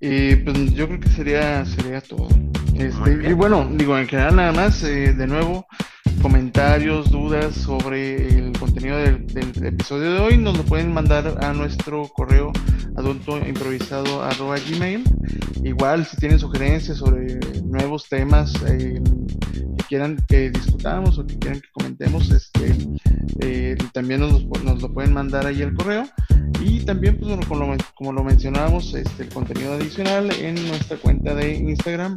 Y 0.00 0.36
pues 0.36 0.74
yo 0.74 0.88
creo 0.88 1.00
que 1.00 1.08
sería, 1.08 1.64
sería 1.64 2.00
todo. 2.00 2.28
Este, 2.74 3.28
y 3.28 3.32
bueno, 3.32 3.68
digo, 3.72 3.96
en 3.96 4.08
general 4.08 4.36
nada 4.36 4.52
más, 4.52 4.82
eh, 4.82 5.12
de 5.12 5.26
nuevo, 5.26 5.66
comentarios, 6.20 7.10
dudas 7.10 7.54
sobre 7.54 8.38
el 8.38 8.52
contenido 8.52 8.96
del, 8.96 9.26
episodio 9.64 10.12
de 10.12 10.18
hoy, 10.20 10.38
nos 10.38 10.56
lo 10.56 10.64
pueden 10.64 10.92
mandar 10.92 11.38
a 11.42 11.52
nuestro 11.52 12.08
correo 12.08 12.52
adulto 12.96 13.38
improvisado 13.38 14.22
gmail. 14.70 15.04
Igual, 15.64 16.04
si 16.04 16.16
tienen 16.16 16.38
sugerencias 16.38 16.98
sobre 16.98 17.38
nuevos 17.64 18.08
temas 18.08 18.52
eh, 18.66 19.00
que 19.78 19.84
quieran 19.88 20.16
que 20.28 20.50
discutamos 20.50 21.18
o 21.18 21.26
que 21.26 21.38
quieran 21.38 21.60
que 21.60 21.68
comentemos, 21.72 22.30
este, 22.30 22.76
eh, 23.40 23.76
también 23.92 24.20
nos, 24.20 24.44
nos, 24.64 24.82
lo 24.82 24.92
pueden 24.92 25.12
mandar 25.12 25.46
ahí 25.46 25.62
al 25.62 25.74
correo. 25.74 26.04
Y 26.64 26.80
también, 26.80 27.18
pues, 27.18 27.34
como, 27.46 27.64
lo, 27.64 27.76
como 27.94 28.12
lo 28.12 28.22
mencionábamos, 28.22 28.94
este, 28.94 29.24
el 29.24 29.28
contenido 29.30 29.74
adicional 29.74 30.30
en 30.32 30.54
nuestra 30.68 30.96
cuenta 30.96 31.34
de 31.34 31.56
Instagram, 31.56 32.16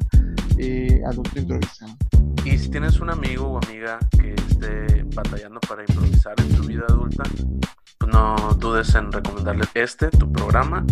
eh, 0.58 1.02
adulto 1.06 1.40
improvisado. 1.40 1.96
Y 2.44 2.58
si 2.58 2.70
tienes 2.70 3.00
un 3.00 3.10
amigo 3.10 3.48
o 3.48 3.58
amiga 3.66 4.00
que 4.20 4.34
esté 4.34 5.04
batallando 5.16 5.60
para 5.62 5.82
improvisar 5.82 6.36
en 6.40 6.56
su 6.56 6.64
vida 6.64 6.86
adulta, 6.88 7.24
pues 7.98 8.12
no 8.12 8.36
dudes 8.60 8.94
en 8.96 9.12
recomendarle 9.12 9.66
este, 9.74 10.10
tu 10.10 10.32
programa, 10.32 10.86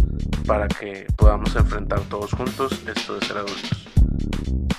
para 0.45 0.67
que 0.67 1.05
podamos 1.15 1.55
enfrentar 1.55 1.99
todos 2.01 2.31
juntos 2.31 2.81
esto 2.87 3.19
de 3.19 3.25
ser 3.25 3.37
adultos. 3.37 3.87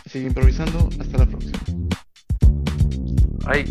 Sigue 0.07 0.27
improvisando, 0.27 0.89
hasta 1.01 1.19
la 1.19 1.27
próxima. 1.27 1.59
Ay. 3.47 3.65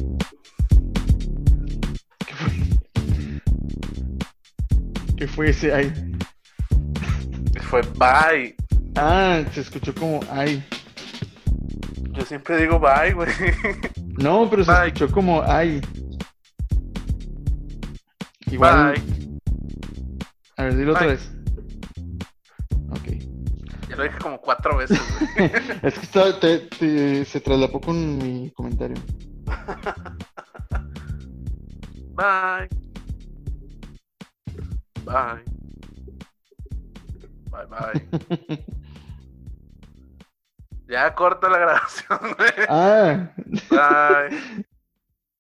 ¿Qué 2.26 2.36
fue? 2.36 2.54
¿Qué 5.18 5.28
fue 5.28 5.50
ese 5.50 5.74
ay? 5.74 5.94
Fue 7.70 7.82
bye. 7.98 8.56
Ah, 8.96 9.44
se 9.54 9.62
escuchó 9.62 9.94
como 9.96 10.20
ay. 10.32 10.64
Yo 12.14 12.24
siempre 12.26 12.58
digo 12.58 12.80
bye, 12.80 13.14
güey. 13.14 13.32
No, 14.18 14.48
pero 14.50 14.64
se 14.64 14.72
escuchó 14.72 15.12
como 15.12 15.42
ay. 15.44 15.82
Igual. 18.52 18.94
Bye. 18.94 19.40
A 20.58 20.64
ver, 20.64 20.78
dilo 20.78 20.92
otra 20.94 21.08
vez. 21.08 21.32
Ok. 22.92 23.08
Ya 23.90 23.96
lo 23.96 24.04
dije 24.04 24.18
como 24.20 24.40
cuatro 24.40 24.78
veces, 24.78 25.00
es 25.84 25.94
que 25.96 26.02
está, 26.02 26.40
te, 26.40 27.26
se 27.26 27.42
traslapó 27.42 27.82
con 27.82 28.18
mi 28.18 28.52
comentario. 28.52 28.96
Bye. 32.16 32.70
Bye. 35.04 35.44
Bye, 37.50 37.66
bye. 37.68 38.66
Ya 40.94 41.16
corta 41.16 41.50
la 41.50 41.58
grabación, 41.64 42.20
güey. 42.38 42.52
Ah. 42.70 43.32
Bye. 43.72 44.64